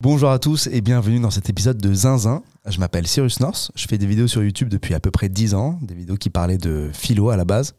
Bonjour 0.00 0.30
à 0.30 0.38
tous 0.38 0.68
et 0.68 0.80
bienvenue 0.80 1.18
dans 1.18 1.32
cet 1.32 1.50
épisode 1.50 1.78
de 1.78 1.92
Zinzin. 1.92 2.44
Je 2.68 2.78
m'appelle 2.78 3.08
Cyrus 3.08 3.40
North, 3.40 3.72
je 3.74 3.88
fais 3.88 3.98
des 3.98 4.06
vidéos 4.06 4.28
sur 4.28 4.44
YouTube 4.44 4.68
depuis 4.68 4.94
à 4.94 5.00
peu 5.00 5.10
près 5.10 5.28
10 5.28 5.54
ans, 5.54 5.76
des 5.82 5.94
vidéos 5.94 6.14
qui 6.14 6.30
parlaient 6.30 6.56
de 6.56 6.88
philo 6.92 7.30
à 7.30 7.36
la 7.36 7.44
base. 7.44 7.74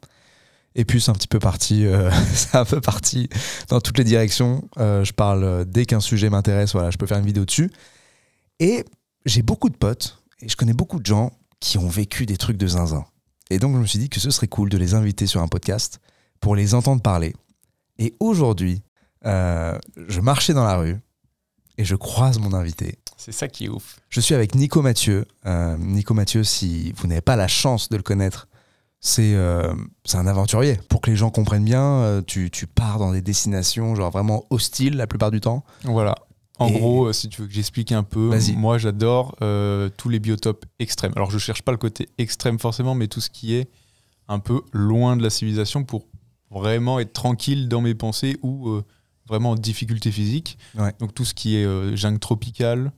Et 0.75 0.83
puis 0.83 0.99
c'est 0.99 1.11
un 1.11 1.13
petit 1.13 1.29
peu 1.29 1.39
parti, 1.39 1.85
euh, 1.85 2.11
un 2.53 2.65
peu 2.65 2.81
parti 2.81 3.29
dans 3.69 3.79
toutes 3.79 3.97
les 3.97 4.03
directions. 4.03 4.67
Euh, 4.79 5.05
je 5.05 5.13
parle 5.13 5.45
euh, 5.45 5.63
dès 5.63 5.85
qu'un 5.85 6.01
sujet 6.01 6.29
m'intéresse, 6.29 6.73
voilà, 6.73 6.91
je 6.91 6.97
peux 6.97 7.05
faire 7.05 7.19
une 7.19 7.25
vidéo 7.25 7.45
dessus. 7.45 7.71
Et 8.59 8.83
j'ai 9.25 9.41
beaucoup 9.41 9.69
de 9.69 9.77
potes 9.77 10.21
et 10.41 10.49
je 10.49 10.57
connais 10.57 10.73
beaucoup 10.73 10.99
de 10.99 11.05
gens 11.05 11.31
qui 11.61 11.77
ont 11.77 11.87
vécu 11.87 12.25
des 12.25 12.35
trucs 12.35 12.57
de 12.57 12.67
zinzin. 12.67 13.05
Et 13.49 13.59
donc 13.59 13.75
je 13.75 13.79
me 13.79 13.85
suis 13.85 13.99
dit 13.99 14.09
que 14.09 14.19
ce 14.19 14.29
serait 14.29 14.49
cool 14.49 14.67
de 14.67 14.77
les 14.77 14.93
inviter 14.93 15.25
sur 15.25 15.41
un 15.41 15.47
podcast 15.47 16.01
pour 16.41 16.57
les 16.57 16.73
entendre 16.73 17.01
parler. 17.01 17.33
Et 17.97 18.13
aujourd'hui, 18.19 18.83
je 19.23 20.19
marchais 20.19 20.53
dans 20.53 20.65
la 20.65 20.75
rue 20.75 20.97
et 21.79 21.85
je 21.85 21.95
croise 21.95 22.39
mon 22.39 22.53
invité. 22.53 22.99
C'est 23.15 23.31
ça 23.31 23.47
qui 23.47 23.65
est 23.65 23.69
ouf. 23.69 24.01
Je 24.09 24.19
suis 24.19 24.35
avec 24.35 24.53
Nico 24.53 24.81
Mathieu. 24.81 25.25
Nico 25.79 26.13
Mathieu, 26.13 26.43
si 26.43 26.91
vous 26.97 27.07
n'avez 27.07 27.21
pas 27.21 27.37
la 27.37 27.47
chance 27.47 27.87
de 27.87 27.95
le 27.95 28.03
connaître, 28.03 28.49
c'est 28.99 29.33
un 29.33 30.27
aventurier. 30.27 30.77
Pour 30.89 30.99
que 30.99 31.09
les 31.09 31.15
gens 31.15 31.29
comprennent 31.29 31.63
bien, 31.63 32.21
tu, 32.27 32.51
tu, 32.51 32.67
pars 32.67 32.99
dans 32.99 33.13
des 33.13 33.21
destinations 33.21 33.95
genre 33.95 34.11
vraiment 34.11 34.43
hostiles 34.49 34.97
la 34.97 35.07
plupart 35.07 35.31
du 35.31 35.39
temps. 35.39 35.63
Voilà. 35.83 36.15
En 36.59 36.69
gros, 36.69 37.13
si 37.13 37.29
tu 37.29 37.41
veux 37.41 37.47
que 37.47 37.53
j'explique 37.53 37.93
un 37.93 38.03
peu, 38.03 38.37
moi 38.57 38.77
j'adore 38.77 39.37
tous 39.95 40.09
les 40.09 40.19
biotopes 40.19 40.65
extrêmes. 40.79 41.13
Alors 41.15 41.31
je 41.31 41.37
cherche 41.37 41.61
pas 41.61 41.71
le 41.71 41.77
côté 41.77 42.09
extrême 42.17 42.59
forcément, 42.59 42.93
mais 42.93 43.07
tout 43.07 43.21
ce 43.21 43.29
qui 43.29 43.55
est 43.55 43.69
un 44.27 44.39
peu 44.39 44.61
loin 44.73 45.15
de 45.15 45.23
la 45.23 45.29
civilisation 45.29 45.85
pour 45.85 46.07
vraiment 46.51 46.99
être 46.99 47.13
tranquille 47.13 47.69
dans 47.69 47.79
mes 47.79 47.95
pensées 47.95 48.37
ou 48.43 48.81
vraiment 49.29 49.51
en 49.51 49.55
difficulté 49.55 50.11
physique. 50.11 50.57
Donc 50.99 51.13
tout 51.13 51.25
ce 51.25 51.33
qui 51.33 51.55
est 51.55 51.95
jungle 51.95 52.19
tropicale, 52.19 52.91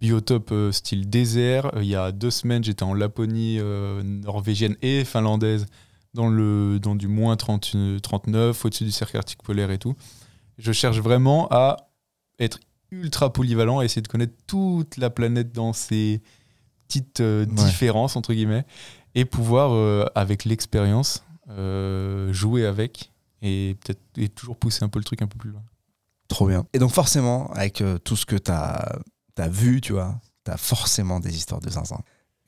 biotope 0.00 0.52
style 0.72 1.08
désert. 1.08 1.70
Il 1.76 1.84
y 1.84 1.94
a 1.94 2.10
deux 2.10 2.30
semaines, 2.30 2.64
j'étais 2.64 2.82
en 2.82 2.94
Laponie 2.94 3.60
norvégienne 4.02 4.76
et 4.82 5.04
finlandaise 5.04 5.66
dans, 6.14 6.28
le, 6.28 6.78
dans 6.80 6.94
du 6.94 7.08
moins 7.08 7.36
30, 7.36 7.76
39, 8.02 8.64
au-dessus 8.64 8.84
du 8.84 8.90
cercle 8.90 9.16
arctique 9.16 9.42
polaire 9.42 9.70
et 9.70 9.78
tout. 9.78 9.94
Je 10.58 10.72
cherche 10.72 10.98
vraiment 10.98 11.48
à 11.50 11.88
être 12.38 12.58
ultra 12.90 13.32
polyvalent, 13.32 13.78
à 13.78 13.84
essayer 13.84 14.02
de 14.02 14.08
connaître 14.08 14.34
toute 14.46 14.96
la 14.96 15.10
planète 15.10 15.52
dans 15.52 15.72
ses 15.72 16.20
petites 16.86 17.20
euh, 17.20 17.46
différences, 17.46 18.16
entre 18.16 18.34
guillemets, 18.34 18.64
et 19.14 19.24
pouvoir, 19.24 19.72
euh, 19.72 20.04
avec 20.14 20.44
l'expérience, 20.44 21.24
euh, 21.50 22.32
jouer 22.32 22.66
avec 22.66 23.11
et 23.42 23.76
peut-être 23.84 24.00
et 24.16 24.28
toujours 24.28 24.56
pousser 24.56 24.84
un 24.84 24.88
peu 24.88 24.98
le 24.98 25.04
truc 25.04 25.22
un 25.22 25.26
peu 25.26 25.38
plus 25.38 25.50
loin. 25.50 25.62
Trop 26.28 26.46
bien. 26.46 26.64
Et 26.72 26.78
donc 26.78 26.92
forcément, 26.92 27.50
avec 27.52 27.82
tout 28.04 28.16
ce 28.16 28.24
que 28.24 28.36
tu 28.36 28.50
as, 28.50 29.00
as, 29.36 29.48
vu, 29.48 29.80
tu 29.80 29.92
vois, 29.92 30.18
tu 30.44 30.50
as 30.50 30.56
forcément 30.56 31.20
des 31.20 31.36
histoires 31.36 31.60
de 31.60 31.68
zinzin. 31.68 32.00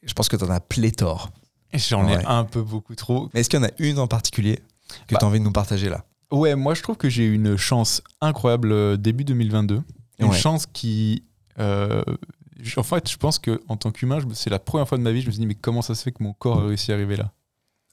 Je 0.03 0.13
pense 0.15 0.29
que 0.29 0.37
tu 0.37 0.45
en 0.45 0.51
as 0.51 0.61
pléthore. 0.61 1.31
J'en 1.75 2.09
ai 2.09 2.25
un 2.25 2.45
peu 2.45 2.63
beaucoup 2.63 2.95
trop. 2.95 3.29
Mais 3.35 3.41
est-ce 3.41 3.51
qu'il 3.51 3.59
y 3.59 3.63
en 3.63 3.67
a 3.67 3.73
une 3.79 3.99
en 3.99 4.07
particulier 4.07 4.57
que 5.09 5.15
bah, 5.15 5.19
tu 5.19 5.25
as 5.25 5.29
envie 5.29 5.41
de 5.41 5.45
nous 5.45 5.53
partager 5.53 5.89
là? 5.89 6.05
Ouais, 6.31 6.55
moi 6.55 6.75
je 6.75 6.83
trouve 6.83 6.97
que 6.97 7.09
j'ai 7.09 7.25
eu 7.25 7.35
une 7.35 7.57
chance 7.57 8.03
incroyable 8.21 8.97
début 8.99 9.25
2022. 9.25 9.83
Une 10.21 10.33
chance 10.33 10.67
qui. 10.67 11.25
Euh, 11.59 12.03
en 12.77 12.83
fait, 12.83 13.11
je 13.11 13.17
pense 13.17 13.39
qu'en 13.39 13.77
tant 13.77 13.91
qu'humain, 13.91 14.19
c'est 14.33 14.51
la 14.51 14.59
première 14.59 14.89
fois 14.89 14.97
de 14.97 15.03
ma 15.03 15.13
vie, 15.13 15.21
je 15.21 15.27
me 15.27 15.33
suis 15.33 15.41
dit, 15.41 15.47
mais 15.47 15.55
comment 15.55 15.83
ça 15.83 15.95
se 15.95 16.03
fait 16.03 16.13
que 16.13 16.23
mon 16.23 16.33
corps 16.33 16.61
a 16.61 16.67
réussi 16.67 16.93
à 16.93 16.95
arriver 16.95 17.17
là? 17.17 17.33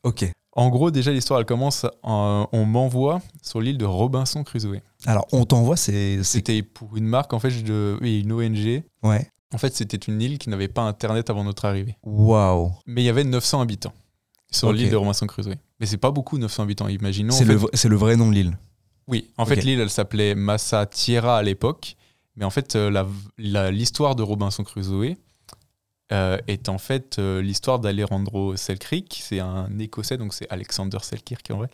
Ok. 0.03 0.31
En 0.53 0.69
gros, 0.69 0.91
déjà, 0.91 1.11
l'histoire, 1.11 1.39
elle 1.39 1.45
commence. 1.45 1.85
on 2.03 2.66
m'envoie 2.66 3.21
sur 3.41 3.61
l'île 3.61 3.77
de 3.77 3.85
Robinson 3.85 4.44
Crusoe. 4.44 4.81
Alors, 5.05 5.25
on 5.31 5.45
t'envoie, 5.45 5.77
c'est. 5.77 6.23
C'était 6.23 6.61
pour 6.61 6.97
une 6.97 7.05
marque, 7.05 7.33
en 7.33 7.39
fait, 7.39 7.63
de, 7.63 7.97
oui, 8.02 8.21
une 8.21 8.31
ONG. 8.33 8.83
Ouais. 9.03 9.27
En 9.53 9.57
fait, 9.57 9.75
c'était 9.75 9.97
une 9.97 10.22
île 10.22 10.38
qui 10.38 10.49
n'avait 10.49 10.67
pas 10.67 10.81
Internet 10.81 11.29
avant 11.29 11.44
notre 11.44 11.66
arrivée. 11.66 11.97
Waouh. 12.03 12.72
Mais 12.85 13.02
il 13.02 13.05
y 13.05 13.09
avait 13.09 13.23
900 13.23 13.61
habitants 13.61 13.94
sur 14.52 14.72
l'île 14.72 14.89
de 14.89 14.95
Robinson 14.95 15.27
Crusoe. 15.27 15.55
Mais 15.79 15.85
c'est 15.85 15.97
pas 15.97 16.12
beaucoup, 16.12 16.38
900 16.38 16.63
habitants, 16.63 16.88
imaginons. 16.88 17.33
C'est 17.33 17.45
le, 17.45 17.56
le, 17.56 17.95
vrai 17.95 18.16
nom 18.16 18.29
de 18.29 18.33
l'île. 18.33 18.57
Oui, 19.07 19.29
en 19.38 19.45
fait, 19.45 19.63
l'île, 19.63 19.79
elle 19.79 19.89
s'appelait 19.89 20.35
Massa 20.35 20.85
Tierra 20.85 21.38
à 21.38 21.44
l'époque. 21.44 21.95
Mais 22.35 22.45
en 22.45 22.50
fait, 22.50 22.75
euh, 22.75 23.03
l'histoire 23.38 24.16
de 24.16 24.23
Robinson 24.23 24.63
Crusoe 24.63 25.16
euh, 26.11 26.38
est 26.47 26.69
en 26.69 26.77
fait 26.77 27.19
euh, 27.19 27.41
l'histoire 27.41 27.79
d'Alejandro 27.79 28.55
Selkirk. 28.55 29.19
C'est 29.22 29.39
un 29.39 29.77
Écossais, 29.79 30.17
donc 30.17 30.33
c'est 30.33 30.47
Alexander 30.49 30.97
Selkirk 31.01 31.49
en 31.51 31.57
vrai. 31.57 31.69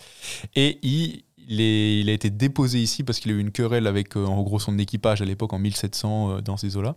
Et 0.56 0.80
il, 0.84 1.24
il, 1.48 2.10
a 2.10 2.14
été 2.14 2.30
déposé 2.30 2.80
ici 2.80 3.04
parce 3.04 3.20
qu'il 3.20 3.32
a 3.32 3.36
eu 3.36 3.40
une 3.40 3.52
querelle 3.52 3.88
avec 3.88 4.16
en 4.16 4.42
gros 4.44 4.60
son 4.60 4.78
équipage 4.78 5.22
à 5.22 5.26
l'époque 5.26 5.54
en 5.54 5.60
1700 5.60 6.42
dans 6.42 6.58
ces 6.58 6.78
eaux-là. 6.78 6.96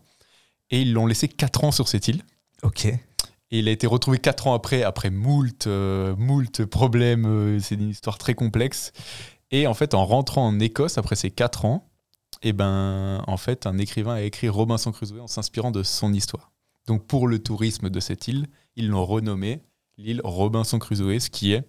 Et 0.70 0.82
ils 0.82 0.92
l'ont 0.92 1.06
laissé 1.06 1.28
4 1.28 1.64
ans 1.64 1.72
sur 1.72 1.88
cette 1.88 2.08
île. 2.08 2.22
Ok. 2.62 2.86
Et 2.86 3.58
il 3.58 3.68
a 3.68 3.70
été 3.70 3.86
retrouvé 3.86 4.18
4 4.18 4.46
ans 4.46 4.54
après, 4.54 4.82
après 4.82 5.10
moult, 5.10 5.66
moult 5.66 6.64
problèmes. 6.66 7.58
c'est 7.60 7.74
une 7.74 7.90
histoire 7.90 8.18
très 8.18 8.34
complexe. 8.34 8.92
Et 9.50 9.66
en 9.66 9.74
fait, 9.74 9.94
en 9.94 10.04
rentrant 10.04 10.46
en 10.46 10.60
Écosse 10.60 10.98
après 10.98 11.16
ces 11.16 11.30
4 11.30 11.64
ans, 11.64 11.90
et 12.42 12.48
eh 12.48 12.52
ben, 12.54 13.22
en 13.26 13.36
fait, 13.36 13.66
un 13.66 13.76
écrivain 13.76 14.14
a 14.14 14.22
écrit 14.22 14.48
Robinson 14.48 14.92
Crusoe 14.92 15.20
en 15.20 15.26
s'inspirant 15.26 15.70
de 15.70 15.82
son 15.82 16.14
histoire. 16.14 16.50
Donc, 16.90 17.06
pour 17.06 17.28
le 17.28 17.38
tourisme 17.38 17.88
de 17.88 18.00
cette 18.00 18.26
île, 18.26 18.48
ils 18.74 18.88
l'ont 18.88 19.06
renommé 19.06 19.62
l'île 19.96 20.20
Robinson 20.24 20.76
Crusoe, 20.80 21.20
ce 21.20 21.30
qui 21.30 21.52
est 21.52 21.62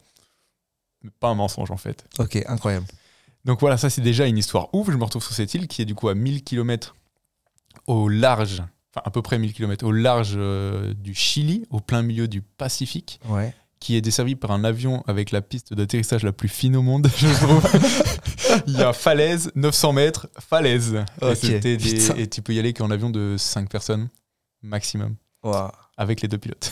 pas 1.19 1.27
un 1.27 1.35
mensonge 1.35 1.69
en 1.69 1.77
fait. 1.77 2.05
Ok, 2.17 2.39
incroyable. 2.47 2.87
Donc 3.45 3.59
voilà, 3.59 3.77
ça 3.77 3.91
c'est 3.91 4.01
déjà 4.01 4.25
une 4.25 4.39
histoire 4.39 4.73
ouf. 4.73 4.89
Je 4.89 4.97
me 4.97 5.03
retrouve 5.03 5.21
sur 5.23 5.33
cette 5.33 5.53
île 5.53 5.67
qui 5.67 5.83
est 5.83 5.85
du 5.85 5.93
coup 5.93 6.09
à 6.09 6.15
1000 6.15 6.43
km 6.43 6.95
au 7.85 8.09
large, 8.09 8.63
enfin 8.89 9.03
à 9.05 9.11
peu 9.11 9.21
près 9.21 9.37
1000 9.37 9.53
km 9.53 9.85
au 9.85 9.91
large 9.91 10.33
euh, 10.37 10.91
du 10.95 11.13
Chili, 11.13 11.67
au 11.69 11.81
plein 11.81 12.01
milieu 12.01 12.27
du 12.27 12.41
Pacifique. 12.41 13.19
Ouais 13.29 13.53
qui 13.79 13.95
est 13.95 14.01
desservi 14.01 14.35
par 14.35 14.51
un 14.51 14.63
avion 14.63 15.03
avec 15.07 15.31
la 15.31 15.41
piste 15.41 15.73
d'atterrissage 15.73 16.21
la 16.21 16.31
plus 16.31 16.49
fine 16.49 16.75
au 16.75 16.83
monde, 16.83 17.09
je 17.17 17.27
trouve. 17.33 17.67
Il 18.67 18.77
y 18.77 18.83
a 18.83 18.93
falaise, 18.93 19.51
900 19.55 19.93
mètres, 19.93 20.29
falaise. 20.39 21.03
Et, 22.15 22.27
tu 22.27 22.43
peux 22.43 22.53
y 22.53 22.59
aller 22.59 22.73
qu'en 22.73 22.91
avion 22.91 23.09
de 23.09 23.37
5 23.39 23.67
personnes 23.69 24.07
maximum. 24.61 25.16
Avec 25.97 26.22
les 26.22 26.27
deux 26.27 26.38
pilotes. 26.38 26.72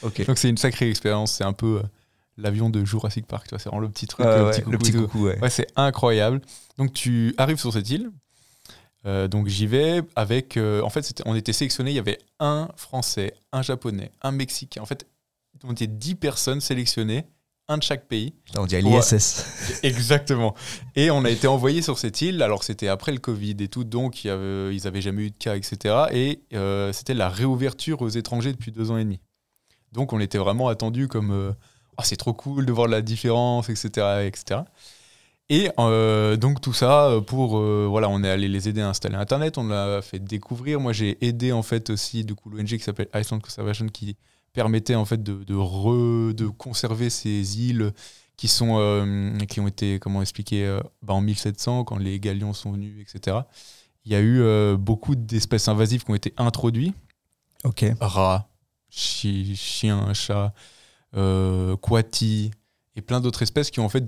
Donc 0.26 0.38
c'est 0.38 0.48
une 0.48 0.56
sacrée 0.56 0.88
expérience. 0.88 1.32
C'est 1.32 1.44
un 1.44 1.52
peu 1.52 1.78
euh, 1.78 1.82
l'avion 2.36 2.70
de 2.70 2.84
Jurassic 2.84 3.26
Park. 3.26 3.46
C'est 3.50 3.64
vraiment 3.64 3.80
le 3.80 3.88
petit 3.88 4.06
truc. 4.06 4.26
le, 4.26 4.78
petit 4.78 4.92
coucou, 4.92 5.26
ouais. 5.26 5.50
c'est 5.50 5.66
incroyable. 5.76 6.40
Donc 6.78 6.92
tu 6.92 7.34
arrives 7.38 7.58
sur 7.58 7.72
cette 7.72 7.88
île. 7.90 8.10
Euh, 9.06 9.28
donc 9.28 9.48
j'y 9.48 9.66
vais 9.66 10.02
avec. 10.16 10.56
Euh, 10.56 10.82
en 10.82 10.90
fait, 10.90 11.22
on 11.26 11.34
était 11.34 11.52
sélectionné. 11.52 11.90
Il 11.90 11.94
y 11.94 11.98
avait 11.98 12.18
un 12.40 12.68
Français, 12.76 13.34
un 13.52 13.62
Japonais, 13.62 14.10
un 14.22 14.32
Mexicain. 14.32 14.82
En 14.82 14.86
fait, 14.86 15.06
on 15.62 15.72
était 15.72 15.86
10 15.86 16.14
personnes 16.16 16.60
sélectionnées, 16.60 17.26
un 17.68 17.78
de 17.78 17.82
chaque 17.82 18.06
pays. 18.06 18.34
On 18.56 18.66
dit 18.66 18.80
l'ISS. 18.80 19.80
Exactement. 19.82 20.54
Et 20.96 21.10
on 21.10 21.24
a 21.24 21.30
été 21.30 21.46
envoyés 21.46 21.82
sur 21.82 21.98
cette 21.98 22.20
île, 22.20 22.42
alors 22.42 22.62
c'était 22.62 22.88
après 22.88 23.12
le 23.12 23.18
Covid 23.18 23.56
et 23.60 23.68
tout, 23.68 23.84
donc 23.84 24.24
ils 24.24 24.80
n'avaient 24.84 25.00
jamais 25.00 25.22
eu 25.24 25.30
de 25.30 25.36
cas, 25.36 25.56
etc. 25.56 26.06
Et 26.12 26.42
euh, 26.54 26.92
c'était 26.92 27.14
la 27.14 27.28
réouverture 27.28 28.02
aux 28.02 28.08
étrangers 28.08 28.52
depuis 28.52 28.72
deux 28.72 28.90
ans 28.90 28.98
et 28.98 29.04
demi. 29.04 29.20
Donc 29.92 30.12
on 30.12 30.20
était 30.20 30.38
vraiment 30.38 30.68
attendus 30.68 31.08
comme 31.08 31.30
euh, 31.30 31.52
oh, 31.98 32.02
c'est 32.04 32.16
trop 32.16 32.34
cool 32.34 32.66
de 32.66 32.72
voir 32.72 32.88
la 32.88 33.00
différence, 33.00 33.70
etc. 33.70 34.26
etc. 34.26 34.60
Et 35.50 35.70
euh, 35.78 36.36
donc 36.36 36.60
tout 36.60 36.72
ça 36.72 37.20
pour 37.26 37.58
voilà, 37.60 38.08
on 38.08 38.22
est 38.24 38.30
allé 38.30 38.48
les 38.48 38.68
aider 38.68 38.80
à 38.80 38.88
installer 38.88 39.16
Internet, 39.16 39.56
on 39.56 39.68
l'a 39.68 40.02
fait 40.02 40.18
découvrir. 40.18 40.80
Moi 40.80 40.92
j'ai 40.92 41.24
aidé 41.24 41.52
en 41.52 41.62
fait 41.62 41.88
aussi 41.90 42.24
du 42.24 42.34
coup 42.34 42.50
l'ONG 42.50 42.66
qui 42.66 42.78
s'appelle 42.80 43.08
Iceland 43.14 43.40
Conservation 43.40 43.86
qui 43.86 44.16
permettait 44.54 44.94
en 44.94 45.04
fait 45.04 45.22
de, 45.22 45.44
de, 45.44 46.32
de 46.32 46.46
conserver 46.46 47.10
ces 47.10 47.60
îles 47.60 47.92
qui, 48.36 48.48
sont, 48.48 48.78
euh, 48.78 49.36
qui 49.48 49.60
ont 49.60 49.68
été, 49.68 49.98
comment 49.98 50.22
expliquer, 50.22 50.64
euh, 50.64 50.80
bah 51.02 51.12
en 51.12 51.20
1700, 51.20 51.84
quand 51.84 51.98
les 51.98 52.18
galions 52.18 52.54
sont 52.54 52.72
venus, 52.72 52.94
etc. 53.00 53.38
Il 54.06 54.12
y 54.12 54.14
a 54.14 54.20
eu 54.20 54.40
euh, 54.40 54.76
beaucoup 54.76 55.14
d'espèces 55.14 55.68
invasives 55.68 56.04
qui 56.04 56.10
ont 56.10 56.14
été 56.14 56.32
introduites. 56.36 56.94
Ok. 57.64 57.84
Rats, 58.00 58.48
chiens, 58.88 60.12
chats, 60.14 60.54
quati, 61.12 62.50
et 62.96 63.02
plein 63.02 63.20
d'autres 63.20 63.42
espèces 63.42 63.70
qui 63.70 63.80
ont 63.80 63.86
en 63.86 63.88
fait, 63.88 64.04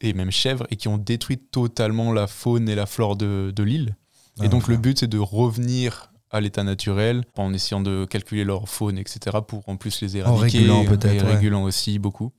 et 0.00 0.12
même 0.12 0.30
chèvres, 0.30 0.66
et 0.70 0.76
qui 0.76 0.88
ont 0.88 0.98
détruit 0.98 1.38
totalement 1.38 2.12
la 2.12 2.26
faune 2.26 2.68
et 2.68 2.74
la 2.74 2.86
flore 2.86 3.16
de, 3.16 3.52
de 3.54 3.62
l'île. 3.62 3.96
et 4.40 4.44
ah, 4.44 4.48
donc 4.48 4.68
le 4.68 4.76
but, 4.76 4.98
c'est 4.98 5.08
de 5.08 5.18
revenir 5.18 6.12
à 6.30 6.40
l'état 6.40 6.64
naturel, 6.64 7.24
en 7.36 7.52
essayant 7.52 7.80
de 7.80 8.04
calculer 8.04 8.44
leur 8.44 8.68
faune, 8.68 8.98
etc., 8.98 9.38
pour 9.46 9.68
en 9.68 9.76
plus 9.76 10.00
les 10.02 10.16
éradiquer. 10.16 10.68
En 10.68 10.82
régulant 10.82 10.84
peut-être. 10.84 11.24
En 11.24 11.28
régulant 11.28 11.62
aussi 11.64 11.98
beaucoup. 11.98 12.32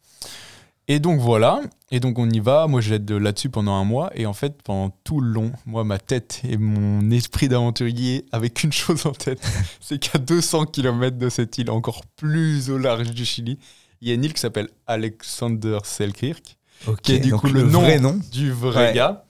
Et 0.91 0.97
donc 0.97 1.19
voilà, 1.19 1.61
et 1.91 1.99
donc 1.99 2.17
on 2.17 2.27
y 2.27 2.39
va, 2.39 2.65
moi 2.65 2.81
j'aide 2.81 3.11
là-dessus 3.11 3.51
pendant 3.51 3.75
un 3.75 3.83
mois, 3.83 4.09
et 4.15 4.25
en 4.25 4.33
fait 4.33 4.59
pendant 4.63 4.89
tout 5.03 5.21
le 5.21 5.29
long, 5.29 5.51
moi 5.67 5.83
ma 5.83 5.99
tête 5.99 6.41
et 6.43 6.57
mon 6.57 7.11
esprit 7.11 7.47
d'aventurier 7.47 8.25
avec 8.31 8.63
une 8.63 8.71
chose 8.71 9.05
en 9.05 9.11
tête, 9.11 9.39
c'est 9.81 9.99
qu'à 9.99 10.17
200 10.17 10.65
km 10.65 11.15
de 11.15 11.29
cette 11.29 11.59
île, 11.59 11.69
encore 11.69 12.01
plus 12.15 12.71
au 12.71 12.79
large 12.79 13.11
du 13.11 13.23
Chili, 13.23 13.59
il 14.01 14.07
y 14.07 14.11
a 14.11 14.15
une 14.15 14.23
île 14.23 14.33
qui 14.33 14.41
s'appelle 14.41 14.67
Alexander 14.87 15.77
Selkirk, 15.83 16.57
qui 17.03 17.13
est 17.13 17.19
du 17.19 17.33
coup 17.33 17.49
le, 17.49 17.63
nom, 17.65 18.19
du 18.31 18.51
vrai 18.51 18.91
gars. 18.95 19.25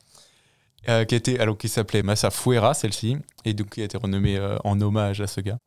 Qui, 0.86 1.16
était, 1.16 1.40
alors, 1.40 1.58
qui 1.58 1.70
s'appelait 1.70 2.04
Massa 2.04 2.32
Fuera, 2.32 2.74
celle-ci, 2.74 3.18
et 3.46 3.54
donc 3.54 3.70
qui 3.70 3.82
a 3.82 3.86
été 3.86 3.98
renommée 3.98 4.40
en 4.64 4.80
hommage 4.82 5.22
à 5.22 5.28
ce 5.28 5.42
gars. 5.42 5.58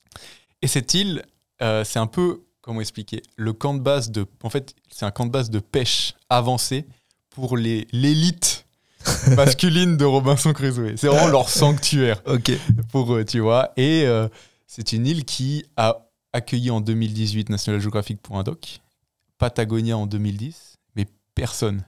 Et 0.63 0.67
cette 0.67 0.95
île, 0.95 1.23
c'est 1.61 1.99
un 1.99 2.07
peu, 2.07 2.43
comment 2.61 2.81
expliquer, 2.81 3.23
le 3.37 3.53
camp 3.53 3.75
de 3.75 3.81
base 3.81 4.11
de. 4.11 4.27
En 4.43 4.51
fait, 4.51 4.75
c'est 4.91 5.05
un 5.05 5.11
camp 5.11 5.27
de 5.27 5.31
base 5.31 5.51
de 5.51 5.61
pêche 5.61 6.15
avancé 6.29 6.87
pour 7.31 7.57
l'élite 7.57 8.67
masculine 9.37 9.97
de 9.97 10.05
Robinson 10.05 10.53
Crusoe. 10.53 10.97
C'est 10.97 11.09
vraiment 11.09 11.29
leur 11.29 11.49
sanctuaire 11.49 12.21
ok 12.27 12.53
pour 12.91 13.15
eux, 13.15 13.25
tu 13.25 13.41
vois. 13.41 13.73
Et 13.77 14.07
c'est 14.67 14.93
une 14.93 15.07
île 15.07 15.25
qui 15.25 15.67
a 15.77 16.09
accueilli 16.33 16.71
en 16.71 16.81
2018 16.81 17.51
National 17.51 17.81
Geographic 17.81 18.21
pour 18.21 18.39
un 18.39 18.43
doc, 18.43 18.81
Patagonia 19.39 19.97
en 19.97 20.07
2010, 20.07 20.79
mais 20.97 21.07
personne. 21.35 21.85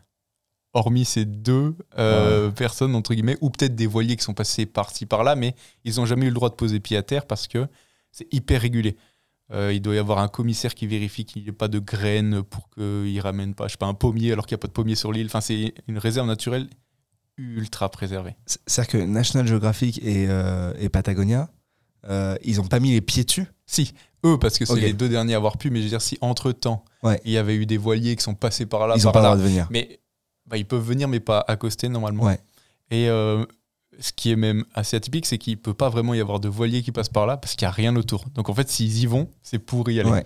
Hormis 0.75 1.05
ces 1.05 1.25
deux 1.25 1.77
euh, 1.99 2.51
personnes, 2.51 2.97
entre 2.97 3.15
guillemets, 3.15 3.39
ou 3.41 3.49
peut-être 3.49 3.77
des 3.77 3.87
voiliers 3.87 4.17
qui 4.17 4.25
sont 4.25 4.35
passés 4.35 4.67
par-ci 4.67 5.07
par-là, 5.07 5.37
mais 5.37 5.55
ils 5.85 5.97
n'ont 5.97 6.07
jamais 6.07 6.27
eu 6.27 6.31
le 6.31 6.35
droit 6.35 6.51
de 6.51 6.57
poser 6.57 6.81
pied 6.81 6.97
à 6.97 7.03
terre 7.05 7.27
parce 7.27 7.47
que 7.47 7.69
c'est 8.11 8.27
hyper 8.35 8.61
régulé. 8.61 8.97
Euh, 9.53 9.73
il 9.73 9.81
doit 9.81 9.95
y 9.95 9.99
avoir 9.99 10.19
un 10.19 10.27
commissaire 10.27 10.75
qui 10.75 10.89
vérifie 10.89 11.25
qu'il 11.25 11.43
n'y 11.43 11.49
ait 11.49 11.53
pas 11.53 11.69
de 11.69 11.79
graines 11.79 12.43
pour 12.43 12.69
qu'il 12.71 13.15
ne 13.15 13.21
ramène 13.21 13.55
pas, 13.55 13.69
je 13.69 13.73
sais 13.73 13.79
pas, 13.79 13.87
un 13.87 13.95
pommier 13.95 14.33
alors 14.33 14.47
qu'il 14.47 14.57
n'y 14.57 14.59
a 14.59 14.63
pas 14.63 14.69
de 14.69 14.73
pommier 14.73 14.97
sur 14.97 15.13
l'île. 15.13 15.27
Enfin, 15.27 15.41
c'est 15.41 15.75
une 15.87 15.99
réserve 15.99 16.27
naturelle 16.27 16.69
ultra 17.37 17.89
préservée. 17.89 18.35
C'est-à-dire 18.67 18.93
que 18.93 18.99
National 18.99 19.47
Geographic 19.47 19.99
et, 20.03 20.27
euh, 20.29 20.73
et 20.79 20.89
Patagonia, 20.89 21.51
ils 22.43 22.57
n'ont 22.57 22.67
pas 22.67 22.81
mis 22.81 22.91
les 22.91 23.01
pieds 23.01 23.25
dessus? 23.25 23.47
Si, 23.67 23.95
eux, 24.25 24.39
parce 24.39 24.59
que 24.59 24.65
c'est 24.65 24.81
les 24.81 24.93
deux 24.93 25.09
derniers 25.09 25.35
à 25.35 25.37
avoir 25.37 25.57
pu, 25.57 25.71
mais 25.71 25.79
je 25.79 25.85
veux 25.85 25.91
dire, 25.91 26.03
si 26.03 26.19
entre-temps, 26.21 26.85
il 27.25 27.31
y 27.31 27.39
avait 27.39 27.55
eu 27.55 27.67
des 27.67 27.79
voiliers 27.79 28.17
qui 28.17 28.25
sont 28.25 28.35
passés 28.35 28.67
par 28.67 28.89
là, 28.89 28.97
ils 28.97 29.05
n'ont 29.05 29.13
pas 29.13 29.21
le 29.21 29.25
droit 29.27 29.37
de 29.37 29.43
venir. 29.43 29.69
Mais 29.71 30.01
bah, 30.47 30.57
ils 30.57 30.67
peuvent 30.67 30.85
venir, 30.85 31.09
mais 31.09 31.21
pas 31.21 31.45
accoster 31.47 31.89
normalement. 31.89 32.31
Et 32.91 33.09
euh, 33.09 33.45
ce 33.99 34.13
qui 34.13 34.31
est 34.31 34.37
même 34.37 34.65
assez 34.75 34.97
atypique, 34.97 35.27
c'est 35.27 35.39
qu'il 35.39 35.55
ne 35.55 35.59
peut 35.59 35.75
pas 35.75 35.89
vraiment 35.89 36.15
y 36.15 36.21
avoir 36.21 36.41
de 36.41 36.49
voiliers 36.49 36.83
qui 36.83 36.93
passent 36.93 37.09
par 37.09 37.27
là 37.27 37.37
parce 37.37 37.55
qu'il 37.55 37.67
n'y 37.67 37.71
a 37.71 37.73
rien 37.73 37.97
autour. 37.97 38.25
Donc 38.35 38.49
en 38.49 38.55
fait, 38.55 38.69
s'ils 38.69 38.99
y 38.99 39.07
vont, 39.07 39.29
c'est 39.43 39.59
pour 39.59 39.89
y 39.91 40.01
aller. 40.01 40.25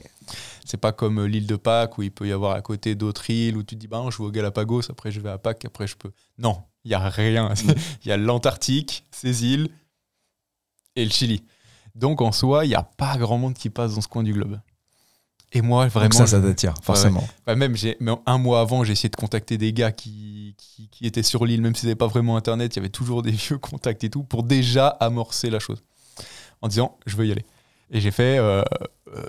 C'est 0.64 0.76
pas 0.76 0.92
comme 0.92 1.20
euh, 1.20 1.28
l'île 1.28 1.46
de 1.46 1.56
Pâques 1.56 1.96
où 1.98 2.02
il 2.02 2.10
peut 2.10 2.26
y 2.26 2.32
avoir 2.32 2.52
à 2.52 2.60
côté 2.60 2.94
d'autres 2.94 3.30
îles 3.30 3.56
où 3.56 3.62
tu 3.62 3.74
te 3.74 3.80
dis, 3.80 3.86
bah, 3.86 4.04
je 4.10 4.18
vais 4.18 4.24
au 4.24 4.30
Galapagos, 4.30 4.90
après 4.90 5.10
je 5.10 5.20
vais 5.20 5.30
à 5.30 5.38
Pâques, 5.38 5.64
après 5.64 5.86
je 5.86 5.96
peux. 5.96 6.10
Non, 6.36 6.62
il 6.84 6.88
n'y 6.88 6.94
a 6.94 7.08
rien. 7.08 7.54
Il 8.04 8.08
y 8.08 8.12
a 8.12 8.16
l'Antarctique, 8.16 9.04
ces 9.10 9.44
îles 9.44 9.70
et 10.96 11.04
le 11.04 11.10
Chili. 11.10 11.44
Donc 11.94 12.20
en 12.20 12.32
soi, 12.32 12.64
il 12.64 12.68
n'y 12.68 12.74
a 12.74 12.82
pas 12.82 13.16
grand 13.16 13.38
monde 13.38 13.54
qui 13.54 13.70
passe 13.70 13.94
dans 13.94 14.00
ce 14.00 14.08
coin 14.08 14.22
du 14.22 14.32
globe. 14.32 14.60
Et 15.52 15.62
moi, 15.62 15.88
vraiment. 15.88 16.10
ça, 16.10 16.26
ça 16.26 16.40
t'attire, 16.40 16.74
forcément. 16.82 17.26
même, 17.46 17.74
un 18.26 18.38
mois 18.38 18.60
avant, 18.60 18.84
j'ai 18.84 18.92
essayé 18.92 19.08
de 19.08 19.16
contacter 19.16 19.56
des 19.56 19.72
gars 19.72 19.92
qui, 19.92 20.54
qui, 20.90 21.06
étaient 21.06 21.22
sur 21.22 21.46
l'île, 21.46 21.62
même 21.62 21.74
s'ils 21.74 21.86
n'avaient 21.88 21.96
pas 21.96 22.06
vraiment 22.06 22.36
Internet, 22.36 22.74
il 22.74 22.78
y 22.78 22.80
avait 22.80 22.90
toujours 22.90 23.22
des 23.22 23.30
vieux 23.48 23.58
contacts 23.58 24.04
et 24.04 24.10
tout, 24.10 24.24
pour 24.24 24.42
déjà 24.42 24.88
amorcer 24.88 25.48
la 25.48 25.58
chose. 25.58 25.82
En 26.60 26.68
disant, 26.68 26.98
je 27.06 27.16
veux 27.16 27.26
y 27.26 27.32
aller. 27.32 27.46
Et 27.90 28.00
j'ai 28.00 28.10
fait, 28.10 28.38
euh, 28.38 28.62
euh, 29.14 29.28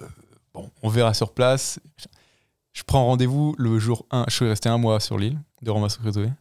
bon, 0.54 0.69
on 0.83 0.89
verra 0.89 1.13
sur 1.13 1.33
place. 1.33 1.80
Je 2.74 2.83
prends 2.83 3.06
rendez-vous 3.06 3.56
le 3.57 3.80
jour 3.80 4.06
1. 4.12 4.25
Je 4.27 4.36
suis 4.36 4.48
resté 4.48 4.68
un 4.68 4.77
mois 4.77 5.00
sur 5.00 5.18
l'île 5.18 5.39
de 5.62 5.72
Crusoe. 5.72 6.31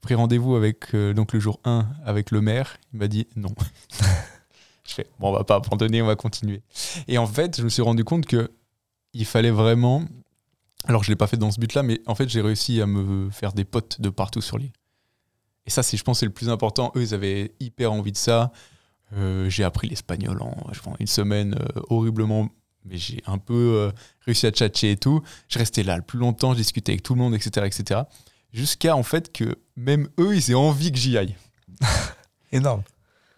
Pris 0.00 0.14
rendez-vous 0.14 0.56
avec 0.56 0.94
euh, 0.94 1.12
donc 1.12 1.32
le 1.32 1.40
jour 1.40 1.60
1 1.64 1.86
avec 2.04 2.30
le 2.30 2.40
maire. 2.40 2.78
Il 2.92 2.98
m'a 3.00 3.08
dit 3.08 3.26
non. 3.36 3.54
Je 4.84 4.94
fais, 4.94 5.06
bon, 5.20 5.28
on 5.28 5.32
va 5.32 5.44
pas 5.44 5.56
abandonner, 5.56 6.02
on 6.02 6.06
va 6.06 6.16
continuer. 6.16 6.60
Et 7.06 7.16
en 7.16 7.26
fait, 7.26 7.56
je 7.56 7.62
me 7.62 7.68
suis 7.68 7.82
rendu 7.82 8.02
compte 8.02 8.26
que 8.26 8.50
il 9.14 9.24
fallait 9.24 9.50
vraiment. 9.50 10.04
Alors, 10.84 11.04
je 11.04 11.10
l'ai 11.10 11.16
pas 11.16 11.26
fait 11.26 11.36
dans 11.36 11.50
ce 11.50 11.60
but-là, 11.60 11.82
mais 11.82 12.00
en 12.06 12.14
fait, 12.14 12.28
j'ai 12.28 12.40
réussi 12.40 12.80
à 12.80 12.86
me 12.86 13.30
faire 13.30 13.52
des 13.52 13.64
potes 13.64 14.00
de 14.00 14.10
partout 14.10 14.40
sur 14.40 14.58
l'île. 14.58 14.72
Et 15.66 15.70
ça, 15.70 15.82
c'est, 15.82 15.96
je 15.96 16.02
pense, 16.02 16.20
c'est 16.20 16.26
le 16.26 16.32
plus 16.32 16.48
important. 16.48 16.92
Eux, 16.96 17.02
ils 17.02 17.14
avaient 17.14 17.52
hyper 17.60 17.92
envie 17.92 18.12
de 18.12 18.16
ça. 18.16 18.52
Euh, 19.14 19.48
j'ai 19.48 19.64
appris 19.64 19.88
l'espagnol 19.88 20.40
en 20.42 20.56
une 20.98 21.06
semaine 21.06 21.54
euh, 21.54 21.82
horriblement, 21.90 22.48
mais 22.84 22.96
j'ai 22.96 23.22
un 23.26 23.38
peu 23.38 23.54
euh, 23.54 23.90
réussi 24.22 24.46
à 24.46 24.50
tchatcher 24.50 24.92
et 24.92 24.96
tout. 24.96 25.22
Je 25.48 25.58
restais 25.58 25.82
là 25.82 25.96
le 25.96 26.02
plus 26.02 26.18
longtemps, 26.18 26.52
je 26.52 26.58
discutais 26.58 26.92
avec 26.92 27.02
tout 27.02 27.14
le 27.14 27.20
monde, 27.20 27.34
etc., 27.34 27.66
etc. 27.66 28.00
Jusqu'à 28.52 28.96
en 28.96 29.02
fait 29.02 29.32
que 29.32 29.56
même 29.76 30.08
eux, 30.18 30.34
ils 30.34 30.50
aient 30.50 30.54
envie 30.54 30.90
que 30.90 30.98
j'y 30.98 31.16
aille. 31.16 31.36
Énorme. 32.52 32.82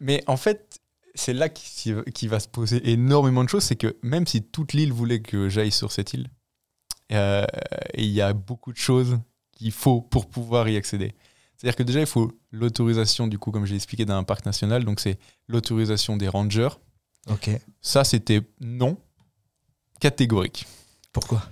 Mais 0.00 0.22
en 0.26 0.36
fait, 0.36 0.80
c'est 1.14 1.32
là 1.32 1.48
qu'il 1.48 2.28
va 2.28 2.40
se 2.40 2.48
poser 2.48 2.90
énormément 2.90 3.44
de 3.44 3.48
choses. 3.48 3.64
C'est 3.64 3.76
que 3.76 3.96
même 4.02 4.26
si 4.26 4.42
toute 4.42 4.72
l'île 4.72 4.92
voulait 4.92 5.20
que 5.20 5.48
j'aille 5.48 5.70
sur 5.70 5.92
cette 5.92 6.12
île, 6.12 6.28
euh, 7.12 7.44
il 7.94 8.06
y 8.06 8.20
a 8.20 8.32
beaucoup 8.32 8.72
de 8.72 8.78
choses 8.78 9.18
qu'il 9.52 9.72
faut 9.72 10.00
pour 10.00 10.28
pouvoir 10.28 10.68
y 10.68 10.76
accéder. 10.76 11.14
C'est-à-dire 11.56 11.76
que 11.76 11.82
déjà, 11.82 12.00
il 12.00 12.06
faut 12.06 12.32
l'autorisation, 12.50 13.26
du 13.26 13.38
coup, 13.38 13.50
comme 13.50 13.64
j'ai 13.64 13.76
expliqué, 13.76 14.04
d'un 14.04 14.24
parc 14.24 14.44
national. 14.44 14.84
Donc, 14.84 15.00
c'est 15.00 15.18
l'autorisation 15.48 16.16
des 16.16 16.28
rangers. 16.28 16.68
Ok. 17.30 17.50
Ça, 17.80 18.04
c'était 18.04 18.42
non 18.60 18.98
catégorique. 20.00 20.66
Pourquoi? 21.12 21.42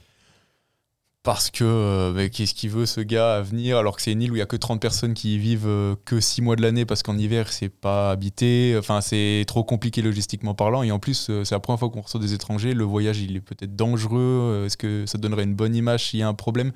Parce 1.22 1.50
que 1.50 1.62
euh, 1.64 2.28
qu'est-ce 2.28 2.54
qu'il 2.54 2.70
veut 2.70 2.86
ce 2.86 3.00
gars 3.00 3.36
à 3.36 3.42
venir 3.42 3.78
alors 3.78 3.96
que 3.96 4.02
c'est 4.02 4.12
une 4.12 4.22
île 4.22 4.32
où 4.32 4.36
il 4.36 4.40
y 4.40 4.42
a 4.42 4.46
que 4.46 4.56
30 4.56 4.80
personnes 4.80 5.14
qui 5.14 5.36
y 5.36 5.38
vivent 5.38 5.68
euh, 5.68 5.94
que 6.04 6.20
6 6.20 6.42
mois 6.42 6.56
de 6.56 6.62
l'année 6.62 6.84
parce 6.84 7.02
qu'en 7.04 7.16
hiver 7.16 7.52
c'est 7.52 7.68
pas 7.68 8.10
habité. 8.10 8.74
Enfin 8.78 9.00
c'est 9.00 9.44
trop 9.46 9.62
compliqué 9.62 10.02
logistiquement 10.02 10.54
parlant. 10.54 10.82
Et 10.82 10.90
en 10.90 10.98
plus 10.98 11.28
euh, 11.30 11.44
c'est 11.44 11.54
la 11.54 11.60
première 11.60 11.78
fois 11.78 11.90
qu'on 11.90 12.00
reçoit 12.00 12.20
des 12.20 12.34
étrangers. 12.34 12.74
Le 12.74 12.84
voyage 12.84 13.20
il 13.20 13.36
est 13.36 13.40
peut-être 13.40 13.76
dangereux. 13.76 14.64
Est-ce 14.66 14.76
que 14.76 15.06
ça 15.06 15.18
donnerait 15.18 15.44
une 15.44 15.54
bonne 15.54 15.76
image 15.76 16.10
s'il 16.10 16.20
y 16.20 16.22
a 16.22 16.28
un 16.28 16.34
problème? 16.34 16.72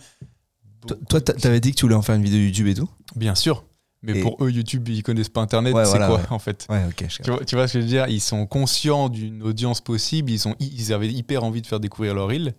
Toi 1.09 1.21
t'avais 1.21 1.59
dit 1.59 1.73
que 1.73 1.77
tu 1.77 1.85
voulais 1.85 1.97
en 1.97 2.03
faire 2.03 2.15
une 2.15 2.23
vidéo 2.23 2.41
YouTube 2.41 2.69
et 2.69 2.75
tout? 2.75 2.89
Bien 3.17 3.35
sûr. 3.35 3.65
Mais 4.03 4.21
pour 4.21 4.37
eux, 4.45 4.51
YouTube, 4.51 4.89
ils 4.89 5.03
connaissent 5.03 5.31
pas 5.31 5.41
Internet, 5.41 5.75
c'est 5.85 5.99
quoi 5.99 6.21
en 6.31 6.39
fait? 6.39 6.69
Ouais, 6.71 6.83
tu, 6.95 7.29
vois, 7.29 7.45
tu, 7.45 7.57
vois, 7.57 7.67
ce 7.67 7.73
que 7.73 7.81
je 7.81 7.85
veux 7.85 7.91
dire? 7.91 8.07
Ils 8.07 8.21
sont 8.21 8.47
conscients 8.47 9.09
d'une 9.09 9.43
audience 9.43 9.81
possible, 9.81 10.31
ils, 10.31 10.39
sont, 10.39 10.55
ils 10.61 10.93
avaient 10.93 11.09
hyper 11.09 11.43
envie 11.43 11.61
de 11.61 11.67
faire 11.67 11.81
découvrir 11.81 12.15
leur 12.15 12.33
île, 12.33 12.55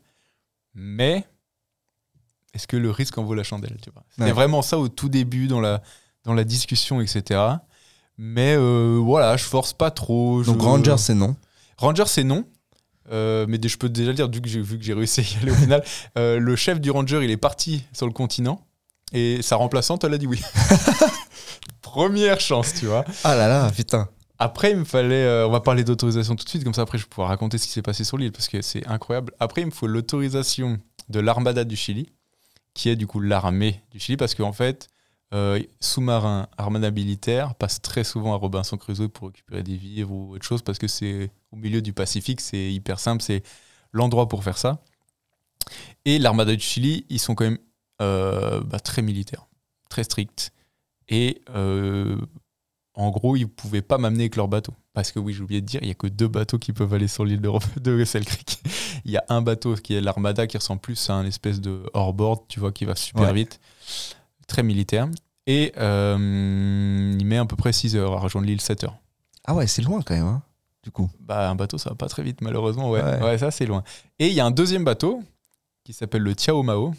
mais 0.74 1.26
est-ce 2.58 2.66
que 2.66 2.76
le 2.76 2.90
risque 2.90 3.16
en 3.20 3.24
vaut 3.24 3.36
la 3.36 3.44
chandelle 3.44 3.78
tu 3.84 3.92
vois? 3.92 4.04
C'était 4.18 4.32
vraiment 4.32 4.64
ça 4.64 4.80
au 4.80 4.88
tout 4.88 5.10
début 5.10 5.48
dans 5.48 5.62
la, 5.62 5.84
dans 6.24 6.34
la 6.34 6.44
discussion, 6.44 7.02
etc. 7.02 7.40
Mais 8.18 8.56
euh, 8.58 9.00
voilà, 9.00 9.38
je 9.38 9.44
force 9.44 9.74
pas 9.74 9.92
trop. 9.92 10.42
Donc 10.42 10.60
Ranger, 10.60 10.96
c'est 10.98 11.14
non? 11.14 11.36
Ranger, 11.78 12.06
c'est 12.08 12.24
non. 12.24 12.46
Euh, 13.12 13.46
mais 13.48 13.60
je 13.64 13.78
peux 13.78 13.90
déjà 13.90 14.10
le 14.10 14.16
dire, 14.16 14.28
vu 14.28 14.42
que 14.42 14.50
j'ai, 14.50 14.60
vu 14.60 14.80
que 14.80 14.84
j'ai 14.84 14.96
réussi 14.96 15.20
à 15.20 15.24
y 15.24 15.42
aller 15.44 15.52
au 15.52 15.56
final, 15.56 15.84
euh, 16.18 16.40
le 16.40 16.56
chef 16.56 16.82
du 16.82 16.90
Ranger, 16.90 17.24
il 17.24 17.30
est 17.30 17.38
parti 17.38 17.86
sur 17.94 18.08
le 18.08 18.12
continent 18.12 18.60
et 19.14 19.44
sa 19.44 19.56
remplaçante, 19.56 20.04
elle 20.04 20.16
a 20.16 20.18
dit 20.18 20.26
oui. 20.26 20.42
Première 21.84 22.40
chance, 22.40 22.74
tu 22.74 22.88
vois. 22.88 23.06
Ah 23.24 23.36
là 23.36 23.48
là, 23.48 23.70
putain. 23.70 24.10
Après, 24.40 24.72
il 24.72 24.78
me 24.78 24.84
fallait. 24.84 25.46
on 25.46 25.52
va 25.52 25.60
parler 25.60 25.84
d'autorisation 25.84 26.36
tout 26.36 26.44
de 26.44 26.50
suite, 26.50 26.64
comme 26.64 26.74
ça 26.74 26.82
après 26.82 26.98
je 26.98 27.06
pourrais 27.06 27.28
raconter 27.28 27.60
ce 27.60 27.68
qui 27.68 27.72
s'est 27.72 27.84
passé 27.84 28.04
sur 28.04 28.18
l'île 28.18 28.32
parce 28.32 28.48
que 28.48 28.64
c'est 28.64 28.86
incroyable. 28.88 29.34
Après, 29.40 29.62
il 29.62 29.68
me 29.68 29.72
faut 29.72 29.88
l'autorisation 29.88 30.80
de 31.10 31.20
l'Armada 31.20 31.64
du 31.64 31.76
Chili 31.76 32.10
qui 32.78 32.90
est 32.90 32.96
du 32.96 33.08
coup 33.08 33.20
l'armée 33.20 33.82
du 33.92 34.00
Chili, 34.00 34.18
parce 34.18 34.36
qu'en 34.36 34.54
fait, 34.54 34.88
euh, 35.34 35.62
sous-marins, 35.82 36.48
armada 36.58 36.92
militaire 36.92 37.56
passent 37.56 37.82
très 37.82 38.04
souvent 38.04 38.34
à 38.34 38.38
Robinson 38.38 38.78
Crusoe 38.78 39.10
pour 39.10 39.28
récupérer 39.28 39.64
des 39.64 39.76
vivres 39.76 40.12
ou 40.12 40.36
autre 40.36 40.46
chose, 40.46 40.62
parce 40.62 40.78
que 40.78 40.88
c'est 40.88 41.32
au 41.52 41.56
milieu 41.58 41.82
du 41.82 41.92
Pacifique, 41.92 42.40
c'est 42.40 42.72
hyper 42.72 43.00
simple, 43.00 43.24
c'est 43.24 43.42
l'endroit 43.92 44.28
pour 44.30 44.44
faire 44.44 44.60
ça. 44.60 44.84
Et 46.06 46.20
l'armada 46.20 46.56
du 46.56 46.62
Chili, 46.62 47.06
ils 47.10 47.20
sont 47.20 47.34
quand 47.34 47.46
même 47.46 47.58
euh, 48.02 48.62
bah, 48.62 48.80
très 48.80 49.02
militaires, 49.02 49.48
très 49.90 50.04
stricts. 50.04 50.54
Et 51.10 51.42
euh, 51.50 52.16
en 52.94 53.10
gros, 53.10 53.36
ils 53.36 53.42
ne 53.42 53.48
pouvaient 53.48 53.82
pas 53.82 53.98
m'amener 53.98 54.26
avec 54.26 54.36
leur 54.36 54.48
bateau. 54.48 54.74
Parce 54.98 55.12
que 55.12 55.20
oui, 55.20 55.32
j'ai 55.32 55.44
oublié 55.44 55.62
de 55.62 55.66
dire, 55.68 55.80
il 55.84 55.86
n'y 55.86 55.92
a 55.92 55.94
que 55.94 56.08
deux 56.08 56.28
bateaux 56.28 56.58
qui 56.58 56.74
peuvent 56.74 56.92
aller 56.92 57.08
sur 57.08 57.24
l'île 57.24 57.40
de, 57.40 57.52
de 57.80 58.04
Creek. 58.04 58.60
il 59.06 59.12
y 59.12 59.18
a 59.18 59.24
un 59.30 59.44
bateau 59.44 59.76
qui 59.76 59.94
est 59.94 60.02
l'Armada 60.02 60.48
qui 60.48 60.58
ressemble 60.58 60.82
plus 60.82 61.12
à 61.12 61.14
un 61.14 61.24
espèce 61.24 61.62
de 61.62 61.84
hors-board, 61.94 62.46
tu 62.48 62.60
vois, 62.60 62.72
qui 62.72 62.84
va 62.84 62.96
super 62.96 63.32
vite, 63.32 63.60
très 64.48 64.64
militaire. 64.64 65.08
Et 65.46 65.72
euh, 65.78 67.16
il 67.16 67.24
met 67.28 67.38
à 67.38 67.46
peu 67.46 67.56
près 67.56 67.74
6 67.74 67.96
heures 67.96 68.14
à 68.14 68.20
rejoindre 68.20 68.48
l'île 68.48 68.60
7 68.60 68.86
heures. 68.86 68.98
Ah 69.46 69.54
ouais, 69.54 69.68
c'est 69.68 69.84
loin 69.84 70.02
quand 70.02 70.16
même, 70.16 70.26
hein, 70.26 70.42
du 70.82 70.90
coup. 70.90 71.12
Bah, 71.20 71.48
un 71.48 71.54
bateau, 71.54 71.78
ça 71.78 71.92
va 71.92 71.96
pas 71.96 72.08
très 72.08 72.24
vite, 72.24 72.42
malheureusement. 72.42 72.90
Ouais, 72.90 73.04
ouais. 73.04 73.38
ça, 73.38 73.52
c'est 73.52 73.68
loin. 73.68 73.84
Et 74.18 74.30
il 74.30 74.34
y 74.34 74.40
a 74.40 74.48
un 74.48 74.52
deuxième 74.52 74.84
bateau 74.84 75.22
qui 75.84 75.94
s'appelle 75.94 76.24
le 76.24 76.34
Tiao 76.34 76.64
Mao 76.64 76.96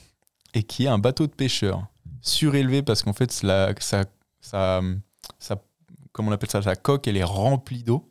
et 0.54 0.62
qui 0.62 0.84
est 0.84 0.88
un 0.88 0.98
bateau 0.98 1.26
de 1.26 1.32
pêcheur 1.32 1.84
surélevé 2.22 2.82
parce 2.82 3.02
qu'en 3.02 3.12
fait, 3.12 3.32
ça, 3.32 4.04
ça 4.40 4.82
comme 6.18 6.26
on 6.26 6.32
appelle 6.32 6.50
ça, 6.50 6.60
sa 6.60 6.74
coque, 6.74 7.06
elle 7.06 7.16
est 7.16 7.22
remplie 7.22 7.84
d'eau. 7.84 8.10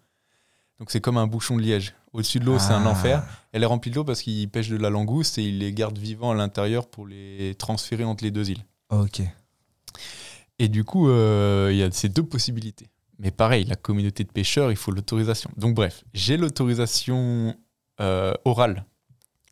Donc 0.79 0.91
c'est 0.91 1.01
comme 1.01 1.17
un 1.17 1.27
bouchon 1.27 1.57
de 1.57 1.61
liège. 1.61 1.93
Au-dessus 2.13 2.39
de 2.39 2.45
l'eau, 2.45 2.57
c'est 2.57 2.71
un 2.71 2.85
ah. 2.85 2.91
enfer. 2.91 3.21
Elle 3.51 3.63
est 3.63 3.65
remplie 3.65 3.91
d'eau 3.91 4.05
parce 4.05 4.21
qu'il 4.21 4.49
pêche 4.49 4.69
de 4.69 4.77
la 4.77 4.89
langouste 4.89 5.37
et 5.39 5.43
il 5.43 5.59
les 5.59 5.73
garde 5.73 5.97
vivants 5.97 6.31
à 6.31 6.33
l'intérieur 6.33 6.87
pour 6.87 7.05
les 7.05 7.53
transférer 7.55 8.05
entre 8.05 8.23
les 8.23 8.31
deux 8.31 8.49
îles. 8.49 8.63
Ok. 8.91 9.21
Et 10.57 10.69
du 10.69 10.85
coup, 10.85 11.09
euh, 11.09 11.67
il 11.73 11.77
y 11.79 11.83
a 11.83 11.91
ces 11.91 12.07
deux 12.07 12.23
possibilités. 12.23 12.87
Mais 13.19 13.29
pareil, 13.29 13.65
la 13.65 13.75
communauté 13.75 14.23
de 14.23 14.31
pêcheurs, 14.31 14.71
il 14.71 14.77
faut 14.77 14.91
l'autorisation. 14.91 15.51
Donc 15.57 15.75
bref, 15.75 16.05
j'ai 16.13 16.37
l'autorisation 16.37 17.57
euh, 17.99 18.33
orale 18.45 18.85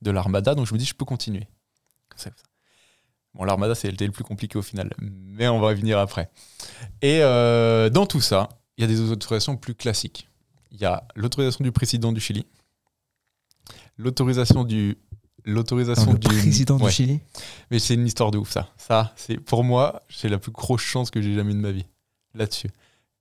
de 0.02 0.12
l'armada, 0.12 0.56
donc 0.56 0.66
je 0.66 0.74
me 0.74 0.80
dis, 0.80 0.86
je 0.86 0.96
peux 0.96 1.04
continuer. 1.04 1.50
Bon, 3.36 3.44
l'Armada, 3.44 3.76
c'était 3.76 4.06
le 4.06 4.12
plus 4.12 4.24
compliqué 4.24 4.58
au 4.58 4.62
final, 4.62 4.94
mais 5.00 5.48
on 5.48 5.60
va 5.60 5.74
y 5.74 5.76
venir 5.76 6.00
après. 6.00 6.30
Et 7.02 7.20
euh, 7.22 7.90
dans 7.90 8.06
tout 8.06 8.22
ça, 8.22 8.50
il 8.78 8.82
y 8.82 8.84
a 8.86 8.88
des 8.88 9.00
autorisations 9.12 9.58
plus 9.58 9.76
classiques. 9.76 10.30
Il 10.72 10.80
y 10.80 10.86
a 10.86 11.04
l'autorisation 11.16 11.64
du 11.64 11.72
président 11.72 12.12
du 12.12 12.22
Chili, 12.22 12.46
l'autorisation 13.98 14.64
du 14.64 14.98
l'autorisation 15.46 16.14
du 16.14 16.28
président 16.28 16.78
du 16.78 16.90
Chili. 16.90 17.20
Mais 17.72 17.80
c'est 17.80 17.94
une 17.94 18.08
histoire 18.08 18.32
de 18.32 18.38
ouf 18.38 18.50
ça. 18.50 18.70
Ça, 18.78 19.14
c'est 19.16 19.38
pour 19.38 19.64
moi, 19.64 20.02
c'est 20.10 20.30
la 20.30 20.40
plus 20.40 20.52
grosse 20.52 20.82
chance 20.82 21.12
que 21.12 21.22
j'ai 21.22 21.36
jamais 21.36 21.52
eu 21.52 21.56
de 21.56 21.62
ma 21.62 21.72
vie 21.72 21.86
là-dessus. 22.34 22.70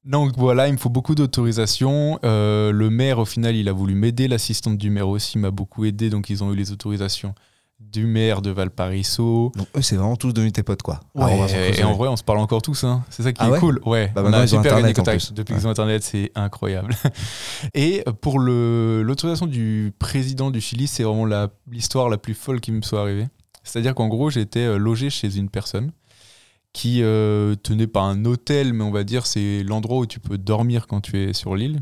Donc 0.05 0.37
voilà, 0.37 0.69
il 0.69 0.73
me 0.73 0.79
faut 0.79 0.91
beaucoup 0.91 1.15
d'autorisations. 1.15 2.19
Euh, 2.25 2.71
le 2.73 2.91
maire, 2.91 3.19
au 3.19 3.25
final, 3.25 3.57
il 3.57 3.69
a 3.69 3.73
voulu 3.73 3.95
m'aider. 3.95 4.29
L'assistante 4.29 4.77
du 4.77 4.91
maire 4.91 5.09
aussi 5.09 5.39
m'a 5.39 5.51
beaucoup 5.51 5.85
aidé. 5.85 6.11
Donc 6.11 6.31
ils 6.31 6.45
ont 6.45 6.53
eu 6.53 6.57
les 6.57 6.73
autorisations 6.73 7.35
du 7.93 8.07
maire 8.07 8.43
de 8.43 8.51
Valparaiso. 8.51 9.53
Donc 9.55 9.67
eux, 9.77 9.83
c'est 9.83 9.97
vraiment 9.97 10.17
tous 10.17 10.33
devenus 10.33 10.53
tes 10.53 10.63
potes, 10.63 10.83
quoi. 10.83 11.01
et, 11.17 11.85
en 11.85 11.95
vrai, 11.95 12.09
on 12.09 12.17
se 12.17 12.25
parle 12.25 12.39
encore 12.39 12.63
tous. 12.63 12.85
Hein. 12.85 13.05
C'est 13.11 13.23
ça 13.23 13.33
qui 13.33 13.41
ah 13.43 13.51
est 13.51 13.59
cool. 13.59 13.81
Ouais, 13.85 14.11
bah, 14.15 14.23
on 14.25 14.33
a 14.33 14.47
super 14.47 14.83
bien 14.83 14.93
contacts. 14.93 15.33
Depuis 15.33 15.55
qu'ils 15.55 15.67
ont 15.67 15.71
Internet, 15.71 16.03
c'est 16.03 16.33
incroyable. 16.35 16.95
et 17.75 18.05
pour 18.21 18.39
l'autorisation 18.39 19.47
du 19.47 19.93
président 19.99 20.51
du 20.51 20.61
Chili, 20.61 20.87
c'est 20.87 21.03
vraiment 21.03 21.27
l'histoire 21.71 22.09
la, 22.09 22.19
plus 22.19 22.35
folle 22.35 22.61
qui 22.61 22.73
me 22.73 22.83
soit 22.83 23.01
arrivée. 23.01 23.27
C'est-à-dire 23.63 23.95
qu'en 23.95 24.09
gros, 24.09 24.31
j'étais 24.31 24.61
euh, 24.61 24.77
logé 24.77 25.11
chez 25.11 25.37
une 25.37 25.49
personne 25.49 25.91
qui 26.73 27.03
euh, 27.03 27.55
tenait 27.55 27.87
pas 27.87 28.03
un 28.03 28.25
hôtel, 28.25 28.73
mais 28.75 28.85
on 28.85 28.91
va 28.91 29.05
dire 29.05 29.27
c'est 29.27 29.63
l'endroit 29.63 29.99
où 29.99 30.07
tu 30.07 30.21
peux 30.21 30.37
dormir 30.37 30.87
quand 30.87 31.01
tu 31.01 31.19
es 31.23 31.33
sur 31.33 31.55
l'île. 31.57 31.81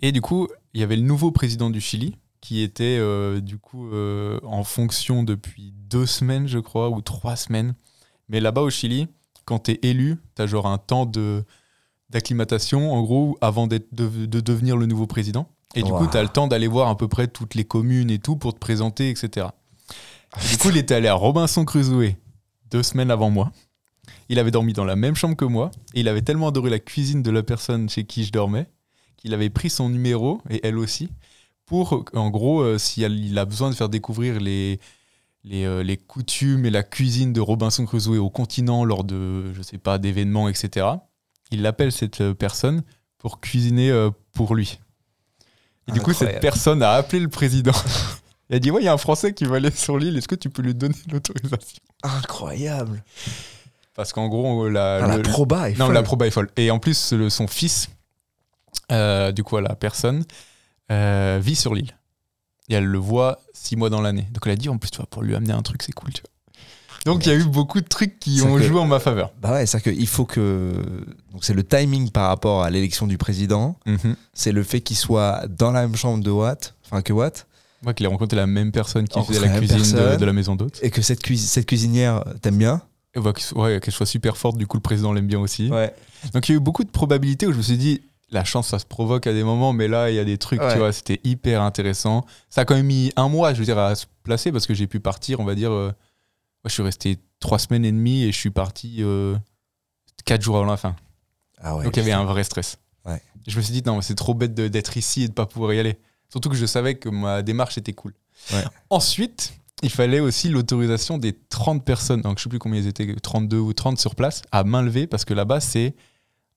Et 0.00 0.12
du 0.12 0.20
coup, 0.20 0.48
il 0.74 0.80
y 0.80 0.84
avait 0.84 0.96
le 0.96 1.02
nouveau 1.02 1.30
président 1.30 1.70
du 1.70 1.80
Chili, 1.80 2.16
qui 2.42 2.60
était 2.60 2.98
euh, 2.98 3.40
du 3.40 3.56
coup 3.56 3.88
euh, 3.92 4.38
en 4.42 4.64
fonction 4.64 5.22
depuis 5.22 5.72
deux 5.88 6.04
semaines, 6.04 6.46
je 6.46 6.58
crois, 6.58 6.90
ou 6.90 7.00
trois 7.00 7.36
semaines. 7.36 7.74
Mais 8.28 8.40
là-bas 8.40 8.60
au 8.60 8.68
Chili, 8.68 9.06
quand 9.46 9.60
tu 9.60 9.70
es 9.70 9.78
élu, 9.82 10.18
tu 10.36 10.42
as 10.42 10.46
genre 10.46 10.66
un 10.66 10.76
temps 10.76 11.06
de 11.06 11.44
d'acclimatation, 12.10 12.92
en 12.92 13.02
gros, 13.02 13.38
avant 13.40 13.66
de, 13.66 13.80
de, 13.90 14.26
devenir 14.40 14.76
le 14.76 14.84
nouveau 14.84 15.06
président. 15.06 15.48
Et 15.74 15.82
du 15.82 15.90
coup, 15.90 16.06
tu 16.06 16.18
as 16.18 16.22
le 16.22 16.28
temps 16.28 16.46
d'aller 16.46 16.66
voir 16.66 16.90
à 16.90 16.96
peu 16.98 17.08
près 17.08 17.26
toutes 17.26 17.54
les 17.54 17.64
communes 17.64 18.10
et 18.10 18.18
tout 18.18 18.36
pour 18.36 18.52
te 18.52 18.58
présenter, 18.58 19.08
etc. 19.08 19.46
du 20.50 20.58
coup, 20.58 20.68
il 20.68 20.76
était 20.76 20.94
allé 20.94 21.08
à 21.08 21.14
Robinson 21.14 21.64
Crusoe 21.64 22.14
deux 22.70 22.82
semaines 22.82 23.10
avant 23.10 23.30
moi. 23.30 23.50
Il 24.28 24.38
avait 24.38 24.50
dormi 24.50 24.74
dans 24.74 24.84
la 24.84 24.94
même 24.94 25.14
chambre 25.14 25.36
que 25.36 25.46
moi. 25.46 25.70
Et 25.94 26.00
il 26.00 26.08
avait 26.08 26.20
tellement 26.20 26.48
adoré 26.48 26.68
la 26.68 26.78
cuisine 26.78 27.22
de 27.22 27.30
la 27.30 27.42
personne 27.42 27.88
chez 27.88 28.04
qui 28.04 28.24
je 28.24 28.32
dormais 28.32 28.66
qu'il 29.22 29.34
avait 29.34 29.50
pris 29.50 29.70
son 29.70 29.88
numéro, 29.88 30.42
et 30.50 30.60
elle 30.66 30.76
aussi, 30.76 31.08
pour, 31.66 32.04
en 32.14 32.30
gros, 32.30 32.60
euh, 32.60 32.78
s'il 32.78 33.38
a 33.38 33.44
besoin 33.44 33.70
de 33.70 33.74
faire 33.74 33.88
découvrir 33.88 34.40
les, 34.40 34.80
euh, 35.50 35.82
les, 35.82 35.96
coutumes 35.96 36.66
et 36.66 36.70
la 36.70 36.82
cuisine 36.82 37.32
de 37.32 37.40
Robinson 37.40 37.84
Crusoe 37.86 38.18
au 38.18 38.30
continent 38.30 38.84
lors 38.84 39.04
de, 39.04 39.52
je 39.54 39.62
sais 39.62 39.78
pas, 39.78 39.98
d'événements, 39.98 40.48
etc., 40.48 40.86
il 41.50 41.66
appelle 41.66 41.92
cette 41.92 42.20
euh, 42.20 42.34
personne 42.34 42.82
pour 43.18 43.40
cuisiner 43.40 44.08
pour 44.32 44.54
lui. 44.54 44.80
Et 45.86 45.92
du 45.92 46.00
coup, 46.00 46.12
cette 46.12 46.40
personne 46.40 46.82
a 46.82 46.92
appelé 46.92 47.20
le 47.20 47.28
président. 47.28 47.72
Il 48.50 48.56
a 48.56 48.58
dit 48.58 48.70
Ouais, 48.70 48.82
il 48.82 48.84
y 48.84 48.88
a 48.88 48.92
un 48.92 48.98
Français 48.98 49.32
qui 49.32 49.44
va 49.44 49.56
aller 49.56 49.70
sur 49.70 49.96
l'île, 49.96 50.18
est-ce 50.18 50.28
que 50.28 50.34
tu 50.34 50.50
peux 50.50 50.60
lui 50.60 50.74
donner 50.74 50.96
l'autorisation? 51.10 51.80
Incroyable 52.02 53.02
Parce 53.94 54.12
qu'en 54.12 54.28
gros, 54.28 54.68
la, 54.68 54.96
ah, 54.96 55.16
la 55.16 55.22
proba 55.22 55.70
est 55.70 55.78
non, 55.78 55.88
la 55.88 56.02
proba 56.02 56.26
est 56.26 56.30
folle. 56.30 56.50
Et 56.56 56.70
en 56.70 56.78
plus, 56.78 57.14
son 57.30 57.46
fils, 57.46 57.88
du 58.90 59.44
coup, 59.44 59.56
la 59.58 59.74
personne, 59.74 60.24
euh, 60.92 61.40
vit 61.42 61.56
sur 61.56 61.74
l'île. 61.74 61.96
Et 62.68 62.74
elle 62.74 62.84
le 62.84 62.98
voit 62.98 63.40
six 63.52 63.76
mois 63.76 63.90
dans 63.90 64.00
l'année. 64.00 64.28
Donc 64.32 64.42
elle 64.46 64.52
a 64.52 64.56
dit, 64.56 64.68
en 64.68 64.78
plus, 64.78 64.90
tu 64.90 64.98
vois, 64.98 65.06
pour 65.06 65.22
lui 65.22 65.34
amener 65.34 65.52
un 65.52 65.62
truc, 65.62 65.82
c'est 65.82 65.92
cool, 65.92 66.12
tu 66.12 66.22
vois. 66.22 66.30
Donc 67.04 67.26
il 67.26 67.30
y 67.30 67.32
a 67.32 67.34
eu 67.34 67.44
beaucoup 67.44 67.80
de 67.80 67.88
trucs 67.88 68.20
qui 68.20 68.42
ont 68.42 68.58
joué 68.58 68.78
en 68.78 68.86
ma 68.86 69.00
faveur. 69.00 69.32
Bah 69.40 69.52
ouais, 69.52 69.66
c'est-à-dire 69.66 69.92
qu'il 69.92 70.06
faut 70.06 70.24
que. 70.24 70.72
Donc 71.32 71.44
c'est 71.44 71.54
le 71.54 71.64
timing 71.64 72.10
par 72.10 72.28
rapport 72.28 72.62
à 72.62 72.70
l'élection 72.70 73.08
du 73.08 73.18
président. 73.18 73.76
Mhm. 73.86 74.14
C'est 74.34 74.52
le 74.52 74.62
fait 74.62 74.80
qu'il 74.80 74.96
soit 74.96 75.46
dans 75.48 75.72
la 75.72 75.82
même 75.82 75.96
chambre 75.96 76.22
de 76.22 76.30
Watt, 76.30 76.76
enfin 76.84 77.02
que 77.02 77.12
Watt. 77.12 77.48
Moi, 77.82 77.94
qu'il 77.94 78.06
ait 78.06 78.08
rencontré 78.08 78.36
la 78.36 78.46
même 78.46 78.70
personne 78.70 79.08
qui 79.08 79.20
faisait 79.24 79.40
la, 79.40 79.58
cuisine 79.58 79.96
de, 79.96 80.24
la 80.24 80.32
maison 80.32 80.54
d'hôte. 80.54 80.78
Et 80.82 80.90
que 80.90 81.02
cette, 81.02 81.26
cette 81.26 81.66
cuisinière 81.66 82.22
t'aime 82.40 82.56
bien. 82.56 82.80
Et 83.14 83.18
ouais, 83.18 83.80
qu'elle 83.80 83.92
soit 83.92 84.06
super 84.06 84.36
forte, 84.36 84.56
du 84.56 84.68
coup, 84.68 84.76
le 84.76 84.82
président 84.82 85.12
l'aime 85.12 85.26
bien 85.26 85.40
aussi. 85.40 85.68
Ouais. 85.68 85.92
Donc 86.32 86.48
il 86.48 86.52
y 86.52 86.54
a 86.54 86.58
eu 86.58 86.60
beaucoup 86.60 86.84
de 86.84 86.90
probabilités 86.90 87.48
où 87.48 87.52
je 87.52 87.56
me 87.56 87.62
suis 87.62 87.76
dit, 87.76 88.02
la 88.32 88.44
chance, 88.44 88.68
ça 88.68 88.78
se 88.78 88.86
provoque 88.86 89.26
à 89.26 89.32
des 89.32 89.44
moments, 89.44 89.72
mais 89.72 89.88
là, 89.88 90.10
il 90.10 90.16
y 90.16 90.18
a 90.18 90.24
des 90.24 90.38
trucs, 90.38 90.60
tu 90.72 90.78
vois, 90.78 90.92
c'était 90.92 91.20
hyper 91.22 91.62
intéressant. 91.62 92.24
Ça 92.48 92.62
a 92.62 92.64
quand 92.64 92.74
même 92.74 92.86
mis 92.86 93.12
un 93.16 93.28
mois, 93.28 93.52
je 93.52 93.58
veux 93.58 93.64
dire, 93.64 93.78
à 93.78 93.94
se 93.94 94.06
placer 94.22 94.50
parce 94.50 94.66
que 94.66 94.74
j'ai 94.74 94.86
pu 94.86 95.00
partir, 95.00 95.40
on 95.40 95.44
va 95.44 95.54
dire. 95.54 95.72
Euh, 95.72 95.92
je 96.64 96.70
suis 96.70 96.82
resté 96.82 97.18
trois 97.40 97.58
semaines 97.58 97.84
et 97.84 97.92
demie 97.92 98.22
et 98.22 98.32
je 98.32 98.38
suis 98.38 98.50
parti 98.50 98.98
euh, 99.00 99.36
quatre 100.24 100.42
jours 100.42 100.56
avant 100.56 100.66
la 100.66 100.76
fin. 100.76 100.94
Ah 101.60 101.72
Donc 101.82 101.96
il 101.96 101.98
y 101.98 102.02
avait 102.02 102.12
un 102.12 102.24
vrai 102.24 102.44
stress. 102.44 102.78
Je 103.48 103.56
me 103.56 103.62
suis 103.62 103.72
dit, 103.72 103.82
non, 103.84 104.00
c'est 104.00 104.14
trop 104.14 104.34
bête 104.34 104.54
d'être 104.54 104.96
ici 104.96 105.24
et 105.24 105.28
de 105.28 105.32
pas 105.32 105.46
pouvoir 105.46 105.72
y 105.72 105.80
aller. 105.80 105.98
Surtout 106.28 106.48
que 106.48 106.54
je 106.54 106.64
savais 106.64 106.94
que 106.94 107.08
ma 107.08 107.42
démarche 107.42 107.76
était 107.76 107.92
cool. 107.92 108.14
Ensuite, 108.88 109.52
il 109.82 109.90
fallait 109.90 110.20
aussi 110.20 110.48
l'autorisation 110.48 111.18
des 111.18 111.36
30 111.48 111.84
personnes, 111.84 112.20
donc 112.20 112.38
je 112.38 112.44
sais 112.44 112.48
plus 112.48 112.60
combien 112.60 112.80
ils 112.80 112.86
étaient, 112.86 113.16
32 113.16 113.58
ou 113.58 113.72
30 113.72 113.98
sur 113.98 114.14
place, 114.14 114.42
à 114.52 114.62
main 114.62 114.82
levée, 114.82 115.08
parce 115.08 115.24
que 115.24 115.34
là-bas, 115.34 115.60
c'est. 115.60 115.94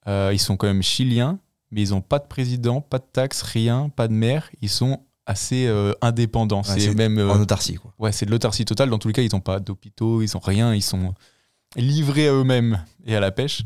Euh, 0.07 0.29
ils 0.31 0.39
sont 0.39 0.55
quand 0.55 0.67
même 0.67 0.83
chiliens 0.83 1.39
mais 1.71 1.81
ils 1.81 1.89
n'ont 1.89 2.01
pas 2.01 2.19
de 2.19 2.27
président, 2.27 2.81
pas 2.81 2.99
de 2.99 3.05
taxes, 3.11 3.41
rien, 3.41 3.89
pas 3.89 4.07
de 4.07 4.13
maire. 4.13 4.49
Ils 4.61 4.69
sont 4.69 5.01
assez 5.25 5.67
euh, 5.67 5.93
indépendants. 6.01 6.63
c'est 6.63 6.93
même 6.93 7.17
euh, 7.17 7.29
en 7.29 7.39
autarcie. 7.39 7.75
Quoi. 7.75 7.93
Ouais, 7.97 8.11
c'est 8.11 8.25
de 8.25 8.31
l'autarcie 8.31 8.65
totale. 8.65 8.89
Dans 8.89 8.99
tous 8.99 9.07
les 9.07 9.13
cas, 9.13 9.21
ils 9.23 9.33
n'ont 9.33 9.41
pas 9.41 9.59
d'hôpitaux, 9.59 10.21
ils 10.21 10.29
n'ont 10.33 10.39
rien. 10.39 10.73
Ils 10.73 10.83
sont 10.83 11.13
livrés 11.75 12.27
à 12.27 12.33
eux-mêmes 12.33 12.83
et 13.05 13.15
à 13.15 13.19
la 13.19 13.31
pêche. 13.31 13.63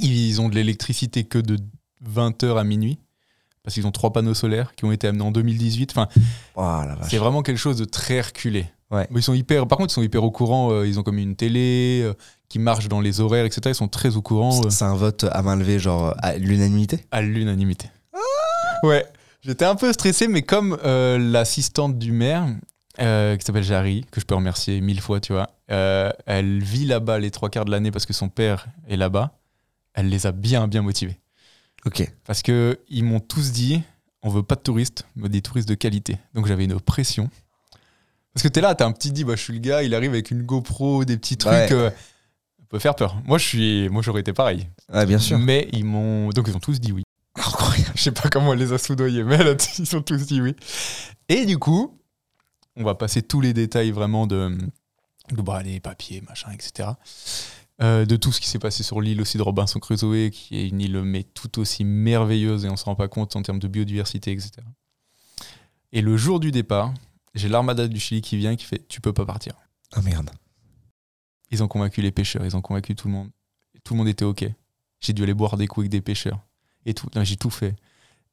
Ils 0.00 0.40
ont 0.40 0.48
de 0.48 0.54
l'électricité 0.54 1.24
que 1.24 1.38
de 1.38 1.58
20h 2.04 2.58
à 2.58 2.64
minuit 2.64 2.98
parce 3.62 3.74
qu'ils 3.74 3.86
ont 3.86 3.92
trois 3.92 4.12
panneaux 4.12 4.34
solaires 4.34 4.74
qui 4.74 4.84
ont 4.84 4.92
été 4.92 5.06
amenés 5.06 5.22
en 5.22 5.30
2018. 5.30 5.92
Enfin, 5.92 6.08
oh, 6.56 6.80
c'est 7.08 7.18
vraiment 7.18 7.42
quelque 7.42 7.58
chose 7.58 7.78
de 7.78 7.84
très 7.84 8.20
reculé. 8.20 8.66
Ouais. 8.92 9.08
ils 9.14 9.22
sont 9.22 9.32
hyper, 9.32 9.66
par 9.66 9.78
contre, 9.78 9.92
ils 9.92 9.94
sont 9.94 10.02
hyper 10.02 10.22
au 10.22 10.30
courant. 10.30 10.70
Euh, 10.70 10.86
ils 10.86 11.00
ont 11.00 11.02
comme 11.02 11.18
une 11.18 11.34
télé 11.34 12.02
euh, 12.04 12.12
qui 12.48 12.58
marche 12.58 12.88
dans 12.88 13.00
les 13.00 13.20
horaires, 13.20 13.46
etc. 13.46 13.62
Ils 13.66 13.74
sont 13.74 13.88
très 13.88 14.16
au 14.16 14.22
courant. 14.22 14.60
Euh. 14.64 14.70
C'est 14.70 14.84
un 14.84 14.94
vote 14.94 15.24
à 15.30 15.42
main 15.42 15.56
levée, 15.56 15.78
genre 15.78 16.14
à 16.18 16.36
l'unanimité? 16.36 17.00
À 17.10 17.22
l'unanimité. 17.22 17.88
Ah 18.12 18.86
ouais. 18.86 19.06
J'étais 19.40 19.64
un 19.64 19.74
peu 19.74 19.92
stressé, 19.92 20.28
mais 20.28 20.42
comme 20.42 20.78
l'assistante 20.84 21.98
du 21.98 22.12
maire, 22.12 22.46
qui 22.96 23.44
s'appelle 23.44 23.64
Jarry, 23.64 24.06
que 24.12 24.20
je 24.20 24.26
peux 24.26 24.36
remercier 24.36 24.80
mille 24.80 25.00
fois, 25.00 25.18
tu 25.18 25.32
vois, 25.32 25.50
elle 25.66 26.62
vit 26.62 26.84
là-bas 26.84 27.18
les 27.18 27.32
trois 27.32 27.48
quarts 27.48 27.64
de 27.64 27.72
l'année 27.72 27.90
parce 27.90 28.06
que 28.06 28.12
son 28.12 28.28
père 28.28 28.66
est 28.88 28.96
là-bas. 28.96 29.32
Elle 29.94 30.10
les 30.10 30.26
a 30.26 30.32
bien, 30.32 30.68
bien 30.68 30.82
motivés. 30.82 31.18
Ok. 31.84 32.08
Parce 32.24 32.42
que 32.42 32.78
ils 32.88 33.02
m'ont 33.02 33.18
tous 33.18 33.50
dit, 33.50 33.82
on 34.22 34.28
veut 34.30 34.44
pas 34.44 34.54
de 34.54 34.60
touristes, 34.60 35.06
mais 35.16 35.28
des 35.28 35.42
touristes 35.42 35.68
de 35.68 35.74
qualité. 35.74 36.18
Donc 36.34 36.46
j'avais 36.46 36.64
une 36.64 36.78
pression. 36.78 37.28
Parce 38.34 38.42
que 38.42 38.48
t'es 38.48 38.60
là, 38.60 38.74
t'as 38.74 38.86
un 38.86 38.92
petit 38.92 39.12
dit, 39.12 39.24
bah, 39.24 39.36
je 39.36 39.42
suis 39.42 39.52
le 39.52 39.58
gars, 39.58 39.82
il 39.82 39.94
arrive 39.94 40.12
avec 40.12 40.30
une 40.30 40.42
GoPro, 40.42 41.04
des 41.04 41.16
petits 41.16 41.36
trucs. 41.36 41.72
Euh, 41.72 41.90
peut 42.72 42.78
faire 42.78 42.96
peur. 42.96 43.16
Moi, 43.26 43.38
je 43.38 43.46
suis, 43.46 43.88
moi, 43.90 44.02
j'aurais 44.02 44.22
été 44.22 44.32
pareil. 44.32 44.66
Ouais, 44.92 45.04
bien 45.04 45.18
sûr. 45.18 45.38
Mais 45.38 45.68
ils 45.72 45.84
m'ont, 45.84 46.30
donc 46.30 46.48
ils 46.48 46.56
ont 46.56 46.60
tous 46.60 46.80
dit 46.80 46.90
oui. 46.90 47.02
Incroyable. 47.36 47.92
Je 47.94 48.02
sais 48.02 48.12
pas 48.12 48.30
comment 48.30 48.50
on 48.50 48.54
les 48.54 48.72
a 48.72 48.78
soudoyés, 48.78 49.22
mais 49.22 49.36
là, 49.36 49.54
ils 49.78 49.96
ont 49.96 50.02
tous 50.02 50.26
dit 50.26 50.40
oui. 50.40 50.56
Et 51.28 51.44
du 51.44 51.58
coup, 51.58 51.98
on 52.76 52.82
va 52.82 52.94
passer 52.94 53.22
tous 53.22 53.42
les 53.42 53.52
détails 53.52 53.90
vraiment 53.90 54.26
de, 54.26 54.56
de 55.30 55.42
bah, 55.42 55.62
les 55.62 55.80
papiers, 55.80 56.22
machin, 56.26 56.50
etc. 56.52 56.90
Euh, 57.82 58.06
de 58.06 58.16
tout 58.16 58.32
ce 58.32 58.40
qui 58.40 58.48
s'est 58.48 58.58
passé 58.58 58.82
sur 58.82 59.00
l'île 59.00 59.20
aussi 59.20 59.36
de 59.36 59.42
Robinson 59.42 59.78
Crusoe, 59.78 60.30
qui 60.30 60.56
est 60.56 60.68
une 60.68 60.80
île 60.80 61.02
mais 61.02 61.24
tout 61.24 61.58
aussi 61.58 61.84
merveilleuse 61.84 62.64
et 62.64 62.70
on 62.70 62.76
se 62.76 62.84
rend 62.84 62.94
pas 62.94 63.08
compte 63.08 63.34
en 63.36 63.42
termes 63.42 63.58
de 63.58 63.68
biodiversité, 63.68 64.32
etc. 64.32 64.52
Et 65.92 66.00
le 66.00 66.16
jour 66.16 66.40
du 66.40 66.52
départ, 66.52 66.94
j'ai 67.34 67.48
l'armada 67.48 67.88
du 67.88 67.98
Chili 67.98 68.20
qui 68.20 68.36
vient 68.36 68.56
qui 68.56 68.64
fait 68.64 68.86
Tu 68.88 69.00
peux 69.00 69.12
pas 69.12 69.24
partir. 69.24 69.54
Ah 69.92 70.02
merde. 70.02 70.30
Ils 71.50 71.62
ont 71.62 71.68
convaincu 71.68 72.00
les 72.00 72.12
pêcheurs, 72.12 72.44
ils 72.44 72.56
ont 72.56 72.60
convaincu 72.60 72.94
tout 72.94 73.08
le 73.08 73.14
monde. 73.14 73.30
Tout 73.84 73.94
le 73.94 73.98
monde 73.98 74.08
était 74.08 74.24
OK. 74.24 74.44
J'ai 75.00 75.12
dû 75.12 75.22
aller 75.22 75.34
boire 75.34 75.56
des 75.56 75.66
coups 75.66 75.84
avec 75.84 75.90
des 75.90 76.00
pêcheurs. 76.00 76.40
Et 76.86 76.94
tout. 76.94 77.08
J'ai 77.22 77.36
tout 77.36 77.50
fait. 77.50 77.76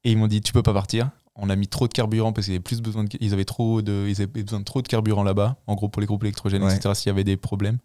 Et 0.04 0.12
ils 0.12 0.18
m'ont 0.18 0.28
dit 0.28 0.42
Tu 0.42 0.54
peux 0.54 0.64
pas 0.64 0.74
partir. 0.74 1.12
On 1.36 1.50
a 1.50 1.56
mis 1.56 1.68
trop 1.68 1.88
de 1.88 1.94
carburant 1.94 2.34
parce 2.34 2.46
qu'ils 2.48 2.56
avaient 2.56 2.64
plus 2.64 2.82
besoin 2.82 3.06
de, 3.06 3.10
ils 3.22 3.34
avaient 3.34 3.46
trop 3.46 3.82
de, 3.82 4.06
ils 4.10 4.22
avaient 4.22 4.44
besoin 4.44 4.60
de 4.60 4.66
trop 4.66 4.82
de 4.82 4.88
carburant 4.88 5.24
là-bas, 5.24 5.58
en 5.68 5.76
gros 5.76 5.88
pour 5.88 6.02
les 6.02 6.06
groupes 6.06 6.24
électrogènes, 6.24 6.64
etc. 6.64 6.94
S'il 6.94 7.08
y 7.08 7.12
avait 7.12 7.24
des 7.24 7.38
problèmes. 7.38 7.78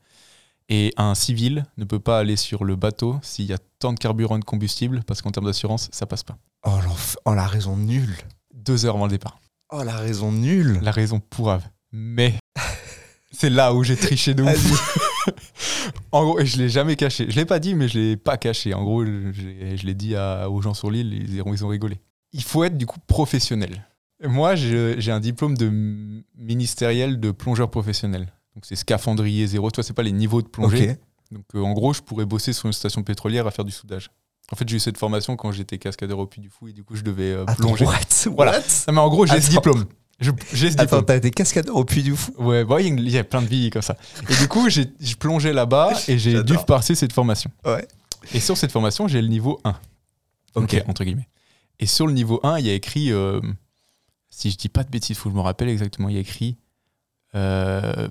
Et 0.68 0.92
un 0.97 1.14
civil 1.14 1.64
ne 1.76 1.85
peut 1.85 2.00
pas 2.00 2.18
aller 2.18 2.37
sur 2.37 2.64
le 2.64 2.75
bateau 2.75 3.18
s'il 3.23 3.44
y 3.44 3.52
a 3.52 3.59
tant 3.78 3.92
de 3.92 3.99
carburant 3.99 4.37
et 4.37 4.40
de 4.40 4.44
combustible, 4.44 5.04
parce 5.06 5.23
qu'en 5.23 5.30
termes 5.30 5.47
d'assurance, 5.47 5.88
ça 5.92 6.06
passe 6.06 6.23
pas. 6.23 6.38
Oh, 6.64 6.78
oh, 7.26 7.35
la 7.35 7.47
raison 7.47 7.76
nulle. 7.76 8.16
Deux 8.54 8.87
heures 8.87 8.97
avant 8.97 9.04
le 9.04 9.11
départ. 9.11 9.40
Oh, 9.71 9.83
la 9.83 9.97
raison 9.97 10.33
nulle. 10.33 10.78
La 10.83 10.90
raison 10.90 11.21
pourrave. 11.21 11.68
Mais 11.92 12.35
c'est 13.33 13.50
là 13.50 13.75
où 13.75 13.83
j'ai 13.83 13.97
triché 13.97 14.35
de 14.35 14.42
ouf. 14.42 15.28
en 16.12 16.25
gros, 16.25 16.44
je 16.44 16.56
l'ai 16.59 16.68
jamais 16.68 16.97
caché. 16.97 17.30
Je 17.30 17.37
l'ai 17.37 17.44
pas 17.44 17.59
dit, 17.59 17.75
mais 17.75 17.88
je 17.88 17.99
l'ai 17.99 18.16
pas 18.16 18.37
caché. 18.37 18.75
En 18.75 18.85
gros, 18.85 19.04
je, 19.04 19.87
l'ai 19.87 19.94
dit 19.94 20.14
aux 20.16 20.62
gens 20.62 20.75
sur 20.75 20.90
l'île, 20.90 21.12
ils, 21.12 21.37
ils 21.37 21.64
ont 21.64 21.68
rigolé. 21.68 22.00
Il 22.33 22.42
faut 22.42 22.64
être 22.64 22.76
du 22.76 22.87
coup 22.87 22.99
professionnel. 23.06 23.87
Moi, 24.23 24.54
j'ai 24.54 25.11
un 25.11 25.21
diplôme 25.21 25.56
de 25.56 25.71
ministériel 26.37 27.21
de 27.21 27.30
plongeur 27.30 27.71
professionnel. 27.71 28.33
Donc 28.54 28.64
c'est 28.66 28.76
scaphandrier 28.76 29.47
zéro. 29.47 29.71
Toi, 29.71 29.83
c'est 29.83 29.92
pas 29.92 30.02
les 30.02 30.12
niveaux 30.12 30.42
de 30.42 30.49
plongée. 30.49 30.97
Donc 31.30 31.44
en 31.54 31.73
gros, 31.73 31.92
je 31.92 32.00
pourrais 32.00 32.25
bosser 32.25 32.52
sur 32.52 32.66
une 32.66 32.73
station 32.73 33.02
pétrolière 33.02 33.47
à 33.47 33.50
faire 33.50 33.64
du 33.64 33.73
soudage. 33.73 34.11
En 34.52 34.56
fait, 34.56 34.68
j'ai 34.68 34.76
eu 34.76 34.80
cette 34.80 34.98
formation 34.98 35.36
quand 35.36 35.52
j'étais 35.52 35.78
cascadeur 35.78 36.18
au 36.18 36.26
Puy 36.26 36.40
du 36.40 36.50
Fou 36.50 36.68
et 36.68 36.72
du 36.72 36.84
coup, 36.84 36.96
je 36.96 37.02
devais 37.02 37.34
plonger. 37.56 37.86
voilà. 38.26 38.60
mais 38.92 38.98
en 38.98 39.08
gros, 39.08 39.26
j'ai 39.26 39.40
ce 39.40 39.50
diplôme. 39.50 39.84
J'ai 40.52 40.70
ce 40.70 40.80
Attends, 40.80 41.02
t'as 41.02 41.16
été 41.16 41.30
cascadeur 41.30 41.76
au 41.76 41.84
Puy 41.84 42.02
du 42.02 42.14
Fou? 42.14 42.32
Ouais, 42.38 42.64
bah, 42.64 42.80
il 42.80 43.10
y 43.10 43.18
a 43.18 43.24
plein 43.24 43.42
de 43.42 43.46
vies 43.46 43.70
comme 43.70 43.82
ça. 43.82 43.96
Et 44.28 44.34
du 44.36 44.48
coup, 44.48 44.68
j'ai 44.68 44.86
plongé 45.18 45.52
là-bas 45.52 45.92
et 46.08 46.18
j'ai 46.18 46.42
dû 46.42 46.56
passer 46.66 46.94
cette 46.94 47.12
formation. 47.12 47.50
Ouais. 47.64 47.86
Et 48.32 48.40
sur 48.40 48.56
cette 48.56 48.72
formation, 48.72 49.08
j'ai 49.08 49.20
le 49.20 49.28
niveau 49.28 49.60
1. 49.64 49.74
Ok. 50.54 50.82
Entre 50.86 51.04
guillemets. 51.04 51.28
Et 51.80 51.86
sur 51.86 52.06
le 52.06 52.12
niveau 52.12 52.40
1, 52.42 52.58
il 52.60 52.66
y 52.66 52.70
a 52.70 52.74
écrit, 52.74 53.12
euh, 53.12 53.40
si 54.30 54.50
je 54.50 54.56
dis 54.56 54.68
pas 54.68 54.84
de 54.84 54.90
bêtises, 54.90 55.16
faut 55.16 55.28
que 55.28 55.34
je 55.34 55.36
me 55.36 55.42
rappelle 55.42 55.68
exactement, 55.68 56.08
il 56.08 56.14
y 56.14 56.18
a 56.18 56.20
écrit 56.20 56.56
euh, 57.34 58.08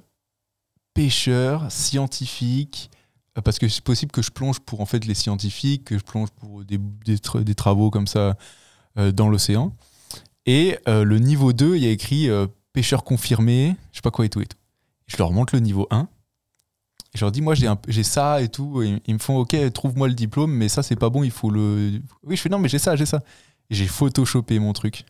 pêcheur, 0.93 1.71
scientifique, 1.71 2.91
euh, 2.93 3.02
parce 3.43 3.59
que 3.59 3.67
c'est 3.67 3.83
possible 3.83 4.11
que 4.11 4.21
je 4.21 4.31
plonge 4.31 4.59
pour 4.59 4.81
en 4.81 4.85
fait 4.85 5.05
les 5.05 5.15
scientifiques, 5.15 5.85
que 5.85 5.97
je 5.97 6.03
plonge 6.03 6.29
pour 6.31 6.63
des, 6.63 7.55
travaux 7.55 7.89
comme 7.89 8.07
ça 8.07 8.37
dans 8.95 9.29
l'océan. 9.29 9.75
Et 10.45 10.77
le 10.85 11.17
niveau 11.17 11.53
2, 11.53 11.75
il 11.75 11.83
y 11.83 11.87
a 11.87 11.89
écrit 11.89 12.29
pêcheur 12.73 13.03
confirmé, 13.03 13.75
je 13.91 13.97
sais 13.97 14.01
pas 14.01 14.11
quoi 14.11 14.25
et 14.25 14.29
tout 14.29 14.41
et 14.41 14.45
tout. 14.45 14.57
Je 15.07 15.17
leur 15.17 15.31
montre 15.31 15.55
le 15.55 15.61
niveau 15.61 15.87
1 15.89 16.07
je 17.13 17.21
leur 17.21 17.31
dis, 17.31 17.41
moi, 17.41 17.53
j'ai 17.53 18.03
ça 18.03 18.41
et 18.41 18.49
tout. 18.49 18.81
ils 18.81 19.13
me 19.13 19.19
font, 19.19 19.37
OK, 19.37 19.55
trouve-moi 19.71 20.07
le 20.07 20.15
diplôme, 20.15 20.51
mais 20.51 20.67
ça, 20.67 20.81
c'est 20.81 20.95
pas 20.95 21.09
bon, 21.09 21.23
il 21.23 21.31
faut 21.31 21.49
le. 21.49 22.01
Oui, 22.23 22.35
je 22.35 22.41
fais, 22.41 22.49
non, 22.49 22.57
mais 22.57 22.69
j'ai 22.69 22.79
ça, 22.79 22.95
j'ai 22.95 23.05
ça. 23.05 23.21
J'ai 23.69 23.87
photoshopé 23.87 24.59
mon 24.59 24.73
truc 24.73 25.05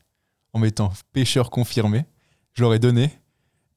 en 0.52 0.60
mettant 0.60 0.92
pêcheur 1.14 1.50
confirmé. 1.50 2.06
Je 2.54 2.62
leur 2.62 2.74
ai 2.74 2.80
donné. 2.80 3.10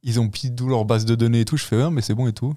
Ils 0.02 0.20
ont 0.20 0.28
pris 0.28 0.50
d'où 0.50 0.68
leur 0.68 0.84
base 0.84 1.04
de 1.04 1.14
données 1.14 1.40
et 1.40 1.44
tout. 1.44 1.56
Je 1.56 1.64
fais, 1.64 1.76
ouais, 1.76 1.90
mais 1.90 2.02
c'est 2.02 2.14
bon 2.14 2.26
et 2.26 2.32
tout. 2.32 2.54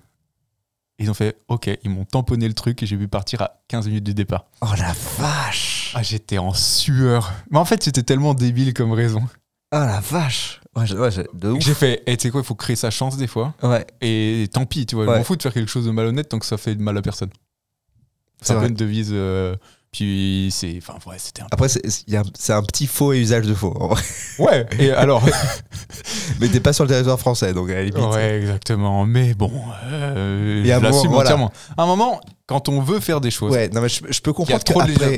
Ils 0.99 1.09
ont 1.09 1.13
fait, 1.13 1.37
OK, 1.47 1.69
ils 1.83 1.89
m'ont 1.89 2.05
tamponné 2.05 2.47
le 2.47 2.53
truc 2.53 2.83
et 2.83 2.85
j'ai 2.85 2.97
pu 2.97 3.07
partir 3.07 3.41
à 3.41 3.61
15 3.69 3.87
minutes 3.87 4.03
du 4.03 4.13
départ. 4.13 4.45
Oh 4.61 4.67
la 4.77 4.93
vache 5.17 5.93
Ah, 5.95 6.03
j'étais 6.03 6.37
en 6.37 6.53
sueur. 6.53 7.31
Mais 7.49 7.57
en 7.57 7.65
fait, 7.65 7.81
c'était 7.83 8.03
tellement 8.03 8.33
débile 8.33 8.73
comme 8.73 8.91
raison. 8.91 9.23
Ah 9.71 9.85
la 9.85 9.99
vache 9.99 10.61
ouais, 10.75 11.11
J'ai 11.59 11.73
fait, 11.73 12.03
et 12.07 12.17
tu 12.17 12.23
sais 12.23 12.31
quoi, 12.31 12.41
il 12.41 12.43
faut 12.43 12.55
créer 12.55 12.75
sa 12.75 12.89
chance 12.89 13.17
des 13.17 13.27
fois. 13.27 13.53
Ouais. 13.61 13.85
Et 14.01 14.47
tant 14.51 14.65
pis, 14.65 14.85
tu 14.85 14.95
vois, 14.95 15.05
je 15.05 15.11
m'en 15.11 15.23
fous 15.23 15.35
de 15.35 15.41
faire 15.41 15.53
quelque 15.53 15.69
chose 15.69 15.85
de 15.85 15.91
malhonnête 15.91 16.27
tant 16.27 16.39
que 16.39 16.45
ça 16.45 16.57
fait 16.57 16.75
de 16.75 16.81
mal 16.81 16.97
à 16.97 17.01
personne. 17.01 17.29
C'est 18.41 18.53
une 18.53 18.73
devise. 18.73 19.11
Euh, 19.11 19.55
puis 19.91 20.49
c'est. 20.51 20.77
Enfin, 20.77 20.97
ouais, 21.09 21.17
c'était 21.17 21.41
un 21.41 21.47
Après, 21.51 21.67
c'est 21.69 22.53
un 22.53 22.63
petit 22.63 22.87
faux 22.87 23.13
et 23.13 23.19
usage 23.19 23.45
de 23.45 23.53
faux. 23.53 23.95
Ouais, 24.39 24.65
et 24.77 24.91
alors. 24.91 25.23
mais 26.39 26.47
t'es 26.47 26.61
pas 26.61 26.71
sur 26.71 26.85
le 26.85 26.89
territoire 26.89 27.19
français, 27.19 27.53
donc 27.53 27.69
à 27.69 27.73
la 27.73 27.83
limite. 27.83 28.01
Ouais, 28.05 28.39
exactement. 28.39 29.05
Mais 29.05 29.33
bon, 29.33 29.51
euh, 29.85 30.63
je 30.63 30.81
l'assume 30.81 31.13
entièrement. 31.13 31.51
À 31.75 31.83
un 31.83 31.85
moment, 31.85 32.21
quand 32.45 32.69
on 32.69 32.81
veut 32.81 32.99
faire 32.99 33.19
des 33.19 33.31
choses. 33.31 33.51
Ouais, 33.51 33.67
non, 33.69 33.81
mais 33.81 33.89
je, 33.89 34.21
peux 34.21 34.31
comprendre. 34.31 34.63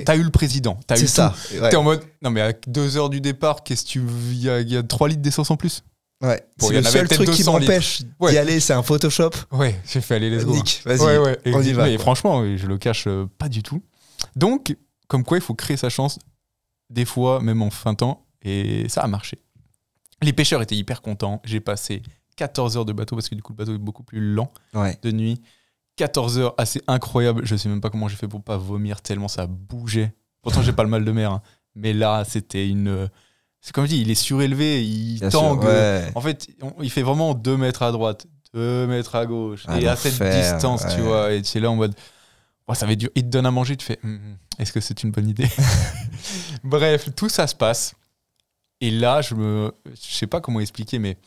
T'as 0.05 0.15
eu 0.15 0.23
le 0.23 0.31
président. 0.31 0.79
As 0.89 0.95
c'est 0.95 1.07
ça. 1.07 1.35
T'es 1.69 1.75
en 1.75 1.83
mode. 1.83 2.01
Non, 2.23 2.31
mais 2.31 2.41
à 2.41 2.53
deux 2.67 2.97
heures 2.97 3.09
du 3.09 3.21
départ, 3.21 3.63
qu'est-ce 3.63 3.83
que 3.83 3.89
tu. 3.89 4.01
Il 4.31 4.41
y 4.41 4.49
a, 4.49 4.61
y 4.61 4.77
a 4.77 4.83
3 4.83 5.09
litres 5.09 5.21
d'essence 5.21 5.51
en 5.51 5.57
plus. 5.57 5.83
Ouais. 6.21 6.43
c'est 6.59 6.73
le 6.73 6.83
seul 6.83 7.07
truc 7.07 7.31
qui 7.31 7.43
m'empêche 7.43 8.01
d'y 8.21 8.37
aller, 8.37 8.59
c'est 8.59 8.73
un 8.73 8.83
Photoshop. 8.83 9.31
Ouais, 9.51 9.79
j'ai 9.91 10.01
fait 10.01 10.15
aller 10.15 10.29
les 10.29 10.43
go. 10.43 10.53
vas-y. 10.85 10.99
Ouais, 10.99 11.17
ouais. 11.17 11.39
On 11.47 11.61
y 11.61 11.73
va. 11.73 11.85
Mais 11.85 11.97
franchement, 11.97 12.43
je 12.55 12.67
le 12.67 12.77
cache 12.77 13.05
euh, 13.07 13.25
pas 13.37 13.49
du 13.49 13.63
tout. 13.63 13.81
Donc, 14.35 14.75
comme 15.07 15.23
quoi, 15.23 15.37
il 15.37 15.41
faut 15.41 15.55
créer 15.55 15.77
sa 15.77 15.89
chance, 15.89 16.19
des 16.89 17.05
fois, 17.05 17.41
même 17.41 17.61
en 17.61 17.69
fin 17.69 17.95
temps, 17.95 18.25
et 18.41 18.87
ça 18.89 19.01
a 19.01 19.07
marché. 19.07 19.39
Les 20.21 20.33
pêcheurs 20.33 20.61
étaient 20.61 20.75
hyper 20.75 21.01
contents. 21.01 21.41
J'ai 21.45 21.59
passé 21.59 22.01
14 22.35 22.77
heures 22.77 22.85
de 22.85 22.93
bateau, 22.93 23.15
parce 23.15 23.29
que 23.29 23.35
du 23.35 23.41
coup, 23.41 23.53
le 23.53 23.57
bateau 23.57 23.73
est 23.73 23.79
beaucoup 23.79 24.03
plus 24.03 24.19
lent 24.33 24.51
de 24.73 25.11
nuit. 25.11 25.41
14 25.97 26.39
heures 26.39 26.55
assez 26.57 26.81
incroyable. 26.87 27.45
Je 27.45 27.55
sais 27.55 27.69
même 27.69 27.81
pas 27.81 27.89
comment 27.89 28.07
j'ai 28.07 28.15
fait 28.15 28.27
pour 28.27 28.41
pas 28.41 28.57
vomir 28.57 29.01
tellement 29.01 29.27
ça 29.27 29.45
bougeait. 29.45 30.15
Pourtant, 30.41 30.61
j'ai 30.61 30.73
pas 30.73 30.83
le 30.83 30.89
mal 30.89 31.05
de 31.05 31.11
mer. 31.11 31.31
Hein. 31.31 31.41
Mais 31.75 31.93
là, 31.93 32.23
c'était 32.23 32.67
une. 32.67 33.09
C'est 33.59 33.73
comme 33.73 33.85
je 33.85 33.89
dis, 33.89 34.01
il 34.01 34.09
est 34.09 34.15
surélevé, 34.15 34.83
il 34.83 35.19
tangue. 35.29 35.67
En 36.15 36.21
fait, 36.21 36.49
il 36.81 36.89
fait 36.89 37.03
vraiment 37.03 37.33
2 37.33 37.57
mètres 37.57 37.83
à 37.83 37.91
droite, 37.91 38.25
2 38.53 38.87
mètres 38.87 39.15
à 39.15 39.25
gauche. 39.25 39.65
Ah, 39.67 39.79
et 39.79 39.87
à 39.87 39.95
cette 39.95 40.23
distance, 40.23 40.85
tu 40.95 41.01
vois. 41.01 41.33
Et 41.33 41.41
tu 41.41 41.57
es 41.57 41.61
là 41.61 41.69
en 41.69 41.75
mode 41.75 41.93
ça 42.73 42.85
va 42.85 42.93
être 42.93 42.99
dur. 42.99 43.09
Il 43.15 43.23
te 43.23 43.27
donne 43.27 43.45
à 43.45 43.51
manger, 43.51 43.75
tu 43.75 43.85
fais, 43.85 43.99
hum, 44.03 44.15
hum, 44.15 44.37
est-ce 44.59 44.71
que 44.71 44.79
c'est 44.79 45.03
une 45.03 45.11
bonne 45.11 45.27
idée? 45.27 45.47
Bref, 46.63 47.09
tout 47.15 47.29
ça 47.29 47.47
se 47.47 47.55
passe. 47.55 47.95
Et 48.79 48.91
là, 48.91 49.21
je 49.21 49.35
me, 49.35 49.71
je 49.85 50.13
sais 50.13 50.27
pas 50.27 50.41
comment 50.41 50.59
expliquer, 50.59 50.99
mais 50.99 51.17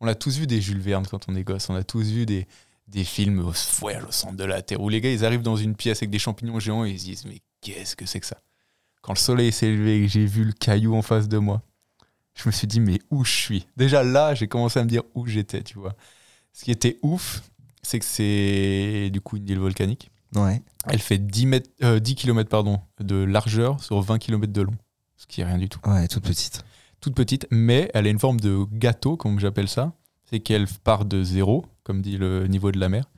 on 0.00 0.06
a 0.06 0.14
tous 0.14 0.36
vu 0.38 0.46
des 0.46 0.60
Jules 0.60 0.80
Verne 0.80 1.06
quand 1.06 1.28
on 1.28 1.34
est 1.36 1.44
gosse. 1.44 1.70
On 1.70 1.74
a 1.74 1.84
tous 1.84 2.08
vu 2.08 2.26
des, 2.26 2.46
des 2.88 3.04
films 3.04 3.40
au, 3.40 3.50
au 3.50 4.12
centre 4.12 4.36
de 4.36 4.44
la 4.44 4.62
Terre 4.62 4.80
où 4.80 4.88
les 4.88 5.00
gars, 5.00 5.12
ils 5.12 5.24
arrivent 5.24 5.42
dans 5.42 5.56
une 5.56 5.76
pièce 5.76 5.98
avec 5.98 6.10
des 6.10 6.18
champignons 6.18 6.58
géants 6.58 6.84
et 6.84 6.90
ils 6.90 7.00
se 7.00 7.04
disent, 7.04 7.24
mais 7.26 7.40
qu'est-ce 7.60 7.96
que 7.96 8.06
c'est 8.06 8.20
que 8.20 8.26
ça? 8.26 8.38
Quand 9.02 9.12
le 9.12 9.18
soleil 9.18 9.52
s'est 9.52 9.70
levé 9.70 9.98
et 9.98 10.06
que 10.06 10.08
j'ai 10.08 10.26
vu 10.26 10.44
le 10.44 10.52
caillou 10.52 10.94
en 10.96 11.02
face 11.02 11.28
de 11.28 11.38
moi, 11.38 11.62
je 12.34 12.48
me 12.48 12.52
suis 12.52 12.66
dit, 12.66 12.80
mais 12.80 12.98
où 13.10 13.24
je 13.24 13.32
suis? 13.32 13.66
Déjà 13.76 14.02
là, 14.02 14.34
j'ai 14.34 14.48
commencé 14.48 14.80
à 14.80 14.84
me 14.84 14.88
dire 14.88 15.02
où 15.14 15.26
j'étais, 15.26 15.62
tu 15.62 15.78
vois. 15.78 15.94
Ce 16.52 16.64
qui 16.64 16.70
était 16.70 16.98
ouf, 17.02 17.42
c'est 17.82 17.98
que 17.98 18.04
c'est 18.04 19.10
du 19.12 19.20
coup 19.20 19.36
une 19.36 19.48
île 19.48 19.58
volcanique. 19.58 20.10
Elle 20.86 21.00
fait 21.00 21.18
10, 21.18 21.46
mètres, 21.46 21.70
10 21.80 21.84
euh, 21.84 22.00
km 22.00 22.48
pardon, 22.48 22.80
de 23.00 23.16
largeur 23.16 23.82
sur 23.82 24.00
20 24.00 24.18
km 24.18 24.52
de 24.52 24.62
long, 24.62 24.74
ce 25.16 25.26
qui 25.26 25.40
est 25.40 25.44
rien 25.44 25.58
du 25.58 25.68
tout. 25.68 25.80
Ouais, 25.86 26.06
toute 26.08 26.24
petite. 26.24 26.64
Toute 27.00 27.14
petite, 27.14 27.46
mais 27.50 27.90
elle 27.94 28.06
a 28.06 28.10
une 28.10 28.18
forme 28.18 28.40
de 28.40 28.64
gâteau, 28.72 29.16
comme 29.16 29.38
j'appelle 29.38 29.68
ça. 29.68 29.92
C'est 30.30 30.40
qu'elle 30.40 30.66
part 30.66 31.04
de 31.04 31.22
zéro, 31.22 31.66
comme 31.82 32.00
dit 32.00 32.16
le 32.16 32.46
niveau 32.46 32.72
de 32.72 32.78
la 32.78 32.88
mer, 32.88 33.10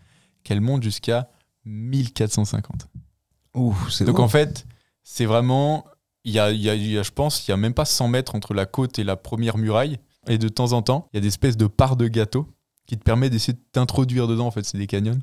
qu'elle 0.42 0.61
monte 0.61 0.83
jusqu'à 0.83 1.29
1450. 1.64 2.88
Ouh, 3.55 3.74
c'est 3.90 4.05
Donc 4.05 4.18
en 4.18 4.29
fait, 4.29 4.66
c'est 5.02 5.24
vraiment. 5.24 5.85
Il 6.24 6.33
y 6.33 6.40
a, 6.40 6.50
y, 6.50 6.68
a, 6.68 7.02
je 7.02 7.11
pense, 7.12 7.46
il 7.46 7.52
n'y 7.52 7.55
a 7.55 7.57
même 7.57 7.74
pas 7.74 7.85
100 7.85 8.09
mètres 8.09 8.35
entre 8.35 8.52
la 8.52 8.66
côte 8.66 8.98
et 8.98 9.05
la 9.05 9.14
première 9.16 9.59
muraille. 9.59 9.98
Et 10.26 10.38
de 10.38 10.48
temps 10.48 10.72
en 10.72 10.83
temps, 10.83 11.09
il 11.12 11.16
y 11.16 11.18
a 11.18 11.20
des 11.20 11.29
espèces 11.29 11.57
de 11.57 11.68
parts 11.68 11.96
de 11.96 12.09
gâteau 12.09 12.48
qui 12.87 12.96
te 12.96 13.03
permet 13.03 13.31
d'essayer 13.31 13.53
de 13.53 13.62
t'introduire 13.72 14.27
dedans. 14.29 14.46
En 14.46 14.51
fait, 14.51 14.64
c'est 14.64 14.79
des 14.79 14.87
canyons. 14.87 15.18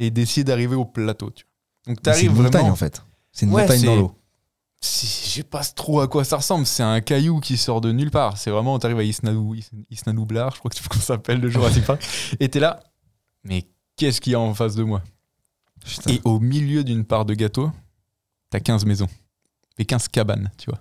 Et 0.00 0.10
d'essayer 0.10 0.44
d'arriver 0.44 0.74
au 0.74 0.84
plateau. 0.84 1.30
Tu 1.30 1.44
vois. 1.44 1.94
Donc, 1.94 2.02
tu 2.02 2.10
arrives 2.10 2.30
vraiment. 2.30 2.44
montagne, 2.44 2.70
en 2.70 2.76
fait. 2.76 3.02
C'est 3.32 3.46
une 3.46 3.52
montagne 3.52 3.82
dans 3.82 3.96
l'eau. 3.96 4.14
Je 4.82 4.88
sais 4.88 5.42
pas 5.42 5.64
trop 5.64 6.00
à 6.00 6.08
quoi 6.08 6.24
ça 6.24 6.36
ressemble. 6.36 6.66
C'est 6.66 6.82
un 6.82 7.00
caillou 7.00 7.40
qui 7.40 7.56
sort 7.56 7.80
de 7.80 7.90
nulle 7.90 8.10
part. 8.10 8.36
C'est 8.36 8.50
vraiment, 8.50 8.78
tu 8.78 8.86
arrives 8.86 8.98
à 8.98 9.02
Isnadou, 9.02 9.56
Isnanoublar, 9.90 10.54
je 10.54 10.58
crois 10.58 10.70
que 10.70 10.76
c'est 10.76 10.92
ça 10.92 11.00
s'appelle 11.00 11.40
le 11.40 11.48
Jurassic 11.48 11.84
Park. 11.84 12.06
Et 12.40 12.48
t'es 12.48 12.60
là, 12.60 12.80
mais 13.44 13.66
qu'est-ce 13.96 14.20
qu'il 14.20 14.32
y 14.32 14.36
a 14.36 14.40
en 14.40 14.52
face 14.52 14.74
de 14.74 14.82
moi? 14.82 15.02
Et 16.06 16.20
au 16.24 16.38
milieu 16.38 16.84
d'une 16.84 17.04
part 17.04 17.24
de 17.24 17.34
gâteau, 17.34 17.72
t'as 18.50 18.60
15 18.60 18.84
maisons. 18.84 19.08
Et 19.78 19.84
15 19.84 20.08
cabanes, 20.08 20.50
tu 20.58 20.70
vois. 20.70 20.80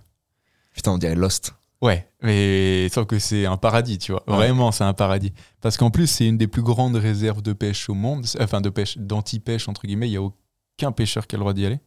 Putain, 0.74 0.92
on 0.92 0.98
dirait 0.98 1.16
Lost. 1.16 1.54
Ouais, 1.84 2.08
mais 2.22 2.88
sauf 2.88 3.06
que 3.06 3.20
c'est 3.20 3.46
un 3.46 3.58
paradis, 3.58 3.98
tu 3.98 4.14
vois. 4.14 4.24
Vraiment, 4.26 4.72
c'est 4.72 4.86
un 4.86 4.94
paradis. 4.94 5.34
Parce 5.60 5.76
qu'en 5.76 5.92
plus, 5.92 6.08
c'est 6.08 6.26
une 6.26 6.38
des 6.38 6.48
plus 6.48 6.62
grandes 6.62 6.96
réserves 6.96 7.42
de 7.42 7.52
pêche 7.52 7.90
au 7.90 7.94
monde. 7.94 8.26
Enfin, 8.40 8.62
de 8.62 8.70
pêche, 8.70 8.98
d'anti-pêche, 8.98 9.68
entre 9.68 9.86
guillemets. 9.86 10.08
Il 10.08 10.12
n'y 10.12 10.18
a 10.18 10.22
aucun 10.22 10.94
pêcheur 10.94 11.28
qui 11.28 11.36
a 11.36 11.38
le 11.38 11.42
droit 11.42 11.54
d'y 11.54 11.66
aller. 11.66 11.82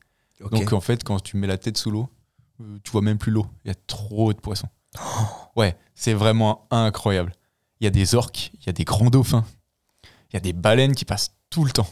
Donc, 0.50 0.74
en 0.74 0.82
fait, 0.82 1.02
quand 1.02 1.18
tu 1.20 1.38
mets 1.38 1.46
la 1.46 1.56
tête 1.56 1.78
sous 1.78 1.90
l'eau, 1.90 2.10
euh, 2.60 2.78
tu 2.84 2.90
vois 2.90 3.00
même 3.00 3.16
plus 3.16 3.32
l'eau. 3.32 3.46
Il 3.64 3.68
y 3.68 3.70
a 3.70 3.74
trop 3.86 4.34
de 4.34 4.38
poissons. 4.38 4.68
Ouais, 5.56 5.74
c'est 5.94 6.12
vraiment 6.12 6.66
incroyable. 6.70 7.32
Il 7.80 7.84
y 7.84 7.86
a 7.86 7.90
des 7.90 8.14
orques, 8.14 8.50
il 8.60 8.66
y 8.66 8.68
a 8.68 8.72
des 8.72 8.84
grands 8.84 9.08
dauphins, 9.08 9.44
il 10.30 10.34
y 10.34 10.36
a 10.36 10.40
des 10.40 10.52
baleines 10.52 10.94
qui 10.94 11.06
passent 11.06 11.32
tout 11.48 11.64
le 11.64 11.70
temps. 11.70 11.88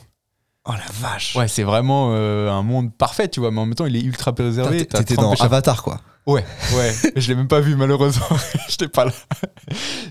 Oh 0.66 0.72
la 0.72 0.92
vache 0.92 1.34
Ouais, 1.36 1.48
c'est 1.48 1.62
vraiment 1.62 2.10
euh, 2.12 2.50
un 2.50 2.62
monde 2.62 2.94
parfait, 2.94 3.28
tu 3.28 3.40
vois, 3.40 3.50
mais 3.50 3.60
en 3.60 3.66
même 3.66 3.74
temps, 3.74 3.86
il 3.86 3.96
est 3.96 4.02
ultra 4.02 4.34
préservé. 4.34 4.86
T'étais 4.86 5.14
dans 5.14 5.32
Avatar, 5.32 5.82
quoi. 5.82 6.00
Ouais, 6.26 6.44
ouais. 6.74 6.92
je 7.16 7.28
l'ai 7.28 7.34
même 7.34 7.48
pas 7.48 7.60
vu 7.60 7.76
malheureusement. 7.76 8.37
J'étais 8.68 8.88
pas 8.88 9.04
là. 9.04 9.12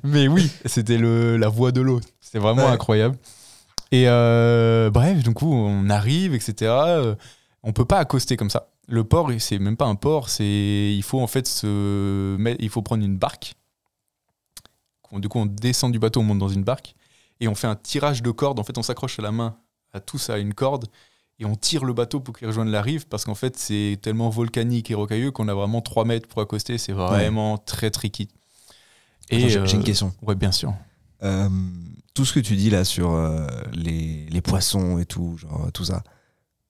Mais 0.03 0.27
oui, 0.27 0.51
c'était 0.65 0.97
la 0.97 1.49
voie 1.49 1.71
de 1.71 1.81
l'eau. 1.81 2.01
C'était 2.21 2.39
vraiment 2.39 2.67
incroyable. 2.67 3.17
Et 3.91 4.05
euh, 4.07 4.89
bref, 4.89 5.23
du 5.23 5.33
coup, 5.33 5.53
on 5.53 5.89
arrive, 5.89 6.33
etc. 6.33 6.71
Euh, 6.71 7.15
on 7.63 7.73
peut 7.73 7.85
pas 7.85 7.99
accoster 7.99 8.37
comme 8.37 8.49
ça. 8.49 8.69
Le 8.87 9.03
port, 9.03 9.31
c'est 9.39 9.59
même 9.59 9.77
pas 9.77 9.85
un 9.85 9.95
port. 9.95 10.29
C'est 10.29 10.93
il 10.95 11.03
faut 11.03 11.21
en 11.21 11.27
fait 11.27 11.47
se 11.47 12.37
il 12.59 12.69
faut 12.69 12.81
prendre 12.81 13.03
une 13.03 13.17
barque. 13.17 13.55
Du 15.11 15.29
coup, 15.29 15.39
on 15.39 15.45
descend 15.45 15.91
du 15.91 15.99
bateau, 15.99 16.21
on 16.21 16.23
monte 16.23 16.39
dans 16.39 16.49
une 16.49 16.63
barque 16.63 16.95
et 17.39 17.47
on 17.47 17.53
fait 17.53 17.67
un 17.67 17.75
tirage 17.75 18.23
de 18.23 18.31
corde. 18.31 18.59
En 18.59 18.63
fait, 18.63 18.77
on 18.77 18.83
s'accroche 18.83 19.19
à 19.19 19.21
la 19.21 19.31
main 19.31 19.55
à 19.93 19.99
tous 19.99 20.29
à 20.29 20.39
une 20.39 20.53
corde 20.53 20.87
et 21.43 21.45
on 21.45 21.55
tire 21.55 21.83
le 21.83 21.93
bateau 21.93 22.19
pour 22.19 22.37
qu'il 22.37 22.47
rejoigne 22.47 22.69
la 22.69 22.81
rive 22.81 23.05
parce 23.07 23.25
qu'en 23.25 23.35
fait 23.35 23.57
c'est 23.57 23.99
tellement 24.01 24.29
volcanique 24.29 24.89
et 24.89 24.95
rocailleux 24.95 25.31
qu'on 25.31 25.47
a 25.49 25.53
vraiment 25.53 25.81
3 25.81 26.05
mètres 26.05 26.27
pour 26.27 26.41
accoster, 26.41 26.77
c'est 26.77 26.93
vraiment 26.93 27.57
très 27.57 27.91
tricky. 27.91 28.29
Et 29.29 29.49
j'ai 29.49 29.59
une 29.59 29.81
euh, 29.81 29.83
question. 29.83 30.13
Ouais, 30.21 30.35
bien 30.35 30.51
sûr. 30.51 30.73
Euh, 31.23 31.49
tout 32.13 32.25
ce 32.25 32.33
que 32.33 32.39
tu 32.39 32.55
dis 32.55 32.69
là 32.69 32.83
sur 32.83 33.11
euh, 33.11 33.47
les, 33.73 34.25
les, 34.29 34.41
poissons 34.41 34.99
et 34.99 35.05
tout, 35.05 35.37
genre 35.37 35.71
tout 35.73 35.85
ça, 35.85 36.03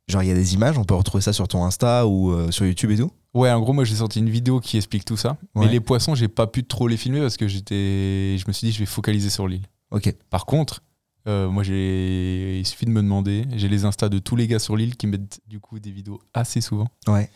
genre 0.07 0.23
il 0.23 0.29
y 0.29 0.31
a 0.31 0.35
des 0.35 0.53
images, 0.53 0.77
on 0.77 0.83
peut 0.83 0.93
retrouver 0.93 1.21
ça 1.21 1.33
sur 1.33 1.47
ton 1.47 1.63
Insta 1.65 2.07
ou 2.07 2.51
sur 2.51 2.65
YouTube 2.65 2.91
et 2.91 2.97
tout? 2.97 3.11
Ouais, 3.33 3.51
en 3.51 3.59
gros, 3.59 3.73
moi 3.73 3.83
j'ai 3.83 3.95
sorti 3.95 4.19
une 4.19 4.29
vidéo 4.29 4.59
qui 4.59 4.77
explique 4.77 5.05
tout 5.05 5.17
ça. 5.17 5.37
Mais 5.55 5.67
les 5.67 5.79
poissons, 5.79 6.15
j'ai 6.15 6.27
pas 6.27 6.47
pu 6.47 6.63
trop 6.63 6.87
les 6.87 6.97
filmer 6.97 7.19
parce 7.19 7.37
que 7.37 7.47
j'étais, 7.47 8.37
je 8.37 8.43
me 8.47 8.53
suis 8.53 8.67
dit, 8.67 8.73
je 8.73 8.79
vais 8.79 8.85
focaliser 8.85 9.29
sur 9.29 9.47
l'île. 9.47 9.65
Ok. 9.91 10.13
Par 10.29 10.45
contre, 10.45 10.83
moi, 11.25 11.63
j'ai, 11.63 12.59
il 12.59 12.65
suffit 12.65 12.85
de 12.85 12.91
me 12.91 13.01
demander. 13.01 13.45
J'ai 13.55 13.69
les 13.69 13.85
Insta 13.85 14.09
de 14.09 14.19
tous 14.19 14.35
les 14.35 14.47
gars 14.47 14.59
sur 14.59 14.75
l'île 14.75 14.95
qui 14.95 15.07
mettent 15.07 15.41
du 15.47 15.59
coup 15.59 15.79
des 15.79 15.91
vidéos 15.91 16.21
assez 16.33 16.61
souvent. 16.61 16.87
Ouais. 17.07 17.29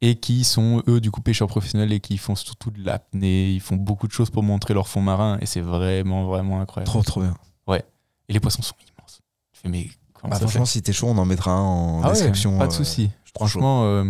Et 0.00 0.16
qui 0.16 0.44
sont 0.44 0.82
eux 0.86 1.00
du 1.00 1.10
coup 1.10 1.22
pêcheurs 1.22 1.48
professionnels 1.48 1.92
et 1.92 2.00
qui 2.00 2.18
font 2.18 2.34
surtout 2.34 2.70
de 2.70 2.84
l'apnée. 2.84 3.52
Ils 3.52 3.60
font 3.60 3.76
beaucoup 3.76 4.06
de 4.06 4.12
choses 4.12 4.28
pour 4.28 4.42
montrer 4.42 4.74
leur 4.74 4.88
fond 4.88 5.00
marin 5.00 5.38
et 5.40 5.46
c'est 5.46 5.62
vraiment 5.62 6.26
vraiment 6.26 6.60
incroyable. 6.60 6.90
Trop 6.90 7.02
trop 7.02 7.22
bien. 7.22 7.34
Ouais. 7.66 7.82
Et 8.28 8.34
les 8.34 8.40
poissons 8.40 8.60
sont 8.60 8.74
immenses. 8.82 9.20
Je 9.52 9.60
fais 9.60 9.68
mais 9.68 9.88
bah, 10.28 10.36
franchement, 10.36 10.64
si 10.64 10.82
t'es 10.82 10.92
chaud, 10.92 11.08
on 11.08 11.18
en 11.18 11.24
mettra 11.24 11.52
un 11.52 11.60
en 11.60 12.02
ah 12.02 12.10
description. 12.10 12.58
pas 12.58 12.66
de 12.66 12.72
souci. 12.72 13.10
Franchement, 13.34 14.04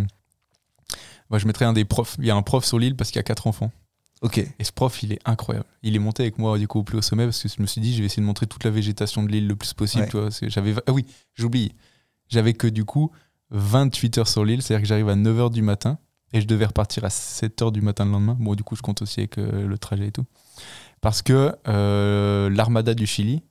moi, 1.30 1.38
je 1.38 1.46
mettrais 1.46 1.64
un 1.64 1.72
des 1.72 1.84
profs. 1.84 2.16
Il 2.18 2.26
y 2.26 2.30
a 2.30 2.36
un 2.36 2.42
prof 2.42 2.64
sur 2.64 2.78
l'île 2.78 2.96
parce 2.96 3.10
qu'il 3.10 3.18
y 3.18 3.20
a 3.20 3.24
quatre 3.24 3.46
enfants. 3.46 3.70
Ok. 4.24 4.38
Et 4.38 4.64
ce 4.64 4.72
prof, 4.72 5.02
il 5.02 5.12
est 5.12 5.20
incroyable. 5.26 5.66
Il 5.82 5.94
est 5.94 5.98
monté 5.98 6.22
avec 6.22 6.38
moi 6.38 6.58
du 6.58 6.66
coup 6.66 6.78
au 6.78 6.82
plus 6.82 6.96
haut 6.96 7.02
sommet 7.02 7.24
parce 7.26 7.42
que 7.42 7.48
je 7.48 7.60
me 7.60 7.66
suis 7.66 7.82
dit, 7.82 7.94
je 7.94 8.00
vais 8.00 8.06
essayer 8.06 8.22
de 8.22 8.26
montrer 8.26 8.46
toute 8.46 8.64
la 8.64 8.70
végétation 8.70 9.22
de 9.22 9.28
l'île 9.28 9.46
le 9.46 9.54
plus 9.54 9.74
possible. 9.74 10.08
j'avais, 10.48 10.74
ah 10.86 10.92
oui, 10.92 11.04
j'oublie. 11.34 11.72
J'avais 12.30 12.54
que 12.54 12.66
du 12.66 12.86
coup 12.86 13.10
28 13.50 14.18
heures 14.18 14.28
sur 14.28 14.46
l'île, 14.46 14.62
c'est-à-dire 14.62 14.82
que 14.82 14.88
j'arrive 14.88 15.10
à 15.10 15.14
9h 15.14 15.52
du 15.52 15.60
matin 15.60 15.98
et 16.32 16.40
je 16.40 16.46
devais 16.46 16.64
repartir 16.64 17.04
à 17.04 17.08
7h 17.08 17.70
du 17.70 17.82
matin 17.82 18.06
le 18.06 18.12
lendemain. 18.12 18.36
Bon, 18.40 18.54
du 18.54 18.64
coup, 18.64 18.76
je 18.76 18.82
compte 18.82 19.02
aussi 19.02 19.20
avec 19.20 19.36
euh, 19.36 19.66
le 19.66 19.76
trajet 19.76 20.06
et 20.06 20.12
tout. 20.12 20.24
Parce 21.02 21.20
que 21.20 21.54
euh, 21.68 22.48
l'armada 22.48 22.94
du 22.94 23.06
Chili 23.06 23.42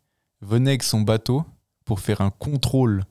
venait 0.41 0.71
avec 0.71 0.81
son 0.81 1.01
bateau 1.01 1.45
pour 1.85 1.99
faire 1.99 2.21
un 2.21 2.31
contrôle 2.31 3.03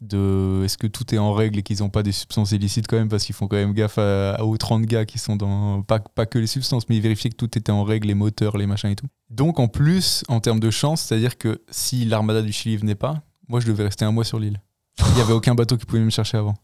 de 0.00 0.62
est-ce 0.64 0.78
que 0.78 0.86
tout 0.86 1.14
est 1.14 1.18
en 1.18 1.32
règle 1.32 1.58
et 1.58 1.62
qu'ils 1.62 1.78
n'ont 1.80 1.88
pas 1.88 2.02
des 2.02 2.12
substances 2.12 2.52
illicites 2.52 2.86
quand 2.86 2.96
même 2.96 3.08
parce 3.08 3.24
qu'ils 3.24 3.34
font 3.34 3.48
quand 3.48 3.56
même 3.56 3.72
gaffe 3.72 3.98
aux 3.98 4.56
30 4.56 4.82
gars 4.82 5.04
qui 5.04 5.18
sont 5.18 5.36
dans 5.36 5.82
pas, 5.82 5.98
pas 5.98 6.26
que 6.26 6.38
les 6.38 6.46
substances 6.46 6.88
mais 6.88 6.96
ils 6.96 7.02
vérifiaient 7.02 7.30
que 7.30 7.36
tout 7.36 7.58
était 7.58 7.72
en 7.72 7.82
règle 7.82 8.08
les 8.08 8.14
moteurs 8.14 8.56
les 8.56 8.66
machins 8.66 8.90
et 8.90 8.96
tout. 8.96 9.08
Donc 9.30 9.58
en 9.58 9.68
plus 9.68 10.24
en 10.28 10.40
termes 10.40 10.60
de 10.60 10.70
chance 10.70 11.02
c'est 11.02 11.16
à 11.16 11.18
dire 11.18 11.36
que 11.36 11.62
si 11.70 12.04
l'armada 12.04 12.42
du 12.42 12.52
Chili 12.52 12.76
venait 12.76 12.94
pas 12.94 13.22
moi 13.48 13.60
je 13.60 13.66
devais 13.66 13.84
rester 13.84 14.04
un 14.04 14.12
mois 14.12 14.24
sur 14.24 14.38
l'île. 14.38 14.60
Il 15.00 15.14
n'y 15.14 15.20
avait 15.20 15.32
aucun 15.32 15.54
bateau 15.54 15.76
qui 15.76 15.86
pouvait 15.86 16.00
me 16.00 16.10
chercher 16.10 16.38
avant. 16.38 16.54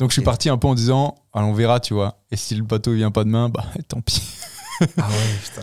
Donc 0.00 0.10
je 0.10 0.14
suis 0.14 0.22
parti 0.22 0.48
un 0.48 0.56
peu 0.56 0.66
en 0.66 0.74
disant 0.74 1.14
on 1.34 1.52
verra 1.52 1.78
tu 1.78 1.94
vois. 1.94 2.20
Et 2.30 2.36
si 2.36 2.54
le 2.54 2.64
bateau 2.64 2.94
vient 2.94 3.10
pas 3.10 3.24
demain 3.24 3.48
bah 3.48 3.64
tant 3.88 4.00
pis. 4.00 4.22
Ah 4.96 5.08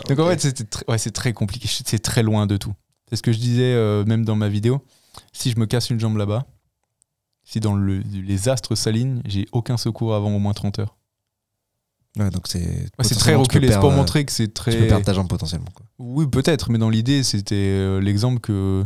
donc 0.10 0.20
en 0.20 0.28
fait 0.28 0.40
c'est 0.42 0.88
ouais, 0.88 0.98
très 0.98 1.34
compliqué. 1.34 1.68
C'est 1.68 2.00
très 2.00 2.24
loin 2.24 2.46
de 2.48 2.58
tout. 2.58 2.74
C'est 3.10 3.16
ce 3.16 3.24
que 3.24 3.32
je 3.32 3.40
disais 3.40 3.74
euh, 3.74 4.04
même 4.06 4.26
dans 4.26 4.36
ma 4.36 4.50
vidéo 4.50 4.82
si 5.34 5.52
je 5.52 5.60
me 5.60 5.66
casse 5.66 5.90
une 5.90 6.00
jambe 6.00 6.18
là-bas, 6.18 6.46
si 7.44 7.60
dans 7.60 7.76
le, 7.76 8.00
les 8.00 8.50
astres 8.50 8.76
s'alignent, 8.76 9.22
j'ai 9.26 9.48
aucun 9.52 9.78
secours 9.78 10.16
avant 10.16 10.36
au 10.36 10.40
moins 10.40 10.54
30 10.54 10.80
heures. 10.80 10.98
Ouais, 12.18 12.30
donc 12.30 12.48
c'est. 12.48 12.88
c'est 13.02 13.16
très 13.16 13.36
reculé, 13.36 13.72
c'est 13.72 13.80
pour 13.80 13.92
montrer 13.92 14.26
que 14.26 14.32
c'est 14.32 14.54
très. 14.54 14.72
Tu 14.72 14.78
peux 14.80 14.88
perdre 14.88 15.06
ta 15.06 15.14
jambe 15.14 15.28
potentiellement. 15.28 15.70
Quoi. 15.74 15.86
Oui, 16.00 16.28
peut-être, 16.28 16.72
mais 16.72 16.78
dans 16.78 16.90
l'idée, 16.90 17.24
c'était 17.24 17.56
euh, 17.56 18.00
l'exemple 18.00 18.40
que 18.40 18.84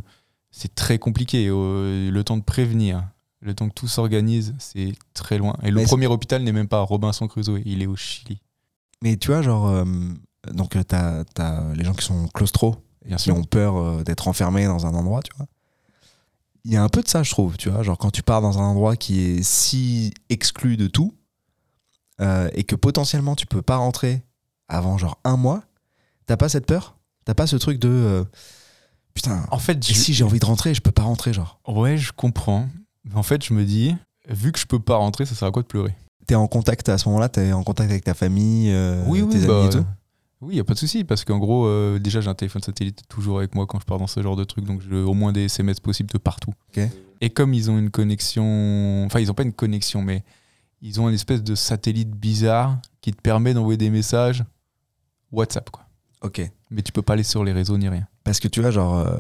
c'est 0.52 0.74
très 0.74 0.98
compliqué. 0.98 1.48
Euh, 1.48 2.10
le 2.10 2.24
temps 2.24 2.38
de 2.38 2.44
prévenir, 2.44 3.08
le 3.42 3.54
temps 3.54 3.70
que 3.70 3.74
tout 3.74 3.88
s'organise, 3.88 4.56
c'est 4.58 4.94
très 5.14 5.38
loin. 5.38 5.56
Et 5.64 5.70
le 5.70 5.84
premier 5.84 6.08
hôpital 6.08 6.44
n'est 6.44 6.52
même 6.52 6.68
pas 6.68 6.80
à 6.80 6.84
Robinson 6.84 7.28
Crusoe, 7.28 7.62
il 7.66 7.84
est 7.84 7.88
au 7.88 7.96
Chili. 7.96 8.42
Mais 9.04 9.16
tu 9.16 9.28
vois, 9.28 9.44
genre, 9.44 9.70
euh, 9.70 9.86
donc 10.52 10.76
t'as 10.88 11.24
as 11.38 11.74
les 11.76 11.84
gens 11.84 11.94
qui 11.94 12.06
sont 12.06 12.28
claustro, 12.30 12.78
et 13.06 13.16
qui 13.16 13.32
ont 13.32 13.44
peur 13.44 14.04
d'être 14.04 14.28
enfermés 14.28 14.66
dans 14.66 14.88
un 14.88 14.94
endroit, 14.96 15.22
tu 15.22 15.32
vois 15.38 15.46
il 16.66 16.74
y 16.74 16.78
a 16.78 16.84
un 16.84 16.90
peu 16.90 17.02
de 17.02 17.08
ça, 17.08 17.24
je 17.24 17.32
trouve, 17.32 17.58
tu 17.58 17.70
vois. 17.70 17.84
Genre, 17.84 17.98
quand 17.98 18.12
tu 18.12 18.24
pars 18.24 18.42
dans 18.42 18.60
un 18.60 18.64
endroit 18.64 18.96
qui 18.96 19.20
est 19.20 19.44
si 19.44 20.14
exclu 20.30 20.78
de 20.78 20.88
tout, 20.88 21.14
euh, 22.22 22.50
et 22.54 22.64
que 22.64 22.76
potentiellement 22.76 23.36
tu 23.36 23.46
peux 23.46 23.62
pas 23.62 23.78
rentrer 23.78 24.24
avant 24.68 24.98
genre 24.98 25.20
un 25.24 25.38
mois, 25.38 25.64
t'as 26.26 26.38
pas 26.38 26.50
cette 26.50 26.66
peur? 26.66 26.98
T'as 27.26 27.34
pas 27.34 27.48
ce 27.48 27.56
truc 27.56 27.80
de. 27.80 27.90
Euh, 27.90 28.24
putain, 29.14 29.46
en 29.52 29.60
fait, 29.60 29.84
si 29.84 30.14
j'ai 30.14 30.24
envie 30.24 30.40
de 30.40 30.46
rentrer, 30.46 30.74
je 30.74 30.82
peux 30.82 30.92
pas 30.92 31.04
rentrer, 31.04 31.34
genre? 31.34 31.60
Ouais, 31.68 31.98
je 31.98 32.12
comprends. 32.12 32.68
En 33.14 33.24
fait, 33.24 33.44
je 33.44 33.54
me 33.54 33.64
dis, 33.64 33.96
vu 34.28 34.52
que 34.52 34.60
je 34.60 34.66
peux 34.66 34.80
pas 34.80 34.98
rentrer, 34.98 35.26
ça 35.26 35.36
sert 35.36 35.48
à 35.48 35.52
quoi 35.52 35.62
de 35.62 35.68
pleurer? 35.68 35.96
T'es 36.28 36.36
en 36.36 36.48
contact 36.48 36.90
à 36.90 36.98
ce 36.98 37.08
moment-là, 37.10 37.30
t'es 37.30 37.54
en 37.54 37.64
contact 37.64 37.90
avec 37.90 38.04
ta 38.04 38.14
famille, 38.14 38.72
euh, 38.72 39.04
oui, 39.08 39.22
oui, 39.22 39.34
tes 39.34 39.50
amis 39.50 39.66
et 39.66 39.70
bah, 39.70 39.70
tout? 39.70 39.86
Oui, 40.42 40.54
il 40.54 40.56
n'y 40.56 40.62
a 40.62 40.64
pas 40.64 40.74
de 40.74 40.80
souci, 40.80 41.04
parce 41.04 41.26
qu'en 41.26 41.38
gros, 41.38 41.66
euh, 41.66 42.00
déjà, 42.00 42.22
j'ai 42.22 42.30
un 42.30 42.36
téléphone 42.36 42.62
satellite 42.62 43.02
toujours 43.10 43.40
avec 43.40 43.56
moi 43.56 43.68
quand 43.68 43.80
je 43.80 43.86
pars 43.86 43.98
dans 43.98 44.08
ce 44.08 44.22
genre 44.22 44.38
de 44.38 44.46
truc, 44.46 44.64
donc 44.64 44.82
j'ai 44.82 44.96
au 44.96 45.14
moins 45.14 45.34
des 45.34 45.46
SMS 45.46 45.82
possibles 45.82 46.10
de 46.10 46.18
partout. 46.18 46.54
Et 47.22 47.30
comme 47.30 47.54
ils 47.54 47.70
ont 47.70 47.78
une 47.78 47.90
connexion, 47.90 49.04
enfin, 49.06 49.20
ils 49.20 49.28
n'ont 49.28 49.34
pas 49.34 49.44
une 49.44 49.54
connexion, 49.54 50.02
mais 50.02 50.24
ils 50.82 51.02
ont 51.02 51.10
une 51.10 51.16
espèce 51.16 51.44
de 51.44 51.56
satellite 51.56 52.12
bizarre 52.12 52.80
qui 53.02 53.12
te 53.12 53.22
permet 53.22 53.54
d'envoyer 53.54 53.78
des 53.78 53.90
messages 53.90 54.46
WhatsApp, 55.32 55.70
quoi. 55.70 55.86
Ok. 56.22 56.42
Mais 56.70 56.82
tu 56.82 56.94
peux 56.94 57.02
pas 57.02 57.14
aller 57.14 57.24
sur 57.24 57.44
les 57.44 57.52
réseaux 57.52 57.78
ni 57.78 57.90
rien. 57.90 58.08
Parce 58.24 58.40
que 58.40 58.48
tu 58.48 58.62
vois, 58.62 58.72
genre, 58.72 59.00
euh, 59.00 59.18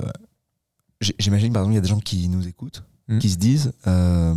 j'imagine 1.20 1.52
par 1.52 1.64
exemple, 1.64 1.74
il 1.74 1.76
y 1.76 1.80
a 1.80 1.82
des 1.82 1.90
gens 1.90 2.00
qui 2.00 2.30
nous 2.30 2.48
écoutent, 2.48 2.84
hmm. 3.10 3.20
qui 3.20 3.30
se 3.30 3.38
disent, 3.38 3.74
euh, 3.88 4.34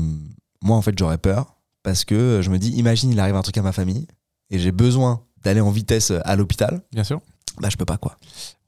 moi 0.62 0.76
en 0.76 0.82
fait, 0.82 0.98
j'aurais 0.98 1.18
peur, 1.18 1.56
parce 1.84 2.04
que 2.04 2.40
je 2.42 2.50
me 2.50 2.58
dis, 2.58 2.70
imagine, 2.70 3.10
il 3.10 3.20
arrive 3.20 3.36
un 3.36 3.42
truc 3.42 3.58
à 3.58 3.62
ma 3.62 3.72
famille, 3.72 4.08
et 4.50 4.58
j'ai 4.58 4.72
besoin 4.72 5.24
d'aller 5.42 5.60
en 5.60 5.70
vitesse 5.70 6.12
à 6.24 6.36
l'hôpital. 6.36 6.82
Bien 6.92 7.04
sûr. 7.04 7.20
Bah, 7.60 7.68
je 7.70 7.76
peux 7.76 7.84
pas, 7.84 7.98
quoi. 7.98 8.16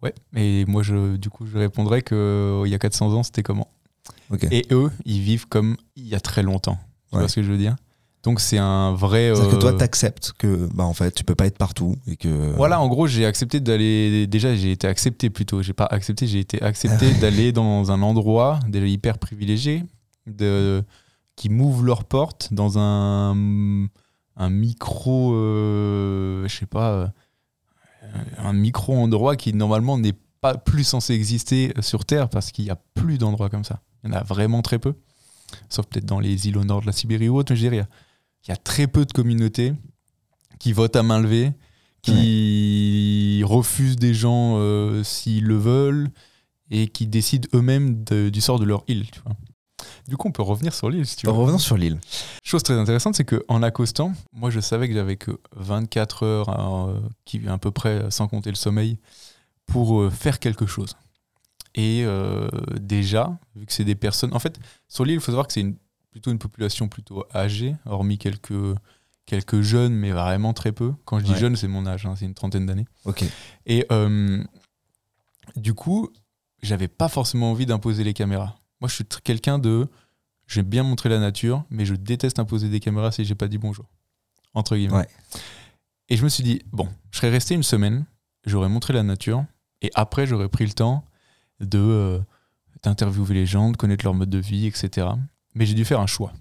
Ouais, 0.03 0.15
et 0.37 0.65
moi, 0.67 0.83
je, 0.83 1.17
du 1.17 1.31
coup, 1.31 1.47
je 1.47 1.57
répondrais 1.57 2.03
qu'il 2.03 2.17
euh, 2.17 2.69
y 2.69 2.75
a 2.75 2.79
400 2.79 3.13
ans, 3.15 3.23
c'était 3.23 3.43
comment? 3.43 3.69
Et 4.51 4.67
eux, 4.71 4.91
ils 5.05 5.21
vivent 5.21 5.47
comme 5.49 5.77
il 5.97 6.07
y 6.07 6.15
a 6.15 6.21
très 6.21 6.43
longtemps. 6.43 6.79
Tu 7.11 7.19
vois 7.19 7.29
ce 7.29 7.37
que 7.37 7.43
je 7.43 7.51
veux 7.51 7.59
dire? 7.59 7.77
Donc 8.25 8.41
c'est 8.41 8.59
un 8.59 8.95
vrai. 8.95 9.33
C'est-à-dire 9.35 9.53
que 9.53 9.61
toi, 9.61 9.73
euh, 9.73 9.77
t'acceptes 9.77 10.33
que, 10.39 10.69
bah 10.75 10.85
en 10.85 10.95
fait, 10.95 11.13
tu 11.13 11.25
peux 11.25 11.35
pas 11.35 11.47
être 11.47 11.59
partout 11.59 11.97
et 12.07 12.17
que. 12.17 12.53
Voilà, 12.57 12.81
en 12.81 12.89
gros, 12.89 13.07
j'ai 13.07 13.27
accepté 13.27 13.61
d'aller. 13.61 14.27
Déjà, 14.27 14.55
j'ai 14.57 14.73
été 14.73 14.87
accepté 14.87 15.31
plutôt. 15.31 15.63
J'ai 15.63 15.75
pas 15.75 15.85
accepté, 15.85 16.27
j'ai 16.27 16.41
été 16.41 16.61
accepté 16.63 17.13
d'aller 17.15 17.53
dans 17.53 17.93
un 17.93 18.03
endroit 18.03 18.61
déjà 18.67 18.87
hyper 18.87 19.19
privilégié, 19.19 19.85
de 20.27 20.83
qui 21.37 21.51
m'ouvre 21.51 21.83
leurs 21.83 22.05
portes 22.05 22.49
dans 22.53 22.79
un 22.79 23.35
un 24.37 24.51
micro, 24.51 25.35
euh, 25.35 26.47
je 26.49 26.57
sais 26.57 26.67
pas, 26.67 26.91
euh, 26.93 27.09
un 28.39 28.53
micro 28.53 28.95
endroit 28.97 29.37
qui 29.37 29.53
normalement 29.53 29.99
n'est 29.99 30.17
pas 30.41 30.57
plus 30.57 30.85
censé 30.85 31.15
exister 31.15 31.73
sur 31.81 32.05
Terre 32.05 32.29
parce 32.29 32.53
qu'il 32.53 32.65
n'y 32.65 32.71
a 32.71 32.79
plus 32.95 33.19
d'endroits 33.19 33.49
comme 33.49 33.65
ça. 33.65 33.81
Il 34.03 34.11
y 34.11 34.13
en 34.13 34.17
a 34.17 34.23
vraiment 34.23 34.63
très 34.63 34.79
peu. 34.79 34.95
Sauf 35.69 35.87
peut-être 35.87 36.05
dans 36.05 36.21
les 36.21 36.49
îles 36.49 36.59
au 36.59 36.65
nord 36.65 36.81
de 36.81 36.87
la 36.87 36.93
Sibérie 36.93 37.29
ou 37.29 37.37
autre, 37.37 37.53
mais 37.53 37.57
je 37.57 37.63
dirais, 37.63 37.87
il 38.45 38.51
y 38.51 38.53
a 38.53 38.57
très 38.57 38.87
peu 38.87 39.05
de 39.05 39.13
communautés 39.13 39.73
qui 40.59 40.73
votent 40.73 40.97
à 40.97 41.03
main 41.03 41.21
levée, 41.21 41.53
qui 42.03 43.43
refusent 43.45 43.97
des 43.97 44.13
gens 44.13 44.57
euh, 44.59 45.03
s'ils 45.03 45.45
le 45.45 45.57
veulent 45.57 46.11
et 46.71 46.89
qui 46.89 47.07
décident 47.07 47.49
eux-mêmes 47.55 48.05
du 48.05 48.41
sort 48.41 48.59
de 48.59 48.65
leur 48.65 48.85
île. 48.89 49.11
Tu 49.11 49.21
vois. 49.21 49.37
Du 50.09 50.17
coup, 50.17 50.29
on 50.29 50.33
peut 50.33 50.43
revenir 50.43 50.75
sur 50.75 50.91
l'île 50.91 51.07
si 51.07 51.17
tu 51.17 51.27
veux. 51.27 51.33
Revenons 51.33 51.59
sur 51.59 51.77
l'île. 51.77 51.99
Chose 52.43 52.63
très 52.63 52.75
intéressante, 52.75 53.15
c'est 53.15 53.25
qu'en 53.25 53.63
accostant, 53.63 54.13
moi 54.33 54.51
je 54.51 54.61
savais 54.61 54.89
que 54.89 54.95
j'avais 54.95 55.17
que 55.17 55.41
24 55.57 56.23
heures, 56.25 56.89
euh, 56.89 57.01
qui 57.25 57.47
à 57.49 57.59
peu 57.59 57.71
près 57.71 58.11
sans 58.11 58.29
compter 58.29 58.51
le 58.51 58.57
sommeil, 58.57 58.99
pour 59.67 60.01
euh, 60.01 60.11
faire 60.11 60.39
quelque 60.39 60.67
chose. 60.67 60.97
Et 61.75 62.03
euh, 62.05 62.49
déjà, 62.81 63.37
vu 63.57 63.67
que 63.67 63.73
c'est 63.73 63.85
des 63.85 63.95
personnes. 63.95 64.33
En 64.35 64.39
fait, 64.39 64.59
sur 64.89 65.05
l'île, 65.05 65.17
il 65.17 65.21
faut 65.21 65.33
savoir 65.33 65.47
que 65.47 65.53
c'est 65.53 65.61
une, 65.61 65.77
plutôt 66.11 66.31
une 66.31 66.39
population 66.39 66.89
plutôt 66.89 67.25
âgée, 67.35 67.75
hormis 67.87 68.19
quelques, 68.19 68.77
quelques 69.27 69.63
jeunes, 69.63 69.95
mais 69.95 70.13
vraiment 70.13 70.53
très 70.53 70.71
peu. 70.71 70.93
Quand 71.05 71.19
je 71.19 71.25
dis 71.25 71.35
jeune, 71.35 71.57
c'est 71.57 71.67
mon 71.67 71.87
âge, 71.87 72.07
hein, 72.07 72.15
c'est 72.17 72.27
une 72.27 72.35
trentaine 72.35 72.67
d'années. 72.67 72.87
Ok. 73.07 73.25
Et 73.67 73.87
du 75.57 75.75
coup, 75.75 76.11
j'avais 76.63 76.89
pas 76.89 77.09
forcément 77.09 77.51
envie 77.51 77.67
d'imposer 77.67 78.05
les 78.05 78.15
caméras. 78.15 78.57
Moi, 78.85 78.91
je 78.91 78.97
suis 78.97 79.05
quelqu'un 79.25 79.59
de. 79.59 79.89
J'aime 80.47 80.67
bien 80.67 80.83
montrer 80.83 81.09
la 81.09 81.19
nature, 81.19 81.65
mais 81.71 81.87
je 81.87 81.95
déteste 81.95 82.39
imposer 82.39 82.69
des 82.69 82.81
caméras 82.81 83.13
si 83.13 83.25
j'ai 83.25 83.35
pas 83.35 83.49
dit 83.49 83.57
bonjour. 83.57 83.87
Entre 84.53 84.77
guillemets. 84.77 85.09
Et 86.11 86.19
je 86.19 86.23
me 86.23 86.29
suis 86.29 86.45
dit, 86.45 86.61
bon, 86.71 86.87
je 87.11 87.17
serais 87.17 87.31
resté 87.31 87.55
une 87.55 87.63
semaine, 87.63 88.05
j'aurais 88.45 88.69
montré 88.69 88.93
la 88.93 89.03
nature, 89.03 89.47
et 89.81 89.91
après, 89.95 90.27
j'aurais 90.27 90.51
pris 90.51 90.67
le 90.67 90.75
temps 90.75 91.03
de 91.61 91.79
euh, 91.79 92.21
d'interviewer 92.83 93.33
les 93.33 93.47
gens, 93.47 93.71
de 93.71 93.79
connaître 93.79 94.05
leur 94.05 94.13
mode 94.13 94.29
de 94.29 94.37
vie, 94.37 94.67
etc. 94.67 95.07
Mais 95.55 95.65
j'ai 95.65 95.73
dû 95.73 95.87
faire 95.87 96.01
un 96.01 96.07
choix. 96.07 96.35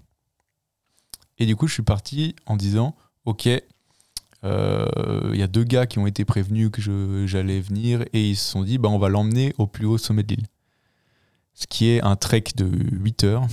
Et 1.38 1.46
du 1.46 1.56
coup, 1.56 1.66
je 1.66 1.72
suis 1.72 1.82
parti 1.82 2.36
en 2.44 2.58
disant, 2.58 2.94
ok, 3.24 3.48
euh, 4.44 5.30
il 5.32 5.40
y 5.40 5.42
a 5.42 5.48
deux 5.48 5.64
gars 5.64 5.86
qui 5.86 5.98
ont 5.98 6.06
été 6.06 6.26
prévenus 6.26 6.70
que 6.70 7.24
j'allais 7.26 7.60
venir, 7.60 8.02
et 8.12 8.28
ils 8.28 8.36
se 8.36 8.50
sont 8.50 8.64
dit, 8.64 8.76
bah, 8.76 8.90
on 8.90 8.98
va 8.98 9.08
l'emmener 9.08 9.54
au 9.56 9.66
plus 9.66 9.86
haut 9.86 9.96
sommet 9.96 10.24
de 10.24 10.34
l'île 10.34 10.46
ce 11.54 11.66
qui 11.68 11.88
est 11.88 12.02
un 12.02 12.16
trek 12.16 12.44
de 12.56 12.68
8 12.92 13.24
heures, 13.24 13.46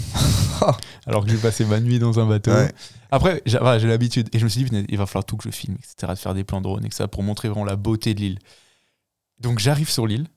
alors 1.06 1.24
que 1.24 1.32
j'ai 1.32 1.38
passé 1.38 1.66
ma 1.66 1.80
nuit 1.80 2.00
dans 2.00 2.20
un 2.20 2.26
bateau. 2.26 2.52
Après, 3.12 3.42
j'ai 3.46 3.60
l'habitude, 3.88 4.30
et 4.34 4.40
je 4.40 4.44
me 4.44 4.50
suis 4.50 4.64
dit, 4.64 4.86
il 4.90 4.98
va 4.98 5.06
falloir 5.06 5.26
tout 5.26 5.38
que 5.38 5.44
je 5.44 5.52
filme, 5.52 5.76
etc., 5.76 6.14
de 6.14 6.18
faire 6.18 6.34
des 6.34 6.44
plans 6.44 6.60
de 6.60 6.64
drone, 6.64 6.86
etc., 6.86 7.06
pour 7.12 7.24
montrer 7.24 7.48
vraiment 7.48 7.66
la 7.66 7.76
beauté 7.76 8.14
de 8.14 8.22
l'île. 8.22 8.40
Donc 9.40 9.60
j'arrive 9.60 9.90
sur 9.90 10.08
l'île, 10.08 10.28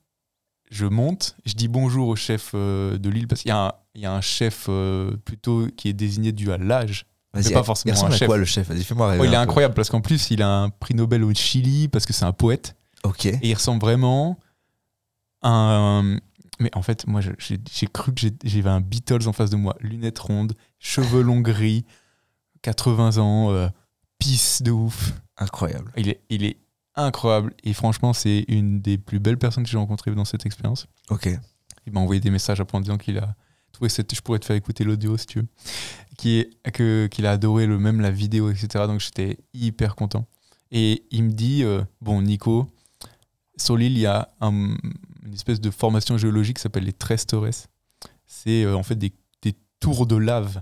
je 0.69 0.85
monte, 0.85 1.35
je 1.45 1.53
dis 1.53 1.67
bonjour 1.67 2.07
au 2.07 2.15
chef 2.15 2.51
euh, 2.53 2.97
de 2.97 3.09
l'île, 3.09 3.27
parce 3.27 3.41
qu'il 3.41 3.51
y, 3.51 3.99
y, 3.99 4.05
a 4.05 4.13
un 4.13 4.21
chef 4.21 4.65
euh, 4.67 5.15
plutôt 5.25 5.67
qui 5.75 5.89
est 5.89 5.93
désigné 5.93 6.31
dû 6.31 6.51
à 6.51 6.57
l'âge. 6.57 7.05
Mais 7.33 7.49
pas 7.51 7.63
forcément 7.63 8.05
un 8.05 8.11
chef. 8.11 8.27
quoi 8.27 8.37
le 8.37 8.45
chef? 8.45 8.69
Moi 8.91 9.15
Il 9.25 9.33
est 9.33 9.37
incroyable, 9.37 9.73
parce 9.73 9.89
qu'en 9.89 10.01
plus, 10.01 10.31
il 10.31 10.41
a 10.41 10.49
un 10.49 10.69
prix 10.69 10.93
Nobel 10.93 11.23
au 11.23 11.33
Chili, 11.33 11.87
parce 11.87 12.05
que 12.05 12.13
c'est 12.13 12.25
un 12.25 12.31
poète. 12.31 12.75
Ok. 13.03 13.25
Et 13.25 13.39
il 13.41 13.53
ressemble 13.53 13.81
vraiment 13.81 14.39
à 15.41 15.49
un 15.49 16.17
Mais 16.59 16.69
en 16.73 16.81
fait, 16.81 17.05
moi, 17.07 17.21
j'ai 17.21 17.87
cru 17.87 18.13
que 18.13 18.27
j'avais 18.43 18.69
un 18.69 18.81
Beatles 18.81 19.27
en 19.27 19.33
face 19.33 19.49
de 19.49 19.57
moi. 19.57 19.75
Lunettes 19.81 20.19
rondes, 20.19 20.53
cheveux 20.79 21.21
longs 21.21 21.41
gris, 21.41 21.85
80 22.61 23.17
ans, 23.17 23.51
euh, 23.51 23.67
pisse 24.19 24.61
de 24.61 24.71
ouf. 24.71 25.13
Incroyable. 25.37 25.91
Il 25.97 26.09
est, 26.09 26.21
il 26.29 26.45
est 26.45 26.57
incroyable. 26.95 27.53
Et 27.63 27.73
franchement, 27.73 28.13
c'est 28.13 28.45
une 28.47 28.81
des 28.81 28.97
plus 28.97 29.19
belles 29.19 29.37
personnes 29.37 29.63
que 29.63 29.69
j'ai 29.69 29.77
rencontrées 29.77 30.11
dans 30.11 30.25
cette 30.25 30.45
expérience. 30.45 30.87
Ok. 31.09 31.29
Il 31.85 31.93
m'a 31.93 31.99
envoyé 31.99 32.21
des 32.21 32.31
messages 32.31 32.61
après 32.61 32.77
en 32.77 32.81
disant 32.81 32.97
qu'il 32.97 33.17
a 33.17 33.35
trouvé 33.71 33.89
cette. 33.89 34.15
Je 34.15 34.21
pourrais 34.21 34.39
te 34.39 34.45
faire 34.45 34.55
écouter 34.55 34.83
l'audio 34.83 35.17
si 35.17 35.27
tu 35.27 35.39
veux. 35.39 35.47
Qui 36.17 36.39
est, 36.39 36.71
que, 36.71 37.07
qu'il 37.07 37.25
a 37.25 37.31
adoré 37.31 37.67
le 37.67 37.77
même 37.77 37.99
la 37.99 38.11
vidéo, 38.11 38.49
etc. 38.49 38.85
Donc 38.87 39.01
j'étais 39.01 39.37
hyper 39.53 39.95
content. 39.95 40.25
Et 40.71 41.05
il 41.11 41.23
me 41.25 41.31
dit 41.31 41.63
euh, 41.63 41.83
Bon, 42.01 42.21
Nico, 42.21 42.67
sur 43.57 43.77
l'île, 43.77 43.93
il 43.93 43.99
y 43.99 44.05
a 44.05 44.33
une 45.25 45.33
espèce 45.33 45.59
de 45.59 45.71
formation 45.71 46.17
géologique 46.17 46.57
qui 46.57 46.61
s'appelle 46.61 46.85
les 46.85 46.93
Trestores. 46.93 47.67
C'est 48.27 48.63
euh, 48.63 48.75
en 48.75 48.83
fait 48.83 48.95
des, 48.95 49.13
des 49.41 49.55
tours 49.79 50.05
de 50.05 50.15
lave. 50.15 50.61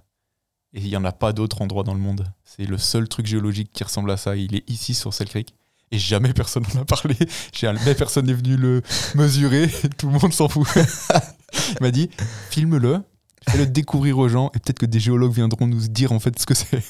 Et 0.74 0.80
il 0.80 0.88
n'y 0.88 0.98
en 0.98 1.06
a 1.06 1.12
pas 1.12 1.34
d'autres 1.34 1.62
endroits 1.62 1.84
dans 1.84 1.94
le 1.94 2.00
monde. 2.00 2.26
C'est 2.44 2.66
le 2.66 2.78
seul 2.80 3.08
truc 3.08 3.28
géologique 3.28 3.72
qui 3.72 3.84
ressemble 3.84 4.10
à 4.10 4.18
ça. 4.18 4.36
Il 4.36 4.56
est 4.56 4.68
ici 4.70 4.96
sur 4.96 5.14
Cell 5.14 5.30
Creek 5.30 5.54
et 5.92 6.00
jamais 6.00 6.34
personne 6.34 6.64
n'en 6.74 6.82
a 6.82 6.86
parlé. 6.86 7.16
Jamais 7.54 7.94
personne 7.94 8.26
n'est 8.26 8.34
venu 8.34 8.58
le 8.58 8.82
mesurer. 9.16 9.70
Tout 9.98 10.08
le 10.08 10.14
monde 10.18 10.34
s'en 10.34 10.50
fout. 10.50 10.68
Il 10.76 11.82
m'a 11.82 11.92
dit 11.92 12.10
filme-le, 12.50 13.04
fais-le 13.48 13.68
découvrir 13.68 14.18
aux 14.18 14.28
gens 14.28 14.50
et 14.56 14.60
peut-être 14.60 14.80
que 14.80 14.88
des 14.88 15.00
géologues 15.00 15.34
viendront 15.34 15.68
nous 15.68 15.88
dire 15.88 16.12
en 16.12 16.20
fait 16.20 16.40
ce 16.40 16.48
que 16.48 16.56
c'est. 16.56 16.84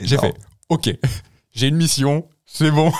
J'ai 0.00 0.18
fait 0.18 0.34
ok, 0.68 0.90
j'ai 1.52 1.68
une 1.68 1.76
mission, 1.76 2.28
c'est 2.44 2.70
bon, 2.70 2.92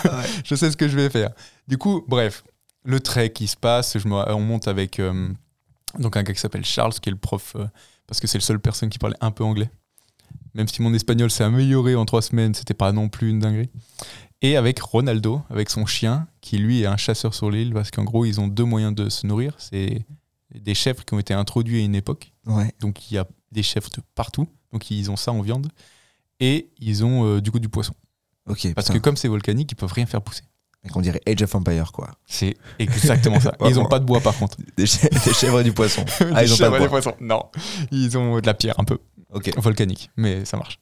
je 0.44 0.54
sais 0.54 0.70
ce 0.70 0.76
que 0.76 0.88
je 0.88 0.96
vais 0.96 1.10
faire. 1.10 1.30
Du 1.68 1.76
coup, 1.76 2.02
bref, 2.08 2.42
le 2.84 3.00
trek 3.00 3.30
qui 3.30 3.46
se 3.46 3.56
passe, 3.56 3.98
je 3.98 4.08
on 4.08 4.40
monte 4.40 4.68
avec 4.68 4.98
euh, 4.98 5.28
donc 5.98 6.16
un 6.16 6.22
gars 6.22 6.32
qui 6.32 6.40
s'appelle 6.40 6.64
Charles, 6.64 6.94
qui 6.94 7.08
est 7.08 7.12
le 7.12 7.18
prof, 7.18 7.56
euh, 7.56 7.66
parce 8.06 8.20
que 8.20 8.26
c'est 8.26 8.38
le 8.38 8.42
seul 8.42 8.60
personne 8.60 8.90
qui 8.90 8.98
parlait 8.98 9.16
un 9.20 9.30
peu 9.30 9.44
anglais. 9.44 9.70
Même 10.54 10.68
si 10.68 10.82
mon 10.82 10.94
espagnol 10.94 11.30
s'est 11.30 11.44
amélioré 11.44 11.96
en 11.96 12.04
trois 12.04 12.22
semaines, 12.22 12.54
c'était 12.54 12.74
pas 12.74 12.92
non 12.92 13.08
plus 13.08 13.30
une 13.30 13.40
dinguerie 13.40 13.70
et 14.44 14.58
avec 14.58 14.78
Ronaldo, 14.78 15.40
avec 15.48 15.70
son 15.70 15.86
chien, 15.86 16.28
qui 16.42 16.58
lui 16.58 16.82
est 16.82 16.86
un 16.86 16.98
chasseur 16.98 17.32
sur 17.32 17.50
l'île, 17.50 17.72
parce 17.72 17.90
qu'en 17.90 18.04
gros, 18.04 18.26
ils 18.26 18.42
ont 18.42 18.46
deux 18.46 18.64
moyens 18.64 18.94
de 18.94 19.08
se 19.08 19.26
nourrir. 19.26 19.54
C'est 19.56 20.04
des 20.54 20.74
chèvres 20.74 21.02
qui 21.02 21.14
ont 21.14 21.18
été 21.18 21.32
introduits 21.32 21.80
à 21.80 21.84
une 21.84 21.94
époque. 21.94 22.30
Donc 22.78 23.10
il 23.10 23.14
y 23.14 23.18
a 23.18 23.26
des 23.52 23.62
chèvres 23.62 23.88
de 23.88 24.02
partout. 24.14 24.46
Donc 24.70 24.90
ils 24.90 25.10
ont 25.10 25.16
ça 25.16 25.32
en 25.32 25.40
viande. 25.40 25.68
Et 26.40 26.68
ils 26.78 27.06
ont 27.06 27.24
euh, 27.24 27.40
du 27.40 27.50
coup 27.50 27.58
du 27.58 27.70
poisson. 27.70 27.94
parce 28.74 28.90
que 28.90 28.98
comme 28.98 29.16
c'est 29.16 29.28
volcanique, 29.28 29.72
ils 29.72 29.76
peuvent 29.76 29.92
rien 29.92 30.04
faire 30.04 30.20
pousser. 30.20 30.42
Qu'on 30.92 31.00
dirait 31.00 31.20
Age 31.26 31.42
of 31.42 31.54
Empire, 31.54 31.92
quoi. 31.92 32.10
C'est 32.26 32.56
exactement 32.78 33.40
ça. 33.40 33.54
ils 33.64 33.76
n'ont 33.76 33.86
pas 33.86 33.98
de 33.98 34.04
bois, 34.04 34.20
par 34.20 34.36
contre. 34.36 34.58
Des, 34.76 34.86
chèvres 34.86 35.60
et 35.60 35.64
du 35.64 35.72
poisson. 35.72 36.04
Ah, 36.34 36.44
ils 36.44 36.52
ont 36.52 36.58
pas 36.58 36.78
de 36.78 36.88
bois. 36.88 37.00
Non. 37.20 37.44
Ils 37.90 38.18
ont 38.18 38.40
de 38.40 38.46
la 38.46 38.54
pierre, 38.54 38.78
un 38.78 38.84
peu. 38.84 38.98
Volcanique, 39.56 40.10
mais 40.16 40.44
ça 40.44 40.56
marche. 40.56 40.78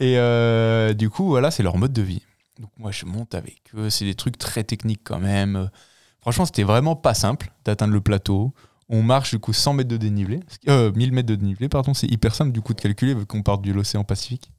Et 0.00 0.18
euh, 0.18 0.92
du 0.92 1.08
coup, 1.08 1.28
voilà, 1.28 1.50
c'est 1.50 1.62
leur 1.62 1.76
mode 1.76 1.92
de 1.92 2.02
vie. 2.02 2.22
Donc 2.58 2.70
moi 2.78 2.90
je 2.90 3.04
monte 3.04 3.34
avec 3.34 3.60
eux, 3.74 3.90
c'est 3.90 4.04
des 4.04 4.14
trucs 4.14 4.38
très 4.38 4.64
techniques 4.64 5.02
quand 5.04 5.18
même. 5.18 5.70
Franchement 6.20 6.46
c'était 6.46 6.62
vraiment 6.62 6.96
pas 6.96 7.14
simple 7.14 7.52
d'atteindre 7.64 7.92
le 7.92 8.00
plateau. 8.00 8.54
On 8.88 9.02
marche 9.02 9.32
du 9.32 9.38
coup 9.38 9.52
100 9.52 9.74
mètres 9.74 9.88
de 9.88 9.96
dénivelé, 9.96 10.40
euh, 10.68 10.92
1000 10.92 11.12
mètres 11.12 11.28
de 11.28 11.34
dénivelé, 11.34 11.68
pardon, 11.68 11.92
c'est 11.92 12.06
hyper 12.06 12.34
simple 12.34 12.52
du 12.52 12.60
coup 12.60 12.72
de 12.72 12.80
calculer 12.80 13.14
vu 13.14 13.26
qu'on 13.26 13.42
part 13.42 13.58
de 13.58 13.72
l'océan 13.72 14.04
Pacifique 14.04 14.50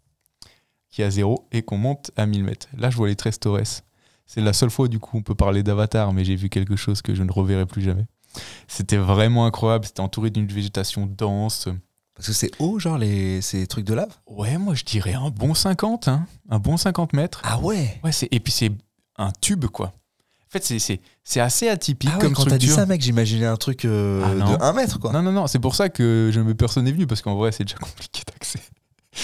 qui 0.90 1.02
est 1.02 1.06
à 1.06 1.10
zéro 1.10 1.48
et 1.52 1.64
qu'on 1.64 1.78
monte 1.78 2.12
à 2.16 2.26
1000 2.26 2.44
mètres. 2.44 2.68
Là 2.78 2.90
je 2.90 2.98
vois 2.98 3.08
les 3.08 3.16
Tres 3.16 3.40
Torres. 3.40 3.82
C'est 4.28 4.42
la 4.42 4.54
seule 4.54 4.70
fois 4.70 4.88
du 4.88 5.00
coup 5.00 5.18
on 5.18 5.24
peut 5.24 5.36
parler 5.36 5.64
d'avatar 5.64 6.14
mais 6.14 6.24
j'ai 6.24 6.36
vu 6.36 6.50
quelque 6.50 6.76
chose 6.76 7.02
que 7.02 7.16
je 7.16 7.24
ne 7.24 7.32
reverrai 7.32 7.66
plus 7.66 7.82
jamais. 7.82 8.06
C'était 8.68 8.98
vraiment 8.98 9.46
incroyable, 9.46 9.86
c'était 9.86 10.02
entouré 10.02 10.30
d'une 10.30 10.48
végétation 10.48 11.08
dense. 11.08 11.68
Parce 12.14 12.28
que 12.28 12.34
c'est 12.34 12.52
haut, 12.60 12.80
genre, 12.80 12.98
les, 12.98 13.42
ces 13.42 13.68
trucs 13.68 13.86
de 13.86 13.94
lave? 13.94 14.14
Ouais, 14.26 14.58
moi 14.58 14.74
je 14.74 14.84
dirais 14.84 15.14
un 15.14 15.30
bon 15.30 15.54
50, 15.54 16.08
hein. 16.08 16.26
un 16.50 16.60
bon 16.60 16.76
50 16.76 17.14
mètres. 17.14 17.42
Ah 17.44 17.60
ouais? 17.60 18.00
Ouais, 18.04 18.12
et 18.32 18.40
puis 18.40 18.52
c'est 18.52 18.72
un 19.18 19.32
tube, 19.40 19.66
quoi. 19.66 19.94
En 20.48 20.50
fait, 20.50 20.64
c'est 21.24 21.40
assez 21.40 21.68
atypique 21.68 22.10
ah 22.12 22.16
ouais, 22.16 22.22
comme 22.22 22.34
quand 22.34 22.46
t'as 22.46 22.58
dit 22.58 22.70
ça, 22.70 22.86
mec, 22.86 23.02
j'imaginais 23.02 23.46
un 23.46 23.58
truc 23.58 23.86
euh, 23.86 24.24
ah 24.26 24.58
de 24.58 24.64
1 24.64 24.74
mètre, 24.74 25.00
quoi. 25.00 25.12
Non, 25.12 25.22
non, 25.22 25.32
non, 25.32 25.48
c'est 25.48 25.60
pour 25.60 25.76
ça 25.76 25.90
que 25.90 26.32
je 26.34 26.40
me 26.40 26.56
personne 26.56 26.86
n'est 26.86 26.92
venu, 26.92 27.06
parce 27.06 27.22
qu'en 27.22 27.36
vrai, 27.36 27.52
c'est 27.52 27.66
déjà 27.66 27.78
compliqué 27.82 28.24
d'accès. 28.26 28.62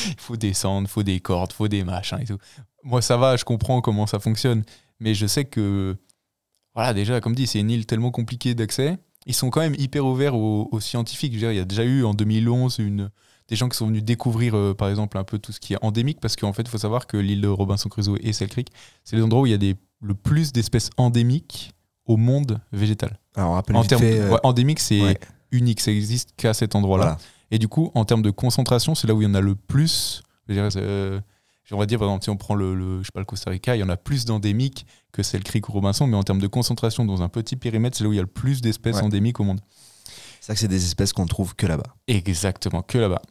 Il 0.07 0.19
faut 0.19 0.35
descendre, 0.35 0.87
il 0.87 0.91
faut 0.91 1.03
des 1.03 1.19
cordes, 1.19 1.51
il 1.51 1.55
faut 1.55 1.67
des 1.67 1.83
machins 1.83 2.19
et 2.19 2.25
tout. 2.25 2.37
Moi, 2.83 3.01
ça 3.01 3.15
va, 3.15 3.37
je 3.37 3.45
comprends 3.45 3.79
comment 3.81 4.05
ça 4.05 4.19
fonctionne, 4.19 4.63
mais 5.03 5.13
je 5.13 5.27
sais 5.27 5.45
que, 5.45 5.95
voilà, 6.73 6.93
déjà, 6.93 7.21
comme 7.21 7.35
dit, 7.35 7.45
c'est 7.45 7.59
une 7.59 7.69
île 7.69 7.85
tellement 7.85 8.11
compliquée 8.11 8.55
d'accès 8.55 8.97
ils 9.25 9.33
sont 9.33 9.49
quand 9.49 9.61
même 9.61 9.75
hyper 9.77 10.05
ouverts 10.05 10.35
aux, 10.35 10.79
scientifiques. 10.79 11.33
il 11.33 11.41
y 11.41 11.59
a 11.59 11.65
déjà 11.65 11.83
eu 11.83 12.03
en 12.03 12.13
2011 12.13 12.79
une, 12.79 13.09
des 13.47 13.55
gens 13.55 13.69
qui 13.69 13.77
sont 13.77 13.87
venus 13.87 14.03
découvrir, 14.03 14.55
euh, 14.55 14.73
par 14.73 14.89
exemple, 14.89 15.17
un 15.17 15.23
peu 15.23 15.39
tout 15.39 15.51
ce 15.51 15.59
qui 15.59 15.73
est 15.73 15.77
endémique, 15.81 16.19
parce 16.19 16.35
qu'en 16.35 16.53
fait, 16.53 16.63
il 16.63 16.69
faut 16.69 16.77
savoir 16.77 17.07
que 17.07 17.17
l'île 17.17 17.41
de 17.41 17.47
Robinson 17.47 17.89
Crusoe 17.89 18.17
et 18.21 18.33
Cell 18.33 18.49
Creek, 18.49 18.69
c'est 19.03 19.15
les 19.15 19.21
endroits 19.21 19.43
où 19.43 19.45
il 19.45 19.51
y 19.51 19.55
a 19.55 19.57
des, 19.57 19.75
le 20.01 20.13
plus 20.13 20.51
d'espèces 20.51 20.89
endémiques 20.97 21.71
au 22.05 22.17
monde 22.17 22.59
végétal. 22.71 23.19
Alors, 23.35 23.61
en 23.73 23.83
termes 23.83 24.03
euh, 24.03 24.37
endémique, 24.43 24.79
c'est 24.79 25.17
unique, 25.51 25.79
ça 25.79 25.91
existe 25.91 26.33
qu'à 26.35 26.53
cet 26.53 26.75
endroit-là. 26.75 27.17
Et 27.51 27.59
du 27.59 27.67
coup, 27.67 27.91
en 27.93 28.03
termes 28.03 28.23
de 28.23 28.31
concentration, 28.31 28.95
c'est 28.95 29.07
là 29.07 29.13
où 29.13 29.21
il 29.21 29.25
y 29.25 29.27
en 29.27 29.35
a 29.35 29.41
le 29.41 29.55
plus. 29.55 30.23
Je 30.47 30.53
dirais, 30.53 30.69
euh, 30.77 31.21
on 31.71 31.77
va 31.77 31.85
dire, 31.85 31.99
par 31.99 32.07
exemple, 32.07 32.23
si 32.23 32.29
on 32.29 32.37
prend 32.37 32.55
le, 32.55 32.99
je 32.99 33.05
sais 33.05 33.11
pas, 33.13 33.19
le 33.19 33.25
Costa 33.25 33.49
Rica, 33.49 33.75
il 33.75 33.79
y 33.79 33.83
en 33.83 33.89
a 33.89 33.97
plus 33.97 34.25
d'endémiques 34.25 34.85
que 35.11 35.23
celle 35.23 35.43
Creek 35.43 35.69
ou 35.69 35.71
Robinson, 35.71 36.07
mais 36.07 36.17
en 36.17 36.23
termes 36.23 36.41
de 36.41 36.47
concentration 36.47 37.05
dans 37.05 37.21
un 37.21 37.29
petit 37.29 37.55
périmètre, 37.55 37.97
c'est 37.97 38.03
là 38.03 38.09
où 38.09 38.13
il 38.13 38.17
y 38.17 38.19
a 38.19 38.23
le 38.23 38.27
plus 38.27 38.61
d'espèces 38.61 38.97
endémiques 38.97 39.39
au 39.39 39.43
monde. 39.43 39.61
C'est 40.39 40.47
ça 40.47 40.53
que 40.53 40.59
c'est 40.59 40.67
des 40.67 40.83
espèces 40.83 41.13
qu'on 41.13 41.25
trouve 41.25 41.55
que 41.55 41.65
là-bas. 41.65 41.95
Exactement, 42.07 42.81
que 42.81 42.97
là-bas. 42.97 43.21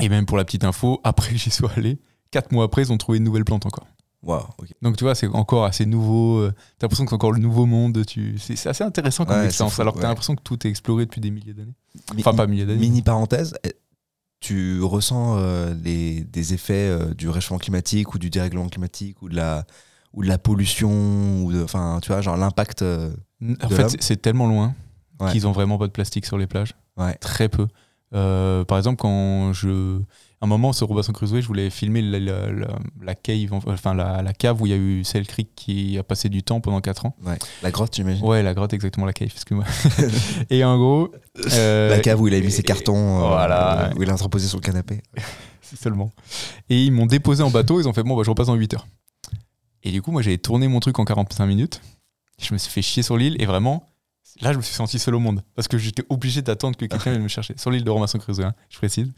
Et 0.00 0.08
même 0.08 0.26
pour 0.26 0.36
la 0.36 0.44
petite 0.44 0.64
info, 0.64 1.00
après 1.04 1.36
j'y 1.36 1.50
sois 1.50 1.70
allé, 1.76 2.00
quatre 2.30 2.52
mois 2.52 2.64
après, 2.64 2.82
ils 2.82 2.92
ont 2.92 2.98
trouvé 2.98 3.18
une 3.18 3.24
nouvelle 3.24 3.44
plante 3.44 3.66
encore. 3.66 3.86
Wow, 4.22 4.42
Donc 4.82 4.98
tu 4.98 5.04
vois, 5.04 5.14
c'est 5.14 5.28
encore 5.28 5.64
assez 5.64 5.86
nouveau. 5.86 6.40
Euh, 6.40 6.52
t'as 6.78 6.84
l'impression 6.84 7.04
que 7.04 7.10
c'est 7.10 7.14
encore 7.14 7.32
le 7.32 7.38
nouveau 7.38 7.64
monde. 7.64 8.04
Tu... 8.04 8.36
C'est 8.38 8.68
assez 8.68 8.84
intéressant 8.84 9.24
comme 9.24 9.42
expérience. 9.44 9.80
alors 9.80 9.94
que 9.94 10.00
t'as 10.00 10.08
l'impression 10.08 10.36
que 10.36 10.42
tout 10.42 10.66
est 10.66 10.70
exploré 10.70 11.06
depuis 11.06 11.22
des 11.22 11.30
milliers 11.30 11.54
d'années. 11.54 11.74
Enfin, 12.18 12.34
pas 12.34 12.46
milliers 12.46 12.66
d'années. 12.66 12.80
Mini 12.80 13.00
parenthèse, 13.00 13.54
tu 14.40 14.82
ressens 14.82 15.36
euh, 15.38 15.74
les, 15.84 16.22
des 16.24 16.54
effets 16.54 16.88
euh, 16.88 17.14
du 17.14 17.28
réchauffement 17.28 17.58
climatique 17.58 18.14
ou 18.14 18.18
du 18.18 18.30
dérèglement 18.30 18.68
climatique 18.68 19.20
ou 19.22 19.28
de 19.28 19.36
la, 19.36 19.66
ou 20.14 20.22
de 20.22 20.28
la 20.28 20.38
pollution 20.38 21.42
ou 21.42 21.62
enfin 21.62 21.98
tu 22.02 22.08
vois 22.10 22.22
genre 22.22 22.36
l'impact 22.36 22.82
euh, 22.82 23.12
en 23.62 23.68
fait 23.68 23.96
c'est 24.00 24.20
tellement 24.20 24.48
loin 24.48 24.74
qu'ils 25.30 25.46
ont 25.46 25.52
vraiment 25.52 25.76
pas 25.76 25.86
de 25.86 25.92
plastique 25.92 26.24
sur 26.24 26.38
les 26.38 26.46
plages. 26.46 26.74
Très 27.20 27.48
peu. 27.50 27.68
Par 28.10 28.78
exemple 28.78 28.96
quand 28.96 29.52
je 29.52 30.00
un 30.42 30.46
moment 30.46 30.72
sur 30.72 30.88
Robinson 30.88 31.12
Crusoe, 31.12 31.42
je 31.42 31.46
voulais 31.46 31.68
filmer 31.68 32.00
la, 32.00 32.18
la, 33.02 33.14
cave, 33.14 33.52
enfin 33.52 33.94
la, 33.94 34.32
cave 34.32 34.60
où 34.62 34.66
il 34.66 34.70
y 34.70 34.72
a 34.72 34.78
eu 34.78 35.04
Cell 35.04 35.26
Creek 35.26 35.50
qui 35.54 35.98
a 35.98 36.02
passé 36.02 36.30
du 36.30 36.42
temps 36.42 36.60
pendant 36.60 36.80
4 36.80 37.06
ans. 37.06 37.16
Ouais. 37.24 37.38
La 37.62 37.70
grotte, 37.70 37.90
tu 37.90 38.00
imagines 38.00 38.24
Ouais, 38.24 38.42
la 38.42 38.54
grotte, 38.54 38.72
exactement, 38.72 39.04
la 39.04 39.12
cave, 39.12 39.28
excuse-moi. 39.28 39.66
et 40.50 40.64
en 40.64 40.78
gros. 40.78 41.12
Euh, 41.52 41.90
la 41.90 42.00
cave 42.00 42.20
où 42.20 42.28
il 42.28 42.34
a 42.34 42.40
mis 42.40 42.50
ses 42.50 42.62
cartons, 42.62 43.22
euh, 43.22 43.90
où 43.96 44.02
il 44.02 44.08
a 44.08 44.14
entreposé 44.14 44.48
sur 44.48 44.56
le 44.56 44.62
canapé. 44.62 45.02
seulement. 45.62 46.10
Et 46.70 46.84
ils 46.84 46.90
m'ont 46.90 47.06
déposé 47.06 47.42
en 47.42 47.50
bateau, 47.50 47.78
ils 47.78 47.86
ont 47.86 47.92
fait 47.92 48.02
bon, 48.02 48.16
bah, 48.16 48.22
je 48.24 48.30
repasse 48.30 48.48
en 48.48 48.54
8 48.54 48.74
heures. 48.74 48.86
Et 49.82 49.92
du 49.92 50.00
coup, 50.00 50.10
moi, 50.10 50.22
j'avais 50.22 50.38
tourné 50.38 50.68
mon 50.68 50.80
truc 50.80 50.98
en 50.98 51.04
45 51.04 51.46
minutes. 51.46 51.82
Je 52.40 52.54
me 52.54 52.58
suis 52.58 52.70
fait 52.70 52.82
chier 52.82 53.02
sur 53.02 53.18
l'île 53.18 53.36
et 53.40 53.46
vraiment, 53.46 53.92
là, 54.40 54.52
je 54.52 54.56
me 54.56 54.62
suis 54.62 54.74
senti 54.74 54.98
seul 54.98 55.14
au 55.14 55.20
monde 55.20 55.42
parce 55.54 55.68
que 55.68 55.76
j'étais 55.76 56.04
obligé 56.08 56.40
d'attendre 56.40 56.76
que 56.76 56.86
quelqu'un 56.86 57.10
vienne 57.10 57.22
me 57.22 57.28
chercher. 57.28 57.54
Sur 57.58 57.70
l'île 57.70 57.84
de 57.84 57.90
Robinson 57.90 58.18
Crusoe, 58.18 58.44
hein, 58.44 58.54
je 58.70 58.78
précise. 58.78 59.12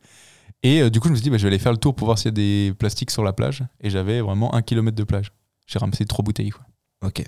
Et 0.63 0.81
euh, 0.81 0.91
du 0.91 1.01
coup, 1.01 1.09
je 1.09 1.13
me 1.13 1.17
suis 1.17 1.25
dit, 1.25 1.31
bah, 1.31 1.39
je 1.39 1.43
vais 1.43 1.49
aller 1.49 1.59
faire 1.59 1.73
le 1.73 1.79
tour 1.79 1.95
pour 1.95 2.07
voir 2.07 2.19
s'il 2.19 2.27
y 2.27 2.29
a 2.29 2.33
des 2.33 2.75
plastiques 2.79 3.11
sur 3.11 3.25
la 3.25 3.33
plage. 3.33 3.65
Et 3.81 3.91
j'avais 3.91 4.21
vraiment 4.21 4.55
un 4.55 4.63
kilomètre 4.63 4.97
de 4.97 5.05
plage. 5.05 5.33
J'ai 5.67 5.79
ramassé 5.79 6.05
trois 6.05 6.25
bouteilles. 6.25 6.51
Quoi. 6.51 6.65
Ok. 7.05 7.25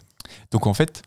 Donc 0.50 0.66
en 0.66 0.74
fait, 0.74 1.02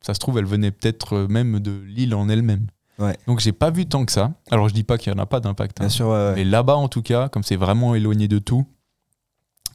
ça 0.00 0.14
se 0.14 0.20
trouve, 0.20 0.38
elle 0.38 0.46
venait 0.46 0.70
peut-être 0.70 1.14
euh, 1.14 1.28
même 1.28 1.60
de 1.60 1.72
l'île 1.86 2.14
en 2.14 2.28
elle-même. 2.28 2.66
Ouais. 2.98 3.16
Donc 3.26 3.40
j'ai 3.40 3.52
pas 3.52 3.70
vu 3.70 3.86
tant 3.86 4.04
que 4.04 4.12
ça. 4.12 4.32
Alors 4.50 4.68
je 4.68 4.74
dis 4.74 4.84
pas 4.84 4.98
qu'il 4.98 5.12
n'y 5.12 5.18
en 5.18 5.22
a 5.22 5.26
pas 5.26 5.40
d'impact. 5.40 5.80
Hein. 5.80 5.84
Bien 5.84 5.88
sûr, 5.88 6.08
ouais, 6.08 6.34
Mais 6.34 6.44
là-bas, 6.44 6.76
en 6.76 6.88
tout 6.88 7.02
cas, 7.02 7.28
comme 7.28 7.42
c'est 7.42 7.56
vraiment 7.56 7.94
éloigné 7.94 8.28
de 8.28 8.38
tout, 8.38 8.66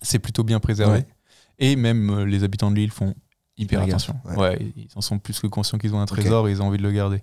c'est 0.01 0.19
plutôt 0.19 0.43
bien 0.43 0.59
préservé. 0.59 1.05
Et 1.57 1.75
même 1.75 2.09
euh, 2.11 2.25
les 2.25 2.43
habitants 2.43 2.69
de 2.69 2.75
l'île 2.75 2.91
font 2.91 3.15
hyper 3.57 3.81
attention. 3.81 4.15
Ouais. 4.37 4.73
ils 4.75 4.89
en 4.95 5.01
sont 5.01 5.17
plus 5.17 5.39
que 5.39 5.47
conscients 5.47 5.77
qu'ils 5.77 5.95
ont 5.95 5.99
un 5.99 6.05
trésor 6.05 6.47
et 6.47 6.51
ils 6.51 6.61
ont 6.61 6.67
envie 6.67 6.77
de 6.77 6.83
le 6.83 6.91
garder. 6.91 7.21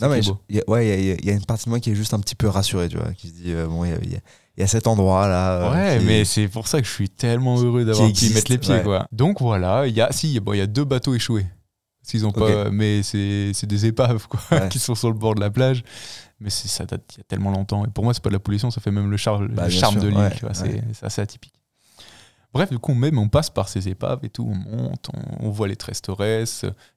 Non, 0.00 0.08
mais 0.08 0.20
il 0.48 0.56
y, 0.56 0.62
ouais, 0.68 1.16
il 1.18 1.24
y, 1.24 1.30
a 1.30 1.32
une 1.32 1.44
partie 1.44 1.66
de 1.66 1.70
moi 1.70 1.80
qui 1.80 1.90
est 1.90 1.94
juste 1.94 2.14
un 2.14 2.20
petit 2.20 2.34
peu 2.34 2.48
rassurée, 2.48 2.88
tu 2.88 2.96
vois, 2.96 3.12
qui 3.12 3.28
se 3.28 3.34
dit, 3.34 3.52
euh, 3.52 3.66
bon, 3.66 3.84
il 3.84 4.20
y, 4.56 4.62
a 4.62 4.66
cet 4.66 4.86
endroit-là. 4.86 5.70
Euh, 5.70 5.72
ouais, 5.72 6.00
mais 6.00 6.24
c'est 6.24 6.48
pour 6.48 6.66
ça 6.66 6.80
que 6.80 6.86
je 6.86 6.92
suis 6.92 7.08
tellement 7.08 7.60
heureux 7.60 7.84
d'avoir 7.84 8.12
pu 8.12 8.30
mettre 8.30 8.50
les 8.50 8.58
pieds, 8.58 8.82
quoi. 8.82 9.06
Donc 9.12 9.40
voilà, 9.40 9.86
il 9.86 9.94
y 9.94 10.00
a, 10.00 10.10
si, 10.12 10.38
bon, 10.40 10.54
il 10.54 10.58
y 10.58 10.62
a 10.62 10.66
deux 10.66 10.84
bateaux 10.84 11.14
échoués. 11.14 11.46
S'ils 12.02 12.26
ont 12.26 12.32
pas, 12.32 12.70
mais 12.70 13.02
c'est 13.02 13.66
des 13.66 13.86
épaves, 13.86 14.26
quoi, 14.28 14.60
qui 14.68 14.78
sont 14.78 14.94
sur 14.94 15.08
le 15.08 15.16
bord 15.16 15.34
de 15.34 15.40
la 15.40 15.50
plage. 15.50 15.84
Mais 16.40 16.50
ça 16.50 16.84
date 16.84 17.04
il 17.14 17.18
y 17.18 17.20
a 17.20 17.24
tellement 17.24 17.52
longtemps. 17.52 17.84
Et 17.84 17.88
pour 17.88 18.02
moi, 18.02 18.12
c'est 18.12 18.22
pas 18.22 18.30
de 18.30 18.34
la 18.34 18.40
pollution, 18.40 18.72
ça 18.72 18.80
fait 18.80 18.90
même 18.90 19.08
le, 19.08 19.16
bah, 19.54 19.70
charme 19.70 20.00
de 20.00 20.08
l'île, 20.08 20.30
c'est 20.92 21.06
assez 21.06 21.20
atypique. 21.20 21.54
Bref, 22.52 22.70
du 22.70 22.78
coup, 22.78 22.92
même 22.92 23.18
on 23.18 23.28
passe 23.28 23.48
par 23.48 23.68
ces 23.68 23.88
épaves 23.88 24.20
et 24.24 24.28
tout, 24.28 24.46
on 24.46 24.54
monte, 24.54 25.08
on, 25.40 25.50
voit 25.50 25.68
les 25.68 25.76
Trestores, 25.76 26.44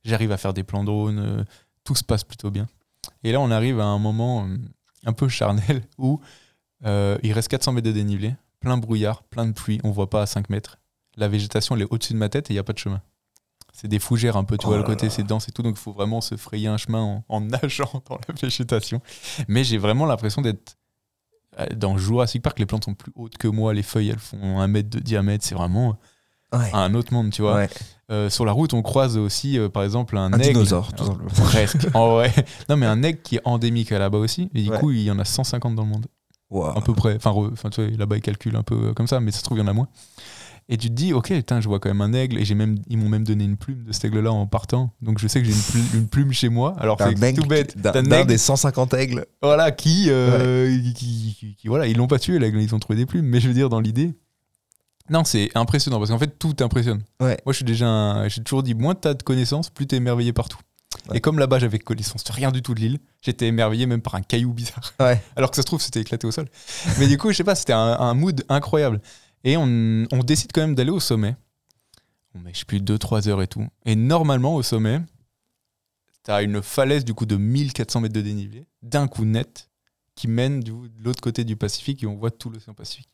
j'arrive 0.04 0.32
à 0.32 0.38
faire 0.38 0.54
des 0.54 0.64
plans 0.64 0.84
drone, 0.84 1.20
euh, 1.20 1.44
tout 1.84 1.96
se 1.96 2.04
passe 2.04 2.24
plutôt 2.24 2.52
bien. 2.52 2.68
Et 3.24 3.32
là, 3.32 3.40
on 3.40 3.52
arrive 3.52 3.80
à 3.80 3.86
un 3.86 4.00
moment 4.00 4.46
euh, 4.46 4.58
un 5.06 5.14
peu 5.14 5.28
charnel 5.28 5.84
où 5.98 6.20
euh, 6.86 7.18
il 7.24 7.34
reste 7.34 7.48
400 7.50 7.74
mètres 7.74 7.88
de 7.88 7.92
dénivelé, 7.92 8.36
plein 8.60 8.78
brouillard, 8.78 9.24
plein 9.24 9.46
de 9.46 9.52
pluie, 9.52 9.80
on 9.84 9.92
voit 9.92 10.10
pas 10.10 10.22
à 10.22 10.26
5 10.26 10.50
mètres. 10.50 10.78
La 11.18 11.28
végétation, 11.28 11.76
elle 11.76 11.84
est 11.84 11.88
au-dessus 11.90 12.14
de 12.14 12.18
ma 12.18 12.30
tête 12.30 12.50
et 12.50 12.54
il 12.54 12.56
n'y 12.56 12.60
a 12.60 12.64
pas 12.64 12.74
de 12.74 12.78
chemin. 12.78 13.02
C'est 13.74 13.88
des 13.88 14.00
fougères 14.00 14.38
un 14.38 14.46
peu, 14.46 14.58
tu 14.58 14.68
vois, 14.68 14.78
le 14.78 14.84
oh 14.84 14.86
côté, 14.86 15.10
c'est 15.10 15.24
dense 15.24 15.50
et 15.50 15.52
tout, 15.52 15.62
donc 15.62 15.76
il 15.78 15.82
faut 15.82 15.92
vraiment 15.92 16.22
se 16.22 16.38
frayer 16.38 16.68
un 16.68 16.78
chemin 16.78 17.24
en, 17.28 17.42
nageant 17.64 18.02
dans 18.10 18.20
la 18.28 18.34
végétation. 18.34 19.02
Mais 19.48 19.64
j'ai 19.64 19.78
vraiment 19.78 20.06
l'impression 20.06 20.42
d'être 20.42 20.78
euh, 21.60 21.68
dans 21.76 21.98
Jurassic 21.98 22.42
Park, 22.42 22.60
les 22.60 22.66
plantes 22.66 22.86
sont 22.86 22.94
plus 22.94 23.12
hautes 23.16 23.38
que 23.38 23.48
moi, 23.48 23.74
les 23.74 23.84
feuilles, 23.84 24.10
elles 24.10 24.20
font 24.20 24.60
un 24.60 24.68
mètre 24.68 24.90
de 24.90 25.00
diamètre, 25.00 25.46
c'est 25.46 25.56
vraiment 25.56 25.98
un 26.52 26.94
autre 26.94 27.14
monde, 27.14 27.32
tu 27.32 27.42
vois. 27.42 27.68
Euh, 28.12 28.30
sur 28.30 28.46
la 28.46 28.52
route, 28.52 28.74
on 28.74 28.82
croise 28.84 29.18
aussi, 29.18 29.58
par 29.74 29.84
exemple, 29.84 30.18
un, 30.18 30.32
un 30.32 30.40
aigle. 30.40 30.54
dinosaure, 30.54 30.94
tout 30.94 31.06
simplement. 31.06 31.30
Presque. 31.30 31.88
oh, 31.96 32.18
ouais. 32.20 32.32
Non, 32.70 32.78
mais 32.78 32.86
un 32.86 33.02
aigle 33.04 33.22
qui 33.22 33.38
est 33.38 33.42
endémique 33.46 33.90
là-bas 33.90 34.20
aussi. 34.20 34.50
Et 34.54 34.62
du 34.62 34.72
coup, 34.72 34.92
il 34.92 35.02
y 35.02 35.12
en 35.12 35.20
a 35.20 35.26
150 35.26 35.76
dans 35.76 35.84
le 35.84 35.90
monde. 35.90 36.06
À 36.76 36.82
peu 36.82 36.94
près. 36.94 37.16
Enfin, 37.16 37.32
enfin 37.32 37.70
tu 37.70 37.82
vois, 37.82 37.98
là-bas, 37.98 38.18
ils 38.18 38.22
calculent 38.22 38.56
un 38.56 38.64
peu 38.64 38.94
comme 38.94 39.08
ça, 39.08 39.20
mais 39.20 39.32
ça 39.32 39.40
se 39.40 39.44
trouve, 39.44 39.58
il 39.58 39.62
y 39.62 39.64
en 39.64 39.68
a 39.68 39.74
moins. 39.74 39.88
Et 40.68 40.78
tu 40.78 40.90
te 40.90 40.94
dis, 40.94 41.14
ok, 41.14 41.28
putain, 41.28 41.62
je 41.62 41.68
vois 41.68 41.80
quand 41.80 41.90
même 41.90 42.02
un 42.02 42.14
aigle, 42.14 42.40
et 42.40 42.46
j'ai 42.46 42.56
même, 42.56 42.80
ils 42.88 42.98
m'ont 42.98 43.10
même 43.10 43.24
donné 43.24 43.44
une 43.44 43.56
plume 43.56 43.84
de 43.84 43.92
cet 43.92 44.06
aigle-là 44.06 44.32
en 44.32 44.48
partant. 44.48 44.92
Donc 45.00 45.20
je 45.20 45.28
sais 45.28 45.40
que 45.40 45.48
j'ai 45.48 45.54
une, 45.94 46.08
plume, 46.10 46.34
chez 46.34 46.50
moi. 46.50 46.76
Alors 46.80 46.98
c'est 47.00 47.34
tout 47.34 47.46
bête. 47.46 47.78
D'un 47.78 48.26
des 48.26 48.38
150 48.38 48.94
aigles. 48.96 49.28
Voilà, 49.44 49.72
qui, 49.72 50.08
euh, 50.10 50.76
qui, 50.96 51.56
voilà, 51.66 51.86
ils 51.86 51.98
l'ont 51.98 52.08
pas 52.08 52.18
tué 52.18 52.40
l'aigle, 52.40 52.62
ils 52.62 52.74
ont 52.74 52.80
trouvé 52.80 52.98
des 52.98 53.06
plumes. 53.06 53.26
Mais 53.26 53.40
je 53.40 53.48
veux 53.48 53.54
dire, 53.54 53.70
dans 53.70 53.80
l'idée, 53.80 54.16
non, 55.10 55.24
c'est 55.24 55.50
impressionnant 55.56 56.00
parce 56.00 56.10
qu'en 56.10 56.20
fait, 56.20 56.40
tout 56.40 56.56
impressionne. 56.62 57.04
Ouais. 57.20 57.38
Moi, 57.46 57.54
je 57.54 57.58
suis 57.58 57.66
déjà, 57.66 58.28
j'ai 58.28 58.44
toujours 58.44 58.64
dit, 58.64 58.74
moins 58.74 58.96
tu 58.96 59.08
as 59.08 59.14
de 59.14 59.24
connaissances, 59.24 59.70
plus 59.70 59.86
tu 59.86 59.96
es 59.96 59.98
émerveillé 59.98 60.34
partout. 60.34 60.60
Et 61.14 61.22
comme 61.22 61.38
là-bas, 61.38 61.60
j'avais 61.60 61.78
connaissance 61.78 62.24
de 62.24 62.32
rien 62.32 62.52
du 62.52 62.62
tout 62.62 62.74
de 62.74 62.80
l'île, 62.80 63.00
j'étais 63.22 63.48
émerveillé 63.48 63.86
même 63.86 64.02
par 64.02 64.16
un 64.16 64.22
caillou 64.22 64.54
bizarre. 64.54 64.94
Ouais. 65.00 65.22
Alors 65.36 65.52
que 65.52 65.56
ça 65.56 65.62
se 65.62 65.68
trouve, 65.68 65.82
c'était 65.82 66.02
éclaté 66.02 66.26
au 66.26 66.32
sol. 66.32 66.48
Mais 67.00 67.08
du 67.08 67.18
coup, 67.18 67.32
je 67.32 67.38
sais 67.38 67.44
pas, 67.44 67.56
c'était 67.56 67.74
un, 67.74 67.98
un, 68.00 68.14
mood 68.14 68.44
incroyable. 68.50 69.02
Et 69.44 69.58
on, 69.58 70.08
on 70.12 70.20
décide 70.24 70.52
quand 70.52 70.62
même 70.62 70.74
d'aller 70.74 70.90
au 70.90 71.00
sommet. 71.00 71.36
On 72.34 72.40
met, 72.40 72.54
je 72.54 72.60
sais 72.60 72.66
plus, 72.66 72.80
2-3 72.80 73.30
heures 73.30 73.42
et 73.42 73.48
tout. 73.48 73.68
Et 73.86 73.96
normalement, 73.96 74.56
au 74.56 74.64
sommet, 74.64 75.02
tu 76.24 76.32
as 76.32 76.42
une 76.42 76.62
falaise 76.64 77.06
du 77.06 77.14
coup 77.14 77.28
de 77.28 77.36
1400 77.36 78.02
mètres 78.02 78.16
de 78.16 78.22
dénivelé, 78.22 78.66
d'un 78.82 79.08
coup 79.08 79.26
net, 79.26 79.70
qui 80.16 80.28
mène 80.28 80.62
de 80.62 80.74
l'autre 81.04 81.22
côté 81.22 81.44
du 81.44 81.56
Pacifique 81.56 82.04
et 82.04 82.08
on 82.08 82.16
voit 82.16 82.32
tout 82.32 82.50
l'océan 82.50 82.74
Pacifique. 82.74 83.10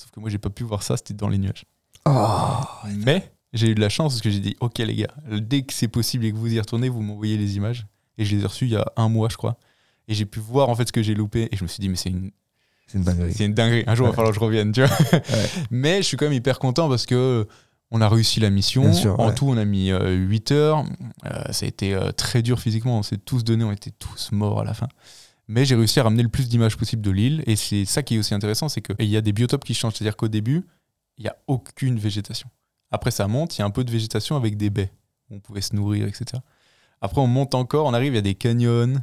Sauf 0.00 0.10
que 0.12 0.20
moi, 0.20 0.30
j'ai 0.30 0.38
pas 0.38 0.48
pu 0.48 0.64
voir 0.64 0.82
ça, 0.82 0.96
c'était 0.96 1.12
dans 1.12 1.28
les 1.28 1.36
nuages. 1.36 1.66
Oh, 2.06 2.60
Mais 3.04 3.32
j'ai 3.52 3.68
eu 3.68 3.74
de 3.74 3.80
la 3.80 3.90
chance 3.90 4.14
parce 4.14 4.22
que 4.22 4.30
j'ai 4.30 4.40
dit, 4.40 4.56
ok 4.60 4.78
les 4.78 4.96
gars, 4.96 5.14
dès 5.30 5.62
que 5.62 5.74
c'est 5.74 5.88
possible 5.88 6.24
et 6.24 6.32
que 6.32 6.36
vous 6.36 6.50
y 6.50 6.58
retournez, 6.58 6.88
vous 6.88 7.02
m'envoyez 7.02 7.36
les 7.36 7.56
images. 7.56 7.86
Et 8.16 8.24
je 8.24 8.34
les 8.34 8.42
ai 8.42 8.46
reçues 8.46 8.64
il 8.64 8.70
y 8.70 8.76
a 8.76 8.86
un 8.96 9.10
mois, 9.10 9.28
je 9.30 9.36
crois. 9.36 9.58
Et 10.08 10.14
j'ai 10.14 10.24
pu 10.24 10.40
voir 10.40 10.70
en 10.70 10.74
fait 10.74 10.88
ce 10.88 10.92
que 10.92 11.02
j'ai 11.02 11.14
loupé. 11.14 11.48
Et 11.52 11.56
je 11.56 11.62
me 11.62 11.68
suis 11.68 11.82
dit, 11.82 11.90
mais 11.90 11.96
c'est 11.96 12.08
une 12.08 12.30
c'est 12.86 12.98
une 12.98 13.04
dinguerie. 13.04 13.34
C'est 13.34 13.44
une 13.44 13.54
dinguerie. 13.54 13.84
Un 13.86 13.94
jour, 13.94 14.06
il 14.06 14.10
va 14.10 14.16
falloir 14.16 14.32
que 14.32 14.40
je 14.40 14.44
revienne, 14.44 14.72
tu 14.72 14.82
vois. 14.82 15.20
Mais 15.70 15.98
je 15.98 16.02
suis 16.02 16.16
quand 16.16 16.24
même 16.24 16.32
hyper 16.32 16.58
content 16.58 16.88
parce 16.88 17.06
que 17.06 17.46
on 17.90 18.00
a 18.00 18.08
réussi 18.08 18.40
la 18.40 18.50
mission. 18.50 18.90
en 19.18 19.32
tout, 19.32 19.46
on 19.48 19.56
a 19.56 19.64
mis 19.64 19.90
8 19.90 20.50
euh, 20.50 20.54
heures. 20.54 20.84
Euh, 21.26 21.52
ça 21.52 21.66
a 21.66 21.68
été 21.68 21.94
euh, 21.94 22.12
très 22.12 22.42
dur 22.42 22.58
physiquement. 22.58 22.98
On 22.98 23.02
s'est 23.02 23.18
tous 23.18 23.44
donnés, 23.44 23.64
on 23.64 23.72
était 23.72 23.92
tous 23.92 24.32
morts 24.32 24.60
à 24.60 24.64
la 24.64 24.74
fin. 24.74 24.88
Mais 25.50 25.64
j'ai 25.64 25.74
réussi 25.74 25.98
à 25.98 26.04
ramener 26.04 26.22
le 26.22 26.28
plus 26.28 26.48
d'images 26.48 26.76
possible 26.76 27.02
de 27.02 27.10
l'île. 27.10 27.42
Et 27.46 27.56
c'est 27.56 27.84
ça 27.84 28.04
qui 28.04 28.14
est 28.14 28.18
aussi 28.18 28.34
intéressant, 28.34 28.68
c'est 28.68 28.82
qu'il 28.82 29.08
y 29.08 29.16
a 29.16 29.20
des 29.20 29.32
biotopes 29.32 29.64
qui 29.64 29.74
changent. 29.74 29.94
C'est-à-dire 29.94 30.16
qu'au 30.16 30.28
début, 30.28 30.64
il 31.18 31.24
n'y 31.24 31.28
a 31.28 31.36
aucune 31.48 31.98
végétation. 31.98 32.48
Après, 32.92 33.10
ça 33.10 33.26
monte, 33.26 33.58
il 33.58 33.60
y 33.60 33.62
a 33.62 33.64
un 33.64 33.70
peu 33.70 33.82
de 33.82 33.90
végétation 33.90 34.36
avec 34.36 34.56
des 34.56 34.70
baies. 34.70 34.92
Où 35.28 35.34
on 35.34 35.40
pouvait 35.40 35.60
se 35.60 35.74
nourrir, 35.74 36.06
etc. 36.06 36.40
Après, 37.00 37.20
on 37.20 37.26
monte 37.26 37.56
encore, 37.56 37.86
on 37.86 37.94
arrive, 37.94 38.12
il 38.12 38.16
y 38.16 38.18
a 38.18 38.22
des 38.22 38.36
canyons, 38.36 39.02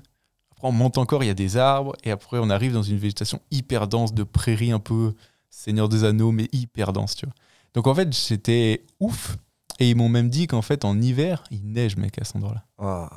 après, 0.52 0.70
on 0.70 0.72
monte 0.72 0.98
encore, 0.98 1.22
il 1.22 1.28
y 1.28 1.32
a 1.32 1.36
des 1.36 1.58
arbres, 1.58 1.98
et 2.06 2.12
après, 2.12 2.38
on 2.40 2.50
arrive 2.50 2.72
dans 2.72 2.82
une 2.82 2.98
végétation 2.98 3.42
hyper 3.52 3.90
dense 3.90 4.14
de 4.14 4.24
prairies 4.24 4.72
un 4.72 4.80
peu 4.80 5.16
Seigneur 5.50 5.90
des 5.90 6.06
Anneaux, 6.06 6.32
mais 6.32 6.48
hyper 6.54 6.94
dense, 6.94 7.16
tu 7.16 7.26
vois. 7.26 7.36
Donc 7.74 7.88
en 7.88 7.94
fait, 7.94 8.14
c'était 8.14 8.86
ouf. 9.02 9.38
Et 9.80 9.90
ils 9.90 9.96
m'ont 9.96 10.10
même 10.10 10.30
dit 10.30 10.48
qu'en 10.48 10.62
fait, 10.62 10.86
en 10.86 11.00
hiver, 11.00 11.44
il 11.52 11.72
neige, 11.72 11.98
mec, 11.98 12.20
à 12.20 12.24
cet 12.24 12.38
endroit-là. 12.38 13.12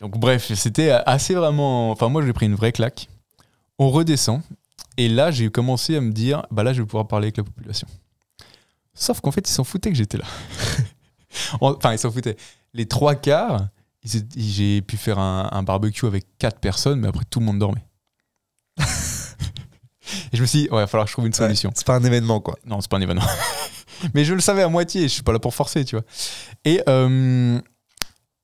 Donc 0.00 0.18
bref, 0.18 0.52
c'était 0.54 0.90
assez 0.90 1.34
vraiment... 1.34 1.90
Enfin, 1.90 2.08
moi, 2.08 2.24
j'ai 2.24 2.32
pris 2.32 2.46
une 2.46 2.54
vraie 2.54 2.72
claque. 2.72 3.08
On 3.78 3.90
redescend, 3.90 4.42
et 4.98 5.08
là, 5.08 5.30
j'ai 5.30 5.48
commencé 5.48 5.96
à 5.96 6.00
me 6.00 6.10
dire, 6.10 6.44
bah 6.50 6.64
là, 6.64 6.72
je 6.72 6.82
vais 6.82 6.86
pouvoir 6.86 7.06
parler 7.06 7.26
avec 7.26 7.36
la 7.36 7.44
population. 7.44 7.86
Sauf 8.94 9.20
qu'en 9.20 9.30
fait, 9.30 9.48
ils 9.48 9.52
s'en 9.52 9.62
foutaient 9.62 9.90
que 9.90 9.96
j'étais 9.96 10.18
là. 10.18 10.24
enfin, 11.60 11.92
ils 11.92 12.00
s'en 12.00 12.10
foutaient. 12.10 12.36
Les 12.74 12.86
trois 12.86 13.14
quarts, 13.14 13.68
j'ai 14.04 14.82
pu 14.82 14.96
faire 14.96 15.20
un, 15.20 15.62
barbecue 15.62 16.04
avec 16.04 16.26
quatre 16.38 16.58
personnes, 16.58 16.98
mais 16.98 17.08
après 17.08 17.24
tout 17.30 17.38
le 17.38 17.46
monde 17.46 17.60
dormait. 17.60 17.84
et 18.80 20.36
je 20.36 20.40
me 20.42 20.46
suis 20.46 20.62
dit, 20.62 20.68
ouais, 20.68 20.78
il 20.78 20.80
va 20.80 20.86
falloir 20.88 21.04
que 21.04 21.10
je 21.10 21.14
trouve 21.14 21.26
une 21.26 21.32
solution. 21.32 21.70
c'est 21.76 21.86
pas 21.86 21.94
un 21.94 22.04
événement, 22.04 22.40
quoi. 22.40 22.58
Non, 22.66 22.80
c'est 22.80 22.90
pas 22.90 22.96
un 22.96 23.00
événement. 23.00 23.22
mais 24.14 24.24
je 24.24 24.34
le 24.34 24.40
savais 24.40 24.62
à 24.62 24.68
moitié, 24.68 25.02
je 25.02 25.08
suis 25.14 25.22
pas 25.22 25.32
là 25.32 25.38
pour 25.38 25.54
forcer, 25.54 25.84
tu 25.84 25.94
vois. 25.94 26.04
Et 26.64 26.82
euh, 26.88 27.60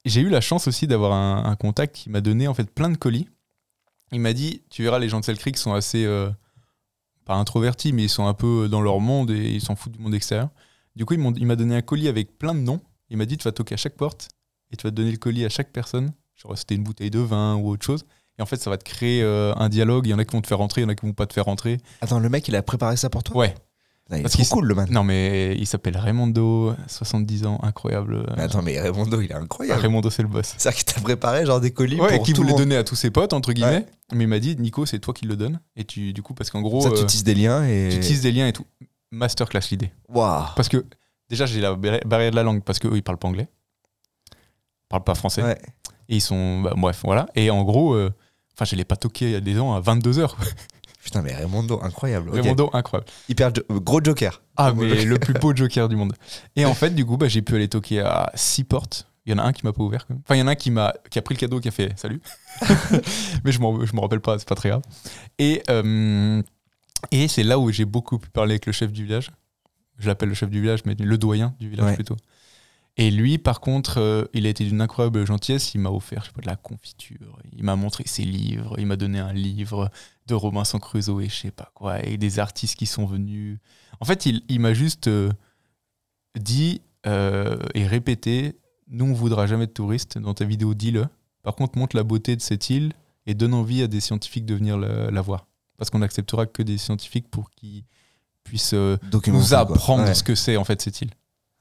j'ai 0.04 0.20
eu 0.20 0.28
la 0.28 0.40
chance 0.40 0.68
aussi 0.68 0.86
d'avoir 0.86 1.12
un, 1.12 1.56
contact 1.56 1.96
qui 1.96 2.10
m'a 2.10 2.20
donné 2.20 2.48
en 2.48 2.54
fait 2.54 2.70
plein 2.70 2.90
de 2.90 2.96
colis. 2.96 3.28
Il 4.12 4.20
m'a 4.20 4.32
dit, 4.32 4.62
tu 4.70 4.82
verras, 4.82 4.98
les 4.98 5.08
gens 5.08 5.20
de 5.20 5.32
Creek 5.32 5.56
sont 5.56 5.72
assez, 5.72 6.04
euh, 6.04 6.30
pas 7.24 7.34
introvertis, 7.34 7.92
mais 7.92 8.04
ils 8.04 8.10
sont 8.10 8.26
un 8.26 8.34
peu 8.34 8.68
dans 8.68 8.80
leur 8.80 9.00
monde 9.00 9.30
et 9.30 9.54
ils 9.54 9.60
s'en 9.60 9.76
foutent 9.76 9.92
du 9.92 9.98
monde 9.98 10.14
extérieur. 10.14 10.50
Du 10.94 11.04
coup, 11.04 11.14
il 11.14 11.46
m'a 11.46 11.56
donné 11.56 11.74
un 11.74 11.82
colis 11.82 12.08
avec 12.08 12.38
plein 12.38 12.54
de 12.54 12.60
noms. 12.60 12.80
Il 13.10 13.16
m'a 13.16 13.26
dit, 13.26 13.36
tu 13.36 13.44
vas 13.44 13.52
toquer 13.52 13.74
à 13.74 13.76
chaque 13.76 13.96
porte 13.96 14.28
et 14.70 14.76
tu 14.76 14.84
vas 14.84 14.90
te 14.90 14.96
donner 14.96 15.10
le 15.10 15.16
colis 15.16 15.44
à 15.44 15.48
chaque 15.48 15.72
personne. 15.72 16.12
Genre, 16.36 16.56
c'était 16.56 16.74
une 16.74 16.84
bouteille 16.84 17.10
de 17.10 17.18
vin 17.18 17.56
ou 17.56 17.70
autre 17.70 17.84
chose. 17.84 18.04
Et 18.38 18.42
en 18.42 18.46
fait, 18.46 18.56
ça 18.56 18.70
va 18.70 18.78
te 18.78 18.84
créer 18.84 19.22
euh, 19.22 19.54
un 19.56 19.68
dialogue. 19.68 20.06
Il 20.06 20.10
y 20.10 20.14
en 20.14 20.18
a 20.18 20.24
qui 20.24 20.32
vont 20.32 20.42
te 20.42 20.46
faire 20.46 20.58
rentrer, 20.58 20.80
il 20.80 20.84
y 20.84 20.86
en 20.86 20.90
a 20.90 20.94
qui 20.94 21.06
vont 21.06 21.12
pas 21.12 21.26
te 21.26 21.32
faire 21.32 21.44
rentrer. 21.44 21.78
Attends, 22.00 22.18
le 22.18 22.28
mec, 22.28 22.46
il 22.48 22.56
a 22.56 22.62
préparé 22.62 22.96
ça 22.96 23.10
pour 23.10 23.22
toi? 23.22 23.36
Ouais. 23.36 23.54
Il 24.10 24.18
est 24.18 24.28
trop 24.28 24.56
cool, 24.56 24.66
le 24.66 24.74
man. 24.74 24.88
Non, 24.90 25.02
mais 25.02 25.56
il 25.56 25.66
s'appelle 25.66 25.96
Raimondo, 25.96 26.74
70 26.86 27.46
ans, 27.46 27.58
incroyable. 27.62 28.26
Mais 28.36 28.42
attends, 28.42 28.62
mais 28.62 28.78
Raimondo, 28.78 29.20
il 29.20 29.30
est 29.30 29.34
incroyable. 29.34 29.80
Raimondo, 29.80 30.10
c'est 30.10 30.22
le 30.22 30.28
boss. 30.28 30.54
C'est-à-dire 30.56 30.84
qu'il 30.84 30.94
t'a 30.94 31.00
préparé 31.00 31.46
genre 31.46 31.60
des 31.60 31.70
colis 31.70 32.00
ouais, 32.00 32.16
pour 32.16 32.26
qui 32.26 32.32
voulait 32.32 32.54
donner 32.54 32.76
à 32.76 32.84
tous 32.84 32.96
ses 32.96 33.10
potes, 33.10 33.32
entre 33.32 33.52
guillemets. 33.52 33.86
Mais 34.12 34.24
il 34.24 34.28
m'a 34.28 34.38
dit, 34.38 34.56
Nico, 34.56 34.84
c'est 34.86 34.98
toi 34.98 35.14
qui 35.14 35.24
le 35.24 35.36
donne. 35.36 35.60
Et 35.76 35.84
tu, 35.84 36.12
du 36.12 36.22
coup, 36.22 36.34
parce 36.34 36.50
qu'en 36.50 36.60
gros. 36.60 36.82
Ça, 36.82 36.90
tu 36.90 37.02
euh, 37.02 37.04
tisses 37.04 37.24
des 37.24 37.34
liens 37.34 37.64
et. 37.66 37.88
Tu 37.90 38.00
tisses 38.00 38.20
des 38.20 38.32
liens 38.32 38.46
et 38.46 38.52
tout. 38.52 38.66
Masterclass 39.10 39.60
l'idée. 39.70 39.90
Waouh. 40.08 40.44
Parce 40.54 40.68
que, 40.68 40.84
déjà, 41.30 41.46
j'ai 41.46 41.60
la 41.60 41.74
barrière 41.74 42.30
de 42.30 42.36
la 42.36 42.42
langue 42.42 42.62
parce 42.62 42.78
qu'eux, 42.78 42.96
ils 42.96 43.02
parlent 43.02 43.18
pas 43.18 43.28
anglais 43.28 43.48
parlent 44.88 45.04
pas 45.04 45.14
français. 45.14 45.58
Et 46.08 46.16
ils 46.16 46.20
sont. 46.20 46.60
Bah, 46.60 46.74
bref, 46.76 47.00
voilà. 47.04 47.26
Et 47.34 47.50
en 47.50 47.62
gros, 47.64 47.94
euh, 47.94 48.12
enfin, 48.54 48.64
je 48.64 48.76
l'ai 48.76 48.84
pas 48.84 48.96
toqué 48.96 49.26
il 49.26 49.32
y 49.32 49.36
a 49.36 49.40
des 49.40 49.58
ans 49.58 49.74
à 49.74 49.80
22h. 49.80 50.34
Putain, 51.04 51.20
mais 51.20 51.34
Raimondo, 51.34 51.80
incroyable. 51.82 52.30
Raimondo, 52.30 52.70
incroyable. 52.72 53.10
Hyper 53.28 53.52
gros 53.70 54.02
joker. 54.02 54.40
Ah, 54.56 54.72
mais 54.72 55.04
le 55.04 55.18
plus 55.20 55.34
beau 55.34 55.54
joker 55.54 55.86
du 55.90 55.96
monde. 55.96 56.14
Et 56.56 56.64
en 56.64 56.72
fait, 56.72 56.94
du 56.94 57.04
coup, 57.04 57.18
bah, 57.18 57.28
j'ai 57.28 57.42
pu 57.42 57.54
aller 57.54 57.68
toquer 57.68 58.00
à 58.00 58.32
6 58.34 58.64
portes. 58.64 59.06
Il 59.26 59.32
y 59.32 59.34
en 59.34 59.38
a 59.38 59.42
un 59.42 59.52
qui 59.52 59.66
m'a 59.66 59.74
pas 59.74 59.82
ouvert. 59.82 60.06
Quand 60.06 60.14
même. 60.14 60.22
Enfin, 60.24 60.36
il 60.36 60.38
y 60.38 60.42
en 60.42 60.46
a 60.46 60.52
un 60.52 60.54
qui, 60.54 60.70
m'a, 60.70 60.94
qui 61.10 61.18
a 61.18 61.22
pris 61.22 61.34
le 61.34 61.40
cadeau, 61.40 61.60
qui 61.60 61.68
a 61.68 61.72
fait 61.72 61.92
salut. 61.98 62.22
mais 63.44 63.52
je 63.52 63.60
me 63.60 64.00
rappelle 64.00 64.20
pas, 64.20 64.38
c'est 64.38 64.48
pas 64.48 64.54
très 64.54 64.70
grave. 64.70 64.82
Et, 65.38 65.62
euh, 65.68 66.42
et 67.10 67.28
c'est 67.28 67.42
là 67.42 67.58
où 67.58 67.70
j'ai 67.70 67.84
beaucoup 67.84 68.18
pu 68.18 68.30
parler 68.30 68.52
avec 68.52 68.64
le 68.64 68.72
chef 68.72 68.90
du 68.90 69.04
village. 69.04 69.30
Je 69.98 70.08
l'appelle 70.08 70.30
le 70.30 70.34
chef 70.34 70.48
du 70.48 70.62
village, 70.62 70.80
mais 70.86 70.94
le 70.98 71.18
doyen 71.18 71.54
du 71.60 71.68
village 71.68 71.96
plutôt. 71.96 72.16
Et 72.96 73.10
lui, 73.10 73.38
par 73.38 73.60
contre, 73.60 73.98
euh, 73.98 74.24
il 74.34 74.46
a 74.46 74.48
été 74.48 74.64
d'une 74.64 74.80
incroyable 74.80 75.26
gentillesse. 75.26 75.74
Il 75.74 75.80
m'a 75.80 75.90
offert, 75.90 76.22
je 76.22 76.26
sais 76.28 76.32
pas, 76.32 76.42
de 76.42 76.46
la 76.46 76.56
confiture. 76.56 77.38
Il 77.52 77.64
m'a 77.64 77.74
montré 77.74 78.04
ses 78.06 78.22
livres. 78.22 78.76
Il 78.78 78.86
m'a 78.86 78.96
donné 78.96 79.18
un 79.18 79.32
livre 79.32 79.90
de 80.26 80.34
Robinson 80.34 80.78
Crusoe 80.78 81.22
et 81.22 81.28
je 81.28 81.34
sais 81.34 81.50
pas 81.50 81.72
quoi. 81.74 82.04
Et 82.04 82.16
des 82.16 82.38
artistes 82.38 82.76
qui 82.76 82.86
sont 82.86 83.04
venus. 83.04 83.58
En 84.00 84.04
fait, 84.04 84.26
il, 84.26 84.60
m'a 84.60 84.74
juste 84.74 85.08
euh, 85.08 85.30
dit 86.38 86.82
euh, 87.06 87.58
et 87.74 87.86
répété 87.86 88.60
Nous, 88.88 89.06
on 89.06 89.12
voudra 89.12 89.48
jamais 89.48 89.66
de 89.66 89.72
touristes. 89.72 90.18
Dans 90.18 90.34
ta 90.34 90.44
vidéo, 90.44 90.74
dis-le. 90.74 91.06
Par 91.42 91.56
contre, 91.56 91.76
montre 91.76 91.96
la 91.96 92.04
beauté 92.04 92.36
de 92.36 92.42
cette 92.42 92.70
île 92.70 92.92
et 93.26 93.34
donne 93.34 93.54
envie 93.54 93.82
à 93.82 93.88
des 93.88 94.00
scientifiques 94.00 94.46
de 94.46 94.54
venir 94.54 94.78
la, 94.78 95.20
voir. 95.20 95.46
Parce 95.78 95.90
qu'on 95.90 95.98
n'acceptera 95.98 96.46
que 96.46 96.62
des 96.62 96.78
scientifiques 96.78 97.28
pour 97.28 97.50
qu'ils 97.50 97.84
puissent 98.44 98.74
nous 98.74 99.54
apprendre 99.54 100.14
ce 100.14 100.22
que 100.22 100.36
c'est 100.36 100.56
en 100.56 100.64
fait 100.64 100.80
cette 100.80 101.00
île. 101.00 101.10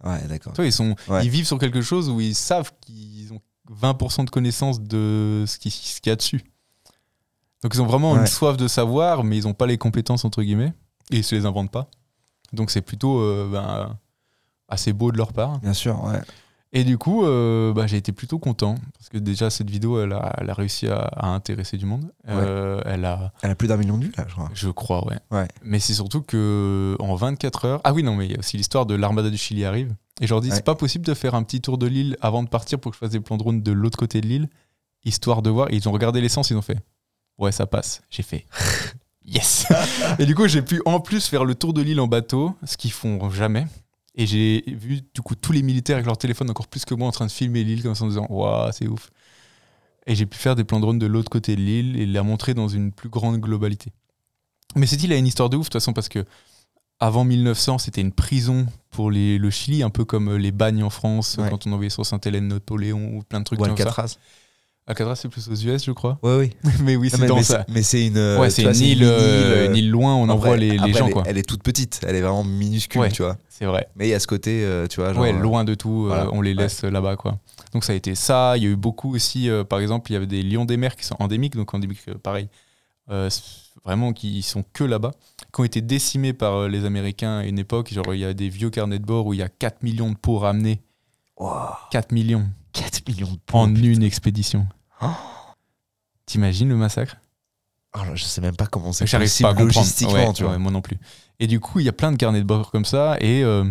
Ouais, 0.04 0.22
d'accord. 0.28 0.54
ils, 0.60 0.74
sont, 0.74 0.95
ils 1.22 1.30
vivent 1.30 1.47
sur 1.47 1.58
quelque 1.58 1.82
chose 1.82 2.10
où 2.10 2.20
ils 2.20 2.36
savent 2.36 2.72
qu'ils 2.82 3.32
ont 3.32 3.39
20% 3.72 4.26
de 4.26 4.30
connaissance 4.30 4.82
de 4.82 5.45
ce 5.47 5.58
qu'il 5.58 5.72
ce 5.72 5.99
y 6.06 6.10
a 6.10 6.16
dessus. 6.16 6.41
Donc 7.62 7.74
ils 7.74 7.82
ont 7.82 7.86
vraiment 7.86 8.18
une 8.18 8.28
soif 8.28 8.58
de 8.58 8.68
savoir, 8.68 9.24
mais 9.24 9.38
ils 9.38 9.43
n'ont 9.43 9.54
pas 9.54 9.66
les 9.66 9.78
compétences, 9.78 10.26
entre 10.26 10.43
guillemets, 10.43 10.74
et 11.12 11.16
ils 11.16 11.20
ne 11.20 11.24
se 11.24 11.36
les 11.36 11.45
inventent 11.45 11.72
pas. 11.72 11.88
Donc 12.51 12.72
c'est 12.72 12.82
plutôt 12.82 13.22
euh, 13.22 13.49
ben, 13.49 13.97
assez 14.68 14.91
beau 14.91 15.12
de 15.12 15.18
leur 15.18 15.32
part. 15.32 15.60
Bien 15.60 15.74
sûr, 15.74 16.04
ouais. 16.04 16.20
Et 16.76 16.84
du 16.84 16.97
coup, 16.97 17.24
euh, 17.24 17.71
bah, 17.71 17.86
j'ai 17.86 17.97
été 17.97 18.11
plutôt 18.11 18.39
content 18.39 18.76
parce 18.97 19.07
que 19.09 19.19
déjà 19.19 19.51
cette 19.51 19.69
vidéo, 19.69 20.01
elle 20.01 20.11
a, 20.11 20.34
elle 20.39 20.49
a 20.49 20.55
réussi 20.55 20.88
à, 20.88 21.07
intéresser 21.21 21.78
du 21.78 21.86
monde. 21.86 22.11
Euh, 22.28 22.82
elle 22.86 23.05
a, 23.05 23.32
elle 23.43 23.51
a 23.51 23.55
plus 23.55 23.67
d'un 23.67 23.78
million 23.78 23.95
de 23.97 24.05
vues 24.05 24.13
là, 24.17 24.26
je 24.28 24.34
crois. 24.34 24.49
Je 24.55 24.69
crois, 24.69 25.07
ouais. 25.07 25.19
ouais. 25.30 25.47
Mais 25.61 25.80
c'est 25.80 25.93
surtout 25.93 26.24
que 26.24 26.97
en 26.99 27.13
24 27.13 27.65
heures. 27.65 27.82
Ah 27.84 27.93
oui, 27.93 28.01
non, 28.01 28.15
mais 28.15 28.26
il 28.26 28.32
y 28.32 28.36
a 28.36 28.39
aussi 28.39 28.57
l'histoire 28.57 28.88
de 28.88 28.95
l'armada 28.95 29.30
du 29.30 29.38
Chili 29.38 29.63
arrive. 29.65 29.95
Et 30.19 30.26
je 30.26 30.34
leur 30.34 30.41
dis, 30.41 30.49
c'est 30.49 30.65
pas 30.65 30.76
possible 30.76 31.05
de 31.05 31.13
faire 31.13 31.36
un 31.36 31.43
petit 31.43 31.61
tour 31.61 31.78
de 31.78 31.86
l'île 31.86 32.17
avant 32.21 32.41
de 32.41 32.49
partir 32.49 32.80
pour 32.80 32.91
que 32.91 32.95
je 32.95 32.99
fasse 32.99 33.11
des 33.11 33.19
plans 33.19 33.38
drone 33.38 33.61
de 33.61 33.71
l'autre 33.71 33.97
côté 33.97 34.19
de 34.19 34.28
l'île. 34.28 34.49
histoire 35.05 35.43
de 35.43 35.51
voir. 35.51 35.69
ils 35.71 35.88
ont 35.88 35.91
regardé 35.91 36.21
l'essence, 36.21 36.49
ils 36.49 36.57
ont 36.57 36.61
fait 36.63 36.80
Ouais, 37.38 37.51
ça 37.51 37.67
passe. 37.67 38.01
J'ai 38.09 38.24
fait 38.24 38.45
Yes 39.26 39.67
Et 40.19 40.26
du 40.26 40.36
coup, 40.36 40.47
j'ai 40.47 40.61
pu 40.61 40.82
en 40.86 40.99
plus 40.99 41.28
faire 41.28 41.45
le 41.45 41.55
tour 41.55 41.74
de 41.74 41.82
l'île 41.82 41.99
en 41.99 42.07
bateau, 42.07 42.55
ce 42.65 42.78
qu'ils 42.78 42.91
font 42.91 43.30
jamais. 43.30 43.67
Et 44.16 44.28
j'ai 44.28 44.64
vu 44.68 45.01
du 45.14 45.22
coup 45.22 45.36
tous 45.36 45.51
les 45.51 45.64
militaires 45.64 45.95
avec 45.95 46.05
leur 46.05 46.18
téléphone 46.18 46.49
encore 46.49 46.68
plus 46.68 46.86
que 46.86 46.93
moi 46.93 47.07
en 47.07 47.11
train 47.11 47.26
de 47.26 47.32
filmer 47.32 47.64
l'île 47.64 47.82
comme 47.82 47.95
ça 47.95 48.05
en 48.05 48.07
disant 48.07 48.28
Waouh, 48.30 48.72
c'est 48.72 48.88
ouf. 48.88 49.09
Et 50.05 50.16
j'ai 50.16 50.26
pu 50.26 50.38
faire 50.38 50.55
des 50.55 50.64
plans 50.64 50.78
de 50.78 50.84
drone 50.84 50.99
de 50.99 51.05
l'autre 51.07 51.30
côté 51.30 51.55
de 51.55 51.61
l'île 51.61 51.97
et 51.97 52.05
la 52.05 52.24
montrer 52.24 52.53
dans 52.53 52.68
une 52.68 52.91
plus 52.91 53.09
grande 53.09 53.39
globalité. 53.39 53.91
Mais 54.76 54.86
cette 54.86 55.01
île 55.03 55.14
a 55.14 55.18
une 55.18 55.28
histoire 55.28 55.49
de 55.49 55.57
ouf 55.57 55.61
de 55.61 55.70
toute 55.70 55.74
façon 55.74 55.93
parce 55.93 56.09
que 56.09 56.26
avant 56.99 57.24
1900, 57.24 57.80
c'était 57.80 58.01
une 58.01 58.11
prison 58.11 58.68
pour 58.89 59.11
les, 59.11 59.38
le 59.38 59.49
Chili, 59.49 59.84
un 59.84 59.89
peu 59.89 60.05
comme 60.05 60.36
les 60.38 60.51
bagnes 60.51 60.84
en 60.84 60.89
France 60.89 61.38
quand 61.38 61.68
on 61.68 61.72
envoyait 61.74 61.89
sur 61.89 62.05
Sainte-Hélène, 62.05 62.47
Napoléon 62.47 63.16
ou 63.16 63.24
plein 63.24 63.39
de 63.39 63.45
trucs 63.45 63.59
comme 63.59 63.72
Alcatraz. 63.72 64.18
Alcatraz, 64.86 65.16
c'est 65.16 65.30
plus 65.30 65.48
aux 65.48 65.56
US, 65.56 65.86
je 65.86 65.92
crois. 65.92 66.20
Oui, 66.24 66.32
oui. 66.64 66.72
mais 66.84 66.98
oui, 66.98 67.10
c'est 67.10 67.26
dans 67.26 67.38
mais 67.38 67.44
ça. 67.44 67.66
Mais 67.70 67.84
c'est 67.84 68.08
une, 68.08 68.18
ouais, 68.18 68.50
c'est 68.50 68.64
une, 68.64 68.76
île, 68.76 69.04
euh, 69.04 69.68
une 69.68 69.78
île 69.78 69.90
loin, 69.90 70.14
on 70.14 70.28
envoie 70.28 70.58
les, 70.58 70.78
les 70.78 70.94
gens. 70.94 71.06
Elle 71.06 71.10
est, 71.10 71.14
quoi. 71.14 71.24
elle 71.26 71.38
est 71.38 71.48
toute 71.48 71.64
petite, 71.64 72.02
elle 72.06 72.16
est 72.18 72.22
vraiment 72.22 72.44
minuscule, 72.44 73.10
tu 73.14 73.24
vois. 73.24 73.38
C'est 73.48 73.66
vrai. 73.66 73.88
Mais 73.96 74.08
il 74.08 74.12
y 74.12 74.14
a 74.14 74.20
ce 74.20 74.28
côté, 74.28 74.64
euh, 74.66 74.88
tu 74.88 75.00
vois. 75.00 75.14
Genre, 75.14 75.24
ouais, 75.24 75.32
loin 75.32 75.64
de 75.64 75.74
tout, 75.74 76.10
euh, 76.12 76.28
on 76.34 76.42
les 76.42 76.54
laisse 76.54 76.84
là-bas, 76.84 77.16
quoi. 77.16 77.40
Donc 77.72 77.86
ça 77.86 77.94
a 77.94 77.96
été 77.96 78.14
ça. 78.14 78.58
Il 78.58 78.64
y 78.64 78.66
a 78.66 78.70
eu 78.70 78.76
beaucoup 78.76 79.16
aussi, 79.16 79.50
par 79.70 79.80
exemple, 79.80 80.12
il 80.12 80.16
y 80.16 80.18
avait 80.18 80.28
des 80.28 80.44
lions 80.44 80.66
des 80.66 80.76
mers 80.76 80.98
qui 80.98 81.06
sont 81.06 81.16
endémiques, 81.20 81.56
donc 81.56 81.74
endémiques, 81.74 82.02
pareil, 82.22 82.50
vraiment 83.86 84.12
qui 84.12 84.42
sont 84.42 84.66
que 84.74 84.84
là-bas, 84.84 85.12
qui 85.54 85.62
ont 85.62 85.64
été 85.64 85.80
décimés 85.80 86.34
par 86.34 86.68
les 86.68 86.84
Américains 86.84 87.38
à 87.38 87.44
une 87.46 87.58
époque. 87.58 87.94
Genre, 87.94 88.14
il 88.14 88.20
y 88.20 88.26
a 88.26 88.34
des 88.34 88.50
vieux 88.50 88.70
carnets 88.70 89.00
de 89.00 89.06
bord 89.06 89.28
où 89.28 89.34
il 89.34 89.40
y 89.40 89.44
a 89.44 89.50
4 89.50 89.82
millions 89.82 90.12
de 90.12 90.18
pots 90.18 90.40
ramenés. 90.40 90.82
Wow. 91.38 91.72
4 91.90 92.12
millions. 92.12 92.46
4 92.74 93.07
millions 93.07 93.32
de 93.32 93.39
pots. 93.45 93.57
En 93.57 93.74
une 93.76 94.03
expédition. 94.03 94.67
Oh 95.01 95.07
T'imagines 96.26 96.69
le 96.69 96.76
massacre? 96.76 97.17
Alors, 97.93 98.15
je 98.15 98.24
sais 98.24 98.41
même 98.41 98.55
pas 98.55 98.65
comment 98.65 98.91
c'est 98.91 99.05
possible 99.05 99.53
pas 99.53 99.61
logistiquement, 99.61 100.34
tu 100.34 100.43
vois. 100.43 100.57
moi 100.57 100.71
non 100.71 100.82
plus. 100.82 100.97
Et 101.39 101.47
du 101.47 101.59
coup, 101.59 101.80
il 101.80 101.86
y 101.86 101.89
a 101.89 101.93
plein 101.93 102.11
de 102.11 102.17
carnets 102.17 102.39
de 102.39 102.45
bord 102.45 102.71
comme 102.71 102.86
ça, 102.86 103.17
et 103.19 103.43
euh, 103.43 103.65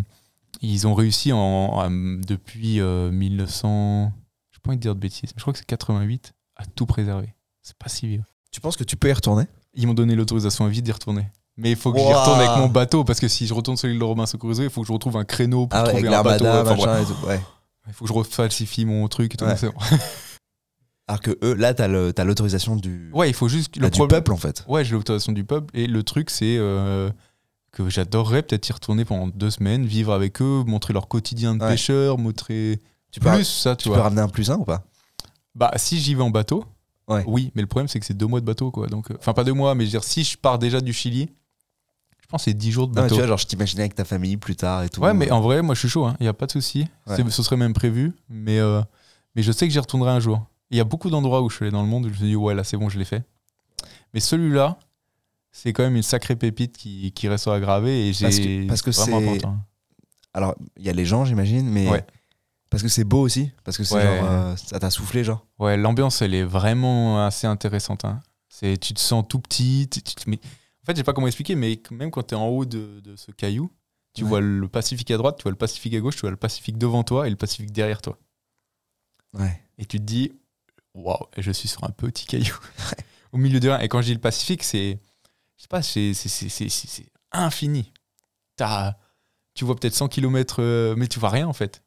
ils 0.60 0.86
ont 0.86 0.94
réussi 0.94 1.32
en, 1.32 1.90
depuis 1.90 2.80
1900, 2.80 3.68
euh, 3.68 4.08
je 4.52 4.60
pas 4.60 4.70
envie 4.70 4.76
de 4.76 4.82
dire 4.82 4.94
de 4.94 5.00
bêtises, 5.00 5.32
je 5.36 5.40
crois 5.40 5.52
que 5.52 5.58
c'est 5.58 5.66
88, 5.66 6.32
à 6.56 6.64
tout 6.66 6.86
préserver. 6.86 7.34
C'est 7.62 7.76
pas 7.76 7.88
si 7.88 8.06
vieux. 8.06 8.22
Tu 8.52 8.60
penses 8.60 8.76
que 8.76 8.84
tu 8.84 8.96
peux 8.96 9.08
y 9.08 9.12
retourner? 9.12 9.44
Ils 9.74 9.86
m'ont 9.86 9.94
donné 9.94 10.14
l'autorisation 10.14 10.66
à 10.66 10.68
vie 10.68 10.82
d'y 10.82 10.92
retourner. 10.92 11.26
Mais 11.56 11.70
il 11.70 11.76
faut 11.76 11.92
que 11.92 11.98
j'y 11.98 12.12
retourne 12.12 12.40
avec 12.40 12.56
mon 12.58 12.68
bateau, 12.68 13.02
parce 13.02 13.18
que 13.18 13.28
si 13.28 13.46
je 13.46 13.54
retourne 13.54 13.76
sur 13.76 13.88
l'île 13.88 13.98
de 13.98 14.04
Robinson 14.04 14.38
Crusoe, 14.38 14.64
il 14.64 14.70
faut 14.70 14.82
que 14.82 14.86
je 14.86 14.92
retrouve 14.92 15.16
un 15.16 15.24
créneau 15.24 15.66
pour 15.66 15.78
ah 15.78 15.84
trouver 15.84 16.08
un 16.08 16.22
bateau. 16.22 16.44
ouais. 16.44 17.40
Il 17.88 17.92
faut 17.92 18.04
que 18.04 18.08
je 18.08 18.14
refalsifie 18.14 18.84
mon 18.84 19.08
truc 19.08 19.34
et 19.34 19.36
tout. 19.36 19.44
Alors 21.08 21.20
que 21.20 21.36
eux, 21.42 21.54
là, 21.54 21.74
t'as 21.74 21.88
l'autorisation 21.88 22.76
du. 22.76 23.10
Ouais, 23.12 23.28
il 23.28 23.34
faut 23.34 23.48
juste. 23.48 23.76
Le 23.76 23.90
du 23.90 24.06
peuple, 24.06 24.32
en 24.32 24.36
fait. 24.36 24.64
Ouais, 24.68 24.84
j'ai 24.84 24.92
l'autorisation 24.92 25.32
du 25.32 25.44
peuple. 25.44 25.76
Et 25.76 25.86
le 25.86 26.02
truc, 26.02 26.30
c'est 26.30 26.56
euh, 26.58 27.10
que 27.72 27.88
j'adorerais 27.90 28.42
peut-être 28.42 28.68
y 28.68 28.72
retourner 28.72 29.04
pendant 29.04 29.26
deux 29.26 29.50
semaines, 29.50 29.84
vivre 29.84 30.12
avec 30.12 30.40
eux, 30.40 30.62
montrer 30.66 30.92
leur 30.92 31.08
quotidien 31.08 31.54
de 31.54 31.58
pêcheur, 31.58 32.18
montrer. 32.18 32.80
Tu 33.10 33.20
plus 33.20 33.30
peux, 33.30 33.44
ça, 33.44 33.76
tu, 33.76 33.84
tu 33.84 33.90
peux 33.90 34.00
ramener 34.00 34.22
un 34.22 34.28
plus 34.28 34.50
un 34.50 34.56
ou 34.56 34.64
pas? 34.64 34.84
Bah, 35.54 35.72
si 35.76 36.00
j'y 36.00 36.14
vais 36.14 36.22
en 36.22 36.30
bateau, 36.30 36.64
oui. 37.26 37.52
Mais 37.54 37.62
le 37.62 37.68
problème, 37.68 37.88
c'est 37.88 38.00
que 38.00 38.06
c'est 38.06 38.16
deux 38.16 38.26
mois 38.26 38.40
de 38.40 38.46
bateau, 38.46 38.70
quoi. 38.70 38.86
Donc, 38.86 39.10
euh, 39.10 39.16
enfin, 39.18 39.32
pas 39.32 39.44
deux 39.44 39.52
mois, 39.52 39.74
mais 39.74 39.84
je 39.84 39.88
veux 39.88 39.98
dire, 39.98 40.04
si 40.04 40.24
je 40.24 40.36
pars 40.36 40.58
déjà 40.58 40.80
du 40.80 40.92
Chili, 40.92 41.28
pense 42.32 42.44
que 42.44 42.50
c'est 42.50 42.56
dix 42.56 42.72
jours 42.72 42.88
de 42.88 42.94
bateau. 42.94 43.14
tu 43.14 43.20
vois, 43.20 43.28
genre, 43.28 43.38
je 43.38 43.46
t'imaginais 43.46 43.82
avec 43.82 43.94
ta 43.94 44.04
famille 44.04 44.36
plus 44.36 44.56
tard 44.56 44.82
et 44.82 44.88
tout. 44.88 45.00
Ouais, 45.00 45.14
mais 45.14 45.30
en 45.30 45.40
vrai, 45.40 45.62
moi, 45.62 45.74
je 45.74 45.80
suis 45.80 45.88
chaud. 45.88 46.06
Il 46.06 46.10
hein. 46.10 46.16
n'y 46.20 46.28
a 46.28 46.32
pas 46.32 46.46
de 46.46 46.52
souci. 46.52 46.86
Ce 47.06 47.42
serait 47.42 47.56
même 47.56 47.74
prévu. 47.74 48.12
Mais, 48.28 48.58
euh, 48.58 48.80
mais 49.36 49.42
je 49.42 49.52
sais 49.52 49.66
que 49.66 49.72
j'y 49.72 49.78
retournerai 49.78 50.10
un 50.10 50.20
jour. 50.20 50.44
Il 50.70 50.78
y 50.78 50.80
a 50.80 50.84
beaucoup 50.84 51.10
d'endroits 51.10 51.42
où 51.42 51.50
je 51.50 51.56
suis 51.56 51.64
allé 51.64 51.72
dans 51.72 51.82
le 51.82 51.88
monde 51.88 52.06
où 52.06 52.08
je 52.08 52.14
me 52.14 52.16
suis 52.16 52.26
dit, 52.26 52.36
ouais, 52.36 52.54
là, 52.54 52.64
c'est 52.64 52.76
bon, 52.76 52.88
je 52.88 52.98
l'ai 52.98 53.04
fait. 53.04 53.22
Mais 54.14 54.20
celui-là, 54.20 54.78
c'est 55.52 55.72
quand 55.72 55.82
même 55.82 55.96
une 55.96 56.02
sacrée 56.02 56.34
pépite 56.34 56.76
qui, 56.76 57.12
qui 57.12 57.28
restera 57.28 57.60
gravée 57.60 58.08
et 58.08 58.12
j'ai 58.12 58.66
parce 58.66 58.82
que 58.82 58.90
c'est 58.90 59.12
alors 60.34 60.54
il 60.78 60.86
y 60.86 60.88
a 60.88 60.94
les 60.94 61.04
gens 61.04 61.26
j'imagine 61.26 61.68
mais 61.68 61.86
parce 62.70 62.82
que 62.82 62.88
c'est 62.88 63.04
beau 63.04 63.20
aussi 63.20 63.50
parce 63.62 63.76
que 63.76 63.84
c'est 63.84 64.00
genre 64.00 64.24
euh, 64.24 64.56
ça 64.56 64.80
t'a 64.80 64.90
soufflé 64.90 65.24
genre 65.24 65.46
ouais 65.58 65.76
l'ambiance 65.76 66.22
elle 66.22 66.34
est 66.34 66.42
vraiment 66.42 67.24
assez 67.24 67.46
intéressante 67.46 68.06
hein. 68.06 68.20
c'est 68.48 68.78
tu 68.78 68.94
te 68.94 69.00
sens 69.00 69.26
tout 69.28 69.40
petit 69.40 69.90
mais 70.26 70.40
en 70.82 70.86
fait 70.86 70.92
je 70.92 70.96
sais 70.98 71.04
pas 71.04 71.12
comment 71.12 71.26
expliquer 71.26 71.54
mais 71.54 71.80
même 71.90 72.10
quand 72.10 72.22
tu 72.22 72.34
es 72.34 72.38
en 72.38 72.48
haut 72.48 72.64
de, 72.64 73.00
de, 73.00 73.16
ce 73.16 73.30
caillou 73.30 73.70
tu 74.14 74.24
vois 74.24 74.40
le 74.40 74.68
Pacifique 74.68 75.10
à 75.10 75.16
droite 75.16 75.36
tu 75.38 75.42
vois 75.44 75.52
le 75.52 75.56
Pacifique 75.56 75.94
à 75.94 76.00
gauche 76.00 76.16
tu 76.16 76.22
vois 76.22 76.30
le 76.30 76.36
Pacifique 76.36 76.78
devant 76.78 77.02
toi 77.04 77.26
et 77.26 77.30
le 77.30 77.36
Pacifique 77.36 77.72
derrière 77.72 78.02
toi 78.02 78.18
ouais 79.34 79.60
et 79.78 79.86
tu 79.86 79.98
te 79.98 80.02
dis 80.02 80.32
waouh, 80.94 81.26
je 81.38 81.50
suis 81.50 81.68
sur 81.68 81.84
un 81.84 81.90
petit 81.90 82.26
caillou 82.26 82.56
au 83.32 83.38
milieu 83.38 83.60
de 83.60 83.68
rien. 83.68 83.80
Et 83.80 83.88
quand 83.88 84.00
je 84.00 84.06
dis 84.06 84.14
le 84.14 84.20
Pacifique, 84.20 84.62
c'est, 84.62 84.98
je 85.56 85.62
sais 85.62 85.68
pas, 85.68 85.82
c'est, 85.82 86.14
c'est, 86.14 87.06
infini. 87.32 87.92
As, 88.60 88.96
tu 89.54 89.64
vois 89.64 89.74
peut-être 89.74 89.94
100 89.94 90.08
km, 90.08 90.56
euh, 90.60 90.94
mais 90.96 91.08
tu 91.08 91.18
vois 91.18 91.30
rien 91.30 91.48
en 91.48 91.52
fait. 91.52 91.82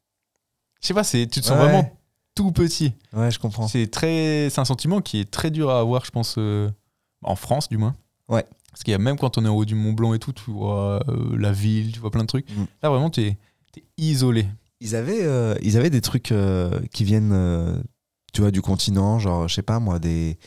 Je 0.81 0.87
sais 0.87 0.93
pas, 0.93 1.03
c'est, 1.03 1.25
tu 1.27 1.39
te 1.39 1.45
sens 1.45 1.57
vraiment 1.57 1.97
tout 2.35 2.51
petit. 2.51 2.93
Ouais, 3.13 3.31
je 3.31 3.39
comprends. 3.39 3.67
C'est 3.67 3.87
très, 3.87 4.49
c'est 4.49 4.59
un 4.59 4.65
sentiment 4.65 5.01
qui 5.01 5.21
est 5.21 5.31
très 5.31 5.51
dur 5.51 5.69
à 5.69 5.79
avoir, 5.79 6.03
je 6.03 6.11
pense, 6.11 6.35
euh, 6.37 6.69
en 7.23 7.35
France 7.35 7.69
du 7.69 7.77
moins. 7.77 7.95
Ouais. 8.27 8.45
Parce 8.75 8.83
qu'il 8.83 8.91
y 8.91 8.95
a 8.95 8.99
même 8.99 9.17
quand 9.17 9.37
on 9.37 9.45
est 9.45 9.47
en 9.47 9.55
haut 9.55 9.65
du 9.65 9.73
Mont 9.73 9.93
Blanc 9.93 10.13
et 10.13 10.19
tout, 10.19 10.33
tu 10.33 10.51
vois 10.51 11.01
euh, 11.07 11.37
la 11.37 11.51
ville, 11.53 11.93
tu 11.93 11.99
vois 11.99 12.11
plein 12.11 12.23
de 12.23 12.27
trucs. 12.27 12.49
Mm. 12.49 12.65
Là 12.83 12.89
vraiment, 12.89 13.09
tu 13.09 13.21
es, 13.21 13.37
isolé. 13.97 14.45
Ils 14.81 14.95
avaient, 14.95 15.25
ils 15.61 15.77
avaient 15.77 15.89
des 15.89 16.01
trucs 16.01 16.33
qui 16.91 17.03
viennent 17.03 17.83
tu 18.35 18.41
vois, 18.41 18.51
du 18.51 18.61
continent, 18.61 19.17
genre, 19.17 19.47
je 19.47 19.55
sais 19.55 19.63
pas 19.63 19.79
moi, 19.79 19.97
des 19.97 20.37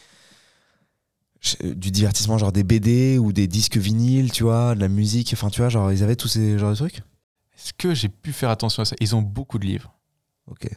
du 1.63 1.91
divertissement, 1.91 2.37
genre 2.37 2.53
des 2.53 2.65
BD 2.65 3.17
ou 3.17 3.33
des 3.33 3.47
disques 3.47 3.79
vinyles, 3.79 4.31
tu 4.31 4.43
vois, 4.43 4.75
de 4.75 4.81
la 4.81 4.89
musique, 4.89 5.31
enfin, 5.33 5.49
tu 5.49 5.61
vois, 5.61 5.71
genre, 5.71 5.91
ils 5.91 6.03
avaient 6.03 6.17
tous 6.17 6.29
ces 6.29 6.59
genres 6.59 6.71
de 6.71 6.77
trucs 6.77 6.97
Est-ce 7.57 7.73
que 7.73 7.95
j'ai 7.95 8.09
pu 8.09 8.33
faire 8.33 8.51
attention 8.51 8.83
à 8.83 8.85
ça? 8.85 8.97
Ils 9.01 9.17
ont 9.17 9.23
beaucoup 9.23 9.59
de 9.59 9.65
livres. 9.65 9.95
Ok. 10.49 10.69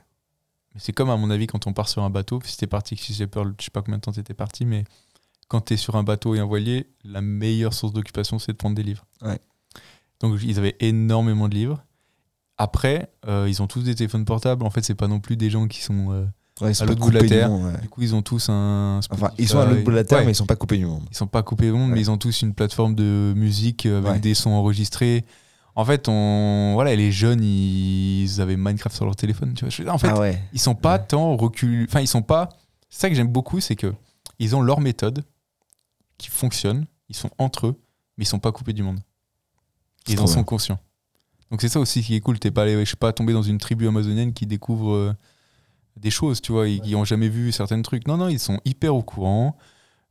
Mais 0.74 0.80
c'est 0.80 0.94
comme, 0.94 1.10
à 1.10 1.18
mon 1.18 1.30
avis, 1.32 1.48
quand 1.48 1.68
on 1.68 1.74
part 1.74 1.90
sur 1.90 2.04
un 2.04 2.10
bateau, 2.10 2.40
si 2.46 2.56
t'es 2.58 2.68
parti, 2.68 2.96
si 2.96 3.14
j'ai 3.14 3.28
peur, 3.28 3.44
je 3.60 3.66
sais 3.66 3.72
pas 3.72 3.82
combien 3.82 3.98
de 3.98 4.02
temps 4.02 4.14
t'étais 4.14 4.36
parti, 4.36 4.64
mais 4.66 4.86
quand 5.52 5.60
t'es 5.60 5.76
sur 5.76 5.98
un 5.98 6.04
bateau 6.04 6.34
et 6.34 6.40
un 6.40 6.46
voilier, 6.46 6.88
la 7.04 7.20
meilleure 7.20 7.74
source 7.74 7.92
d'occupation, 7.92 8.40
c'est 8.40 8.54
de 8.54 8.58
prendre 8.58 8.74
des 8.74 8.84
livres. 8.84 9.06
Ouais. 9.22 9.38
Donc, 10.22 10.40
ils 10.42 10.58
avaient 10.58 10.78
énormément 10.80 11.50
de 11.50 11.56
livres. 11.56 11.84
Après, 12.58 13.12
euh, 13.28 13.48
ils 13.50 13.62
ont 13.62 13.68
tous 13.68 13.82
des 13.82 13.94
téléphones 13.94 14.24
portables. 14.24 14.64
En 14.64 14.70
fait, 14.70 14.82
c'est 14.82 14.96
pas 14.96 15.10
non 15.10 15.20
plus 15.20 15.36
des 15.36 15.50
gens 15.50 15.68
qui 15.68 15.82
sont. 15.82 16.14
Euh, 16.14 16.26
à 16.62 16.86
l'autre 16.86 17.02
bout 17.02 17.10
de 17.10 17.20
la 17.20 17.28
Terre. 17.28 17.50
Du 17.82 17.90
coup, 17.90 18.02
ils 18.02 18.16
ont 18.16 18.22
tous 18.22 18.48
un. 18.48 19.02
Enfin, 19.10 19.32
ils 19.38 19.50
sont 19.50 19.60
à 19.60 19.66
l'autre 19.66 19.84
bout 19.84 19.92
de 19.92 19.98
la 19.98 20.06
Terre, 20.06 20.24
mais 20.24 20.32
ils 20.32 20.36
sont 20.36 20.46
pas 20.46 20.56
coupés 20.56 20.78
du 20.78 20.86
monde. 20.86 21.04
Ils 21.12 21.18
sont 21.18 21.28
pas 21.28 21.44
coupés 21.44 21.66
du 21.66 21.74
monde, 21.74 21.92
mais 21.92 22.00
ils 22.00 22.10
ont 22.10 22.18
tous 22.18 22.44
une 22.44 22.54
plateforme 22.54 22.96
de 22.96 23.34
musique 23.36 23.86
avec 23.86 24.22
des 24.22 24.36
sons 24.36 24.52
enregistrés. 24.52 25.26
En 25.76 25.84
fait, 25.84 26.08
on, 26.08 26.72
voilà, 26.76 26.96
les 26.96 27.12
jeunes, 27.12 27.44
ils 27.44 28.40
avaient 28.40 28.58
Minecraft 28.58 28.96
sur 28.96 29.04
leur 29.04 29.18
téléphone. 29.18 29.54
Tu 29.54 29.66
vois. 29.66 29.94
En 29.94 29.98
fait, 29.98 30.08
ah 30.08 30.32
ils 30.54 30.60
sont 30.62 30.76
pas 30.76 30.98
tant 30.98 31.36
recul. 31.36 31.88
Enfin, 31.90 32.00
ils 32.00 32.08
sont 32.08 32.22
pas. 32.22 32.48
C'est 32.90 33.02
ça 33.02 33.10
que 33.10 33.16
j'aime 33.16 33.28
beaucoup, 33.28 33.60
c'est 33.60 33.76
que 33.76 33.94
ils 34.40 34.56
ont 34.56 34.62
leur 34.62 34.80
méthode 34.80 35.26
qui 36.22 36.30
fonctionne. 36.30 36.86
Ils 37.10 37.16
sont 37.16 37.32
entre 37.38 37.68
eux, 37.68 37.82
mais 38.18 38.24
ils 38.24 38.28
sont 38.28 38.40
pas 38.40 38.52
coupés 38.52 38.74
du 38.74 38.84
monde. 38.84 39.00
Ils 40.08 40.20
en 40.20 40.28
sont 40.28 40.44
conscients. 40.44 40.80
Donc 41.50 41.62
c'est 41.62 41.70
ça 41.70 41.80
aussi 41.80 42.02
qui 42.02 42.16
est 42.16 42.22
cool. 42.22 42.40
T'es 42.40 42.52
pas, 42.52 42.68
je 42.68 42.86
sais 42.86 42.96
pas, 42.96 43.12
tombé 43.12 43.34
dans 43.34 43.44
une 43.44 43.58
tribu 43.58 43.88
amazonienne 43.88 44.34
qui 44.34 44.46
découvre 44.46 44.94
euh, 44.94 45.14
des 45.98 46.10
choses, 46.10 46.42
tu 46.42 46.54
vois, 46.54 46.68
ils 46.68 46.92
n'ont 46.92 47.04
jamais 47.04 47.28
vu 47.28 47.52
certains 47.52 47.82
trucs. 47.82 48.08
Non, 48.08 48.18
non, 48.18 48.30
ils 48.30 48.40
sont 48.40 48.60
hyper 48.64 48.96
au 48.96 49.04
courant. 49.04 49.58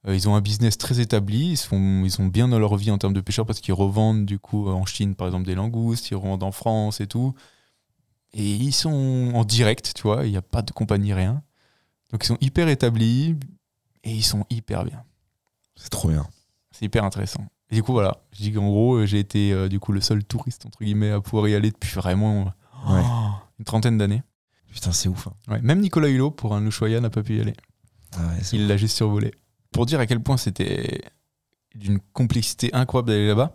Euh, 0.07 0.15
ils 0.15 0.29
ont 0.29 0.35
un 0.35 0.41
business 0.41 0.77
très 0.77 1.01
établi. 1.01 1.53
Ils 1.53 1.57
sont, 1.57 2.03
ils 2.05 2.11
sont 2.11 2.27
bien 2.27 2.49
dans 2.49 2.59
leur 2.59 2.77
vie 2.77 2.91
en 2.91 2.99
termes 2.99 3.15
de 3.15 3.21
pêcheurs 3.21 3.47
parce 3.47 3.61
qu'ils 3.61 3.75
revendent 3.75 4.27
du 4.27 4.39
coup 4.39 4.69
en 4.69 4.85
Chine, 4.85 5.15
par 5.15 5.29
exemple, 5.29 5.47
des 5.47 5.55
langoustes. 5.55 6.11
Ils 6.11 6.17
revendent 6.17 6.43
en 6.43 6.53
France 6.53 7.01
et 7.01 7.07
tout. 7.07 7.35
Et 8.33 8.55
ils 8.55 8.73
sont 8.73 9.33
en 9.35 9.45
direct, 9.45 9.93
tu 9.95 10.03
vois. 10.03 10.27
Il 10.27 10.31
n'y 10.31 10.37
a 10.37 10.43
pas 10.43 10.63
de 10.63 10.71
compagnie, 10.71 11.15
rien. 11.15 11.43
Donc 12.13 12.25
ils 12.25 12.27
sont 12.27 12.39
hyper 12.41 12.69
établis 12.69 13.37
et 14.05 14.13
ils 14.13 14.25
sont 14.25 14.45
hyper 14.51 14.85
bien. 14.85 15.03
C'est 15.81 15.91
trop 15.91 16.09
bien. 16.09 16.27
C'est 16.71 16.85
hyper 16.85 17.05
intéressant. 17.05 17.47
Et 17.71 17.75
du 17.75 17.83
coup, 17.83 17.93
voilà. 17.93 18.19
Je 18.33 18.43
dis 18.43 18.53
qu'en 18.53 18.67
gros, 18.67 19.05
j'ai 19.07 19.19
été 19.19 19.53
euh, 19.53 19.69
du 19.69 19.81
coup 19.81 19.93
le 19.93 20.01
seul 20.01 20.25
touriste, 20.25 20.67
entre 20.67 20.79
guillemets, 20.79 21.11
à 21.11 21.21
pouvoir 21.21 21.49
y 21.49 21.55
aller 21.55 21.71
depuis 21.71 21.95
vraiment 21.95 22.53
une 23.59 23.65
trentaine 23.65 23.99
d'années. 23.99 24.23
Putain, 24.73 24.93
c'est 24.93 25.09
ouf. 25.09 25.29
Hein. 25.49 25.59
même 25.63 25.81
Nicolas 25.81 26.09
Hulot, 26.09 26.31
pour 26.31 26.55
un 26.55 26.65
Ushuaïa, 26.65 27.01
n'a 27.01 27.11
pas 27.11 27.23
pu 27.23 27.37
y 27.37 27.41
aller. 27.41 27.55
Ah 28.17 28.19
il 28.53 28.67
l'a 28.67 28.77
juste 28.77 28.97
survolé. 28.97 29.33
Pour 29.73 29.87
dire 29.87 30.01
à 30.01 30.07
quel 30.07 30.21
point 30.21 30.37
c'était 30.37 31.03
d'une 31.75 32.01
complexité 32.13 32.71
incroyable 32.73 33.09
d'aller 33.09 33.29
là-bas, 33.29 33.53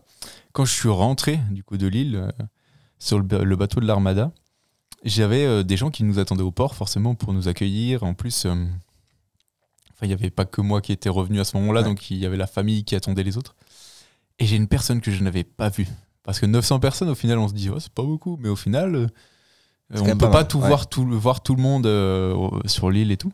quand 0.53 0.65
je 0.65 0.71
suis 0.71 0.89
rentré 0.89 1.39
du 1.51 1.63
coup 1.63 1.77
de 1.77 1.87
l'île 1.87 2.15
euh, 2.15 2.45
sur 2.99 3.19
le, 3.19 3.55
bateau 3.55 3.81
de 3.81 3.85
l'Armada, 3.85 4.31
j'avais 5.03 5.45
euh, 5.45 5.63
des 5.63 5.75
gens 5.75 5.91
qui 5.91 6.03
nous 6.03 6.19
attendaient 6.19 6.43
au 6.43 6.51
port 6.51 6.75
forcément 6.75 7.15
pour 7.15 7.33
nous 7.33 7.47
accueillir. 7.47 8.03
En 8.03 8.13
plus, 8.13 8.47
euh, 10.01 10.05
il 10.05 10.07
n'y 10.09 10.13
avait 10.13 10.29
pas 10.29 10.45
que 10.45 10.61
moi 10.61 10.81
qui 10.81 10.91
étais 10.91 11.09
revenu 11.09 11.39
à 11.39 11.43
ce 11.43 11.57
moment-là, 11.57 11.83
donc 11.83 12.09
il 12.11 12.17
y 12.17 12.25
avait 12.25 12.37
la 12.37 12.47
famille 12.47 12.83
qui 12.83 12.95
attendait 12.95 13.23
les 13.23 13.37
autres. 13.37 13.55
Et 14.39 14.45
j'ai 14.45 14.55
une 14.57 14.67
personne 14.67 15.01
que 15.01 15.11
je 15.11 15.23
n'avais 15.23 15.43
pas 15.43 15.69
vue. 15.69 15.87
Parce 16.23 16.39
que 16.39 16.45
900 16.45 16.79
personnes, 16.79 17.09
au 17.09 17.15
final, 17.15 17.37
on 17.37 17.47
se 17.47 17.53
dit, 17.53 17.69
oh, 17.69 17.79
c'est 17.79 17.93
pas 17.93 18.03
beaucoup. 18.03 18.37
Mais 18.41 18.49
au 18.49 18.55
final, 18.55 19.09
on 19.93 20.03
ne 20.03 20.13
peut 20.15 20.31
pas 20.31 20.43
tout 20.43 20.59
voir, 20.59 20.87
tout, 20.87 21.05
voir 21.07 21.41
tout 21.41 21.55
le 21.55 21.61
monde 21.61 21.85
euh, 21.85 22.49
sur 22.65 22.89
l'île 22.89 23.11
et 23.11 23.17
tout. 23.17 23.31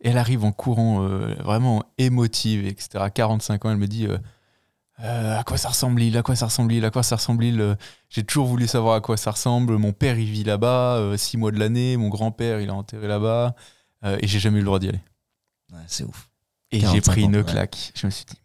Et 0.00 0.08
elle 0.08 0.18
arrive 0.18 0.44
en 0.44 0.50
courant, 0.50 1.06
vraiment 1.44 1.84
émotive, 1.96 2.66
etc. 2.66 2.88
À 2.96 3.10
45 3.10 3.64
ans, 3.64 3.70
elle 3.70 3.76
me 3.76 3.86
dit 3.86 4.08
À 4.98 5.44
quoi 5.44 5.56
ça 5.56 5.68
ressemble 5.68 6.00
l'île 6.00 6.18
À 6.18 6.22
quoi 6.22 6.34
ça 6.34 6.46
ressemble 6.46 6.72
l'île 6.72 6.84
À 6.84 6.90
quoi 6.90 7.04
ça 7.04 7.16
ressemble 7.16 7.44
l'île 7.44 7.76
J'ai 8.10 8.24
toujours 8.24 8.48
voulu 8.48 8.66
savoir 8.66 8.96
à 8.96 9.00
quoi 9.00 9.16
ça 9.16 9.30
ressemble. 9.30 9.78
Mon 9.78 9.92
père, 9.92 10.18
il 10.18 10.28
vit 10.28 10.42
là-bas, 10.42 11.12
six 11.16 11.36
mois 11.36 11.52
de 11.52 11.58
l'année. 11.60 11.96
Mon 11.96 12.08
grand-père, 12.08 12.60
il 12.60 12.68
est 12.68 12.72
enterré 12.72 13.06
là-bas. 13.06 13.54
et 14.04 14.26
j'ai 14.26 14.40
jamais 14.40 14.56
eu 14.56 14.62
le 14.62 14.66
droit 14.66 14.80
d'y 14.80 14.88
aller. 14.88 15.00
C'est 15.86 16.04
ouf. 16.04 16.28
Et 16.70 16.80
j'ai 16.80 17.00
pris 17.00 17.22
une 17.22 17.44
claque. 17.44 17.92
Je 17.94 18.06
me 18.06 18.10
suis 18.10 18.24
dit 18.24 18.36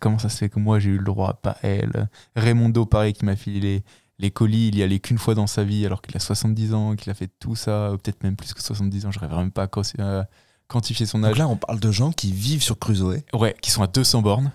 comment 0.00 0.18
ça 0.18 0.28
se 0.28 0.36
fait 0.36 0.48
que 0.48 0.58
moi 0.58 0.78
j'ai 0.78 0.90
eu 0.90 0.98
le 0.98 1.04
droit, 1.04 1.34
pas 1.34 1.56
elle? 1.62 2.08
Raymondo, 2.36 2.86
pareil, 2.86 3.12
qui 3.12 3.24
m'a 3.24 3.36
filé 3.36 3.60
les, 3.60 3.84
les 4.18 4.30
colis, 4.30 4.68
il 4.68 4.76
y 4.76 4.82
allait 4.82 4.98
qu'une 4.98 5.18
fois 5.18 5.34
dans 5.34 5.46
sa 5.46 5.64
vie 5.64 5.86
alors 5.86 6.02
qu'il 6.02 6.16
a 6.16 6.20
70 6.20 6.74
ans, 6.74 6.96
qu'il 6.96 7.10
a 7.10 7.14
fait 7.14 7.30
tout 7.38 7.56
ça, 7.56 7.92
peut-être 8.02 8.22
même 8.22 8.36
plus 8.36 8.52
que 8.54 8.62
70 8.62 9.06
ans, 9.06 9.12
je 9.12 9.18
rêverais 9.18 9.38
même 9.38 9.52
pas 9.52 9.64
à 9.64 9.68
euh, 10.00 10.24
quantifier 10.66 11.06
son 11.06 11.22
âge. 11.24 11.30
Donc 11.30 11.38
là, 11.38 11.48
on 11.48 11.56
parle 11.56 11.80
de 11.80 11.92
gens 11.92 12.12
qui 12.12 12.32
vivent 12.32 12.62
sur 12.62 12.78
Crusoe. 12.78 13.22
Ouais, 13.32 13.54
qui 13.60 13.70
sont 13.70 13.82
à 13.82 13.86
200 13.86 14.22
bornes. 14.22 14.52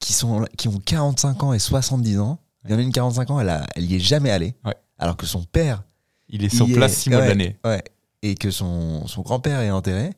Qui, 0.00 0.12
sont, 0.12 0.44
qui 0.58 0.68
ont 0.68 0.78
45 0.78 1.42
ans 1.42 1.52
et 1.52 1.58
70 1.58 2.18
ans. 2.20 2.38
Il 2.64 2.72
y 2.72 2.74
en 2.74 2.78
a 2.78 2.82
une 2.82 2.92
45 2.92 3.30
ans, 3.30 3.40
elle, 3.40 3.48
a, 3.48 3.66
elle 3.76 3.90
y 3.90 3.96
est 3.96 4.00
jamais 4.00 4.30
allée. 4.30 4.54
Ouais. 4.64 4.74
Alors 4.98 5.16
que 5.16 5.24
son 5.24 5.44
père. 5.44 5.84
Il 6.28 6.44
est 6.44 6.54
sur 6.54 6.66
place 6.66 6.94
6 6.94 7.10
mois 7.10 7.22
de 7.22 7.28
l'année. 7.28 7.56
Ouais. 7.64 7.82
Et 8.22 8.34
que 8.34 8.50
son, 8.50 9.06
son 9.06 9.22
grand-père 9.22 9.60
est 9.60 9.70
enterré. 9.70 10.10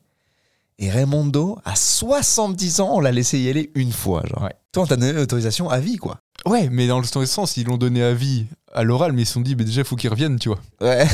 Et 0.81 0.89
Raymondo, 0.89 1.59
à 1.65 1.75
70 1.75 2.79
ans, 2.79 2.91
on 2.93 2.99
l'a 3.01 3.11
laissé 3.11 3.37
y 3.37 3.49
aller 3.49 3.69
une 3.75 3.91
fois. 3.91 4.23
Genre. 4.25 4.43
Ouais. 4.43 4.55
Toi, 4.71 4.83
on 4.83 4.87
t'a 4.87 4.95
donné 4.95 5.11
l'autorisation 5.11 5.69
à 5.69 5.81
vie, 5.81 5.97
quoi. 5.97 6.21
Ouais, 6.45 6.69
mais 6.69 6.87
dans 6.87 6.99
le 6.99 7.25
sens, 7.25 7.57
ils 7.57 7.67
l'ont 7.67 7.77
donné 7.77 8.01
à 8.01 8.13
vie 8.13 8.45
à 8.73 8.83
l'oral, 8.83 9.11
mais 9.11 9.23
ils 9.23 9.25
se 9.25 9.33
sont 9.33 9.41
dit, 9.41 9.57
mais 9.57 9.65
déjà, 9.65 9.81
il 9.81 9.85
faut 9.85 9.97
qu'ils 9.97 10.09
reviennent, 10.09 10.39
tu 10.39 10.47
vois. 10.47 10.61
Ouais. 10.79 11.05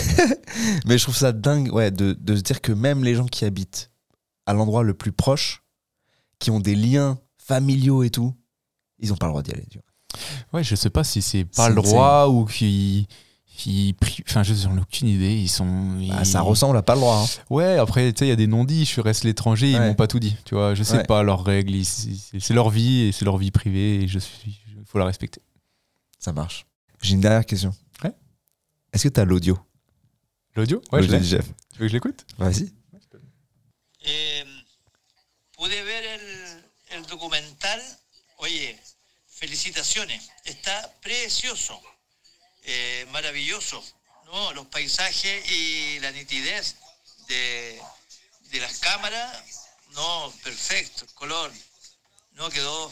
mais 0.86 1.00
je 1.00 1.04
trouve 1.04 1.16
ça 1.16 1.32
dingue 1.32 1.74
ouais, 1.74 1.90
de, 1.90 2.14
de, 2.14 2.36
se 2.36 2.42
dire 2.42 2.62
que 2.62 2.72
même 2.72 3.04
les 3.04 3.16
gens 3.16 3.26
qui 3.26 3.44
habitent 3.44 3.90
à 4.46 4.54
l'endroit 4.54 4.84
le 4.84 4.94
plus 4.94 5.12
proche, 5.12 5.64
qui 6.38 6.52
ont 6.52 6.60
des 6.60 6.76
liens 6.76 7.18
familiaux 7.40 8.04
et 8.04 8.12
tout, 8.12 8.36
ils 9.00 9.10
n'ont 9.10 9.16
pas 9.16 9.26
le 9.26 9.32
droit 9.32 9.42
d'y 9.42 9.52
aller. 9.52 9.66
Tu 9.72 9.80
vois. 9.80 10.60
Ouais, 10.60 10.64
je 10.64 10.76
sais 10.76 10.92
pas 10.92 11.04
si 11.04 11.24
c'est 11.24 11.46
pas 11.46 11.70
le 11.70 11.76
droit 11.76 12.28
ou 12.28 12.46
qui 12.46 13.08
enfin 14.28 14.44
je 14.44 14.54
n'ai 14.54 14.82
aucune 14.82 15.08
idée 15.08 15.34
ils 15.34 15.50
sont 15.50 15.98
bah, 16.10 16.26
ça 16.26 16.42
ressemble 16.42 16.78
à 16.78 16.82
pas 16.82 16.96
le 16.96 17.02
droit 17.02 17.24
hein. 17.24 17.42
ouais 17.50 17.78
après 17.78 18.12
tu 18.12 18.20
sais 18.20 18.26
il 18.26 18.30
y 18.30 18.32
a 18.32 18.36
des 18.36 18.48
non-dits 18.48 18.86
je 18.86 19.02
reste 19.02 19.24
l'étranger 19.24 19.72
ils 19.72 19.80
m'ont 19.80 19.96
pas 19.96 20.08
tout 20.08 20.20
dit 20.20 20.36
tu 20.46 20.56
vois. 20.56 20.76
Je 20.76 20.84
sais 20.84 21.04
pas 21.04 21.24
leurs 21.24 21.44
règles 21.44 21.84
c'est 21.84 22.54
leur 22.54 22.70
vie 22.70 23.04
et 23.04 23.12
c'est 23.12 23.26
leur 23.26 23.38
vie 23.38 23.52
privée 23.52 24.04
et 24.04 24.08
je 24.08 24.20
suis 24.20 24.60
il 24.78 24.86
faut 24.86 25.00
la 25.00 25.06
respecter. 25.06 25.42
Ça 26.20 26.32
marche. 26.32 26.66
J'ai 27.02 27.14
une 27.14 27.22
dernière 27.22 27.46
question. 27.46 27.74
Ouais. 28.04 28.14
Est-ce 28.94 29.04
que 29.04 29.14
tu 29.14 29.20
as 29.20 29.26
l'audio? 29.26 29.60
L'audio? 30.56 30.82
Ouais 30.92 31.02
je 31.02 31.12
l'ai. 31.12 31.20
tu 31.20 31.36
veux 31.36 31.42
que 31.80 31.88
je 31.88 31.94
l'écoute? 31.94 32.26
Vas-y. 32.38 32.72
Eh, 34.08 34.44
pude 35.58 35.72
ver 35.72 36.04
el, 36.14 36.98
el 36.98 37.06
documental? 37.08 37.82
Oye 38.40 38.76
felicitaciones. 39.28 40.30
Está 40.46 40.94
precioso 41.02 41.82
Eh, 42.68 43.06
maravilloso, 43.12 43.84
¿no? 44.26 44.52
Los 44.54 44.66
paisajes 44.68 45.52
y 45.52 46.00
la 46.00 46.12
nitidez 46.12 46.76
de, 47.28 47.80
de 48.50 48.60
las 48.60 48.80
cámaras, 48.80 49.68
no, 49.94 50.34
perfecto, 50.44 51.06
color, 51.14 51.52
no, 52.32 52.50
quedó 52.50 52.92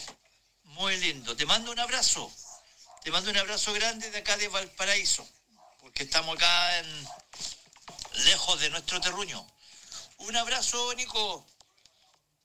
muy 0.65 0.95
lindo. 0.97 1.35
Te 1.35 1.47
mando 1.47 1.71
un 1.71 1.79
abrazo, 1.79 2.31
te 3.03 3.09
mando 3.09 3.31
un 3.31 3.37
abrazo 3.37 3.73
grande 3.73 4.11
de 4.11 4.19
acá 4.19 4.37
de 4.37 4.47
Valparaíso, 4.47 5.27
porque 5.79 6.03
estamos 6.03 6.35
acá 6.35 6.83
lejos 8.25 8.59
de 8.61 8.69
nuestro 8.69 9.01
terruño. 9.01 9.43
Un 10.19 10.35
abrazo, 10.35 10.93
Nico. 10.93 11.47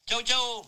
Ciao, 0.07 0.23
ciao. 0.23 0.67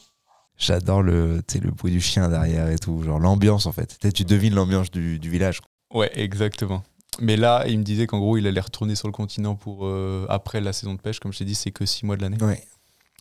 J'adore 0.59 1.05
le, 1.05 1.43
le 1.55 1.71
bruit 1.71 1.91
du 1.91 2.03
chien 2.03 2.29
derrière 2.29 2.69
et 2.69 2.79
tout, 2.79 3.03
genre 3.03 3.19
l'ambiance 3.19 3.65
en 3.65 3.73
fait. 3.73 3.99
Tu 4.13 4.27
devines 4.27 4.55
l'ambiance 4.55 4.91
du 4.91 5.19
village. 5.19 5.63
Ouais, 5.93 6.11
exactement. 6.15 6.83
Mais 7.21 7.37
là, 7.37 7.65
il 7.67 7.79
me 7.79 7.85
disait 7.85 8.07
qu'en 8.07 8.19
gros, 8.19 8.37
il 8.37 8.47
allait 8.47 8.61
retourner 8.61 8.95
sur 8.95 9.09
le 9.09 9.13
continent 9.13 9.57
pour 9.57 9.87
euh, 9.87 10.27
après 10.29 10.61
la 10.61 10.73
saison 10.73 10.95
de 10.95 11.01
pêche. 11.01 11.19
Comme 11.19 11.33
je 11.33 11.39
t'ai 11.39 11.45
dit, 11.45 11.55
c'est 11.55 11.73
que 11.73 11.85
6 11.85 12.07
mois 12.07 12.17
de 12.17 12.23
l'année. 12.23 12.43
Ouais. 12.43 12.63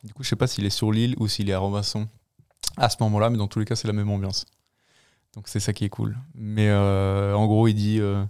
Du 0.04 0.14
coup, 0.14 0.24
je 0.24 0.30
sais 0.30 0.36
pas 0.36 0.48
s'il 0.48 0.66
est 0.66 0.70
sur 0.70 0.92
l'île 0.92 1.16
ou 1.20 1.28
s'il 1.28 1.50
est 1.50 1.54
à 1.54 1.60
Robinson 1.60 2.08
à 2.78 2.90
ce 2.90 2.98
moment-là, 3.02 3.30
mais 3.30 3.38
dans 3.38 3.48
tous 3.48 3.60
les 3.60 3.66
cas, 3.66 3.76
c'est 3.76 3.88
la 3.88 3.94
même 3.94 4.10
ambiance. 4.10 4.46
Donc 5.36 5.48
c'est 5.48 5.60
ça 5.60 5.74
qui 5.74 5.84
est 5.84 5.90
cool. 5.90 6.18
Mais 6.36 6.70
euh, 6.70 7.34
en 7.34 7.46
gros, 7.48 7.68
il 7.68 7.74
dit 7.74 8.00
euh, 8.00 8.24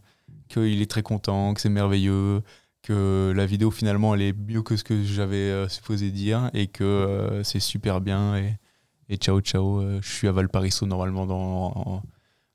qu'il 0.48 0.82
est 0.82 0.90
très 0.90 1.04
content, 1.04 1.54
que 1.54 1.62
c'est 1.62 1.70
merveilleux, 1.70 2.42
que 2.82 3.32
la 3.36 3.46
vidéo 3.46 3.70
finalement, 3.70 4.16
elle 4.16 4.22
est 4.24 4.34
mieux 4.34 4.64
que 4.64 4.76
ce 4.76 4.84
que 4.84 5.04
j'avais 5.04 5.70
supposé 5.70 6.10
dire 6.10 6.50
et 6.54 6.68
que 6.68 7.42
c'est 7.44 7.60
super 7.60 8.02
bien. 8.02 8.38
Et, 8.38 8.56
et 9.10 9.18
ciao, 9.18 9.40
ciao. 9.42 9.82
je 10.02 10.10
suis 10.10 10.28
à 10.28 10.32
Valparaiso 10.32 10.88
normalement 10.88 11.28
dans 11.28 12.02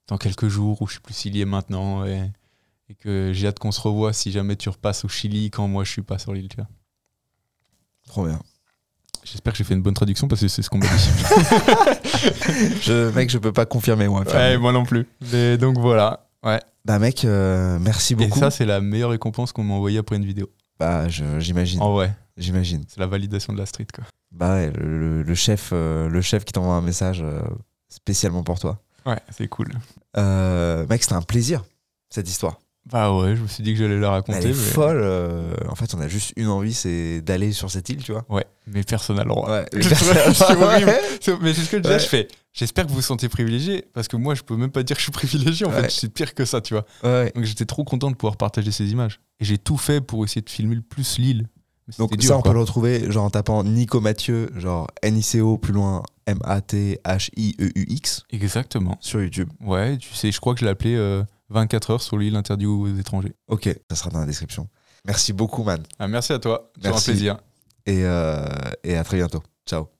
dans 0.09 0.19
quelques 0.19 0.49
jours, 0.49 0.83
ou 0.83 0.87
je 0.87 0.95
sais 0.95 1.01
plus 1.01 1.15
s'il 1.15 1.37
y 1.37 1.41
est 1.41 1.47
maintenant, 1.47 2.05
et, 2.05 2.31
que 3.01 3.33
j'ai 3.33 3.49
hâte 3.49 3.59
qu'on 3.59 3.73
se 3.73 3.81
revoie 3.81 4.13
si 4.13 4.31
jamais 4.31 4.57
tu 4.57 4.69
repasses 4.69 5.05
au 5.05 5.09
Chili 5.09 5.51
quand 5.51 5.67
moi 5.67 5.83
je 5.85 5.91
suis 5.91 6.03
pas 6.03 6.19
sur 6.19 6.33
l'île, 6.33 6.49
tu 6.49 6.57
vois. 6.57 6.69
Trop 8.07 8.27
bien. 8.27 8.41
J'espère 9.25 9.53
que 9.55 9.57
j'ai 9.57 9.65
fait 9.65 9.75
une 9.75 9.83
bonne 9.83 9.95
traduction 9.95 10.29
parce 10.29 10.43
que 10.43 10.49
c'est 10.49 10.63
ce 10.63 10.69
qu'on 10.69 10.79
m'a 10.79 10.87
dit. 10.87 10.93
je, 12.83 13.11
mec, 13.15 13.31
je 13.31 13.39
peux 13.39 13.53
pas 13.53 13.67
confirmer 13.67 14.07
moi. 14.07 14.23
Ouais, 14.33 14.59
moi 14.59 14.73
non 14.73 14.85
plus. 14.85 15.09
Mais 15.33 15.57
donc 15.57 15.79
voilà. 15.79 16.29
Ouais. 16.45 16.61
Bah 16.85 16.99
mec, 16.99 17.25
euh, 17.25 17.79
merci 17.81 18.15
beaucoup. 18.15 18.37
Et 18.37 18.41
ça, 18.41 18.51
c'est 18.51 18.67
la 18.67 18.81
meilleure 18.81 19.11
récompense 19.11 19.53
qu'on 19.53 19.65
m'a 19.65 19.75
envoyée 19.75 19.99
après 19.99 20.17
une 20.17 20.27
vidéo. 20.27 20.51
Bah 20.79 21.09
j'imagine. 21.09 21.81
En 21.81 21.95
vrai. 21.95 22.15
J'imagine. 22.37 22.85
C'est 22.89 23.01
la 23.01 23.07
validation 23.07 23.53
de 23.53 23.59
la 23.59 23.67
street 23.67 23.87
quoi. 23.95 24.05
Bah 24.33 24.55
ouais, 24.55 24.73
le, 24.77 25.35
chef, 25.35 25.71
euh, 25.73 26.09
le 26.09 26.21
chef 26.21 26.45
qui 26.45 26.53
t'envoie 26.53 26.75
un 26.75 26.81
message 26.81 27.23
euh, 27.23 27.41
spécialement 27.89 28.43
pour 28.43 28.59
toi. 28.59 28.81
Ouais, 29.07 29.19
c'est 29.37 29.49
cool. 29.49 29.69
Euh, 30.17 30.87
mec, 30.87 31.03
c'était 31.03 31.15
un 31.15 31.23
plaisir, 31.23 31.65
cette 32.11 32.29
histoire. 32.29 32.61
Bah 32.91 33.15
ouais, 33.17 33.35
je 33.35 33.43
me 33.43 33.49
suis 33.49 33.63
dit 33.63 33.73
que 33.73 33.79
j'allais 33.79 33.99
la 33.99 34.11
raconter. 34.11 34.39
Elle 34.39 34.51
est 34.51 34.53
folle. 34.53 35.01
Euh, 35.01 35.55
en 35.69 35.75
fait, 35.75 35.95
on 35.95 36.01
a 36.01 36.09
juste 36.09 36.35
une 36.37 36.49
envie, 36.49 36.75
c'est 36.75 37.23
d'aller 37.23 37.53
sur 37.53 37.71
cette 37.71 37.89
île, 37.89 38.03
tu 38.03 38.13
vois. 38.13 38.27
Ouais, 38.29 38.45
mais 38.67 38.83
personne 38.83 39.17
n'a 39.17 39.23
le 39.23 39.31
droit. 39.31 39.51
Ouais, 39.51 39.65
mais 39.73 39.83
c'est 39.83 39.95
ce 39.95 41.71
que 41.71 41.83
je 41.83 41.99
je 41.99 42.07
fais. 42.07 42.29
J'espère 42.53 42.85
que 42.85 42.91
vous 42.91 42.97
vous 42.97 43.03
sentez 43.03 43.29
privilégié, 43.31 43.87
parce 43.95 44.07
que 44.07 44.17
moi, 44.17 44.35
je 44.35 44.43
peux 44.43 44.57
même 44.57 44.71
pas 44.71 44.83
dire 44.83 44.97
que 44.97 45.01
je 45.01 45.05
suis 45.05 45.13
privilégié. 45.13 45.67
En 45.67 45.71
fait, 45.71 45.91
c'est 45.91 46.13
pire 46.13 46.35
que 46.35 46.45
ça, 46.45 46.61
tu 46.61 46.75
vois. 46.75 46.85
Donc 47.35 47.45
j'étais 47.45 47.67
trop 47.67 47.85
content 47.85 48.11
de 48.11 48.17
pouvoir 48.17 48.37
partager 48.37 48.71
ces 48.71 48.91
images. 48.91 49.21
Et 49.41 49.45
j'ai 49.45 49.59
tout 49.59 49.79
fait 49.79 50.01
pour 50.01 50.25
essayer 50.25 50.43
de 50.43 50.51
filmer 50.51 50.77
le 50.77 50.83
plus 50.83 51.19
l'île. 51.19 51.49
Donc 51.99 52.15
ça, 52.23 52.37
on 52.39 52.43
peut 52.43 52.53
le 52.53 52.61
retrouver 52.61 53.11
genre 53.11 53.25
en 53.25 53.31
tapant 53.31 53.63
Nico 53.65 54.01
Mathieu, 54.01 54.51
genre 54.57 54.87
N-I-C-O 55.03 55.59
plus 55.59 55.73
loin 55.73 56.03
M-A-T-H-I-E-U-X. 56.27 58.25
Exactement. 58.31 58.97
Sur 59.01 59.23
YouTube. 59.23 59.51
Ouais, 59.61 59.99
tu 59.99 60.15
sais, 60.15 60.33
je 60.33 60.41
crois 60.41 60.55
que 60.55 60.61
je 60.61 60.65
l'ai 60.65 60.71
appelé 60.71 60.97
24 61.51 61.91
euh, 61.91 61.93
heures 61.95 62.03
sur 62.03 62.17
l'île 62.17 62.37
interdite 62.37 62.69
aux 62.69 62.89
étrangers. 62.97 63.35
Ok, 63.49 63.69
ça 63.91 63.97
sera 63.97 64.11
dans 64.11 64.21
la 64.21 64.27
description. 64.27 64.69
Merci 65.05 65.33
beaucoup, 65.33 65.63
man. 65.63 65.83
Ah, 65.99 66.09
merci 66.09 66.33
à 66.33 66.39
toi. 66.39 66.71
C'est 66.81 66.89
un 66.89 66.93
plaisir. 66.93 67.37
Et, 67.87 68.05
euh, 68.05 68.47
et 68.83 68.97
à 68.97 69.05
très 69.05 69.19
bientôt. 69.19 69.43
Ciao. 69.67 69.94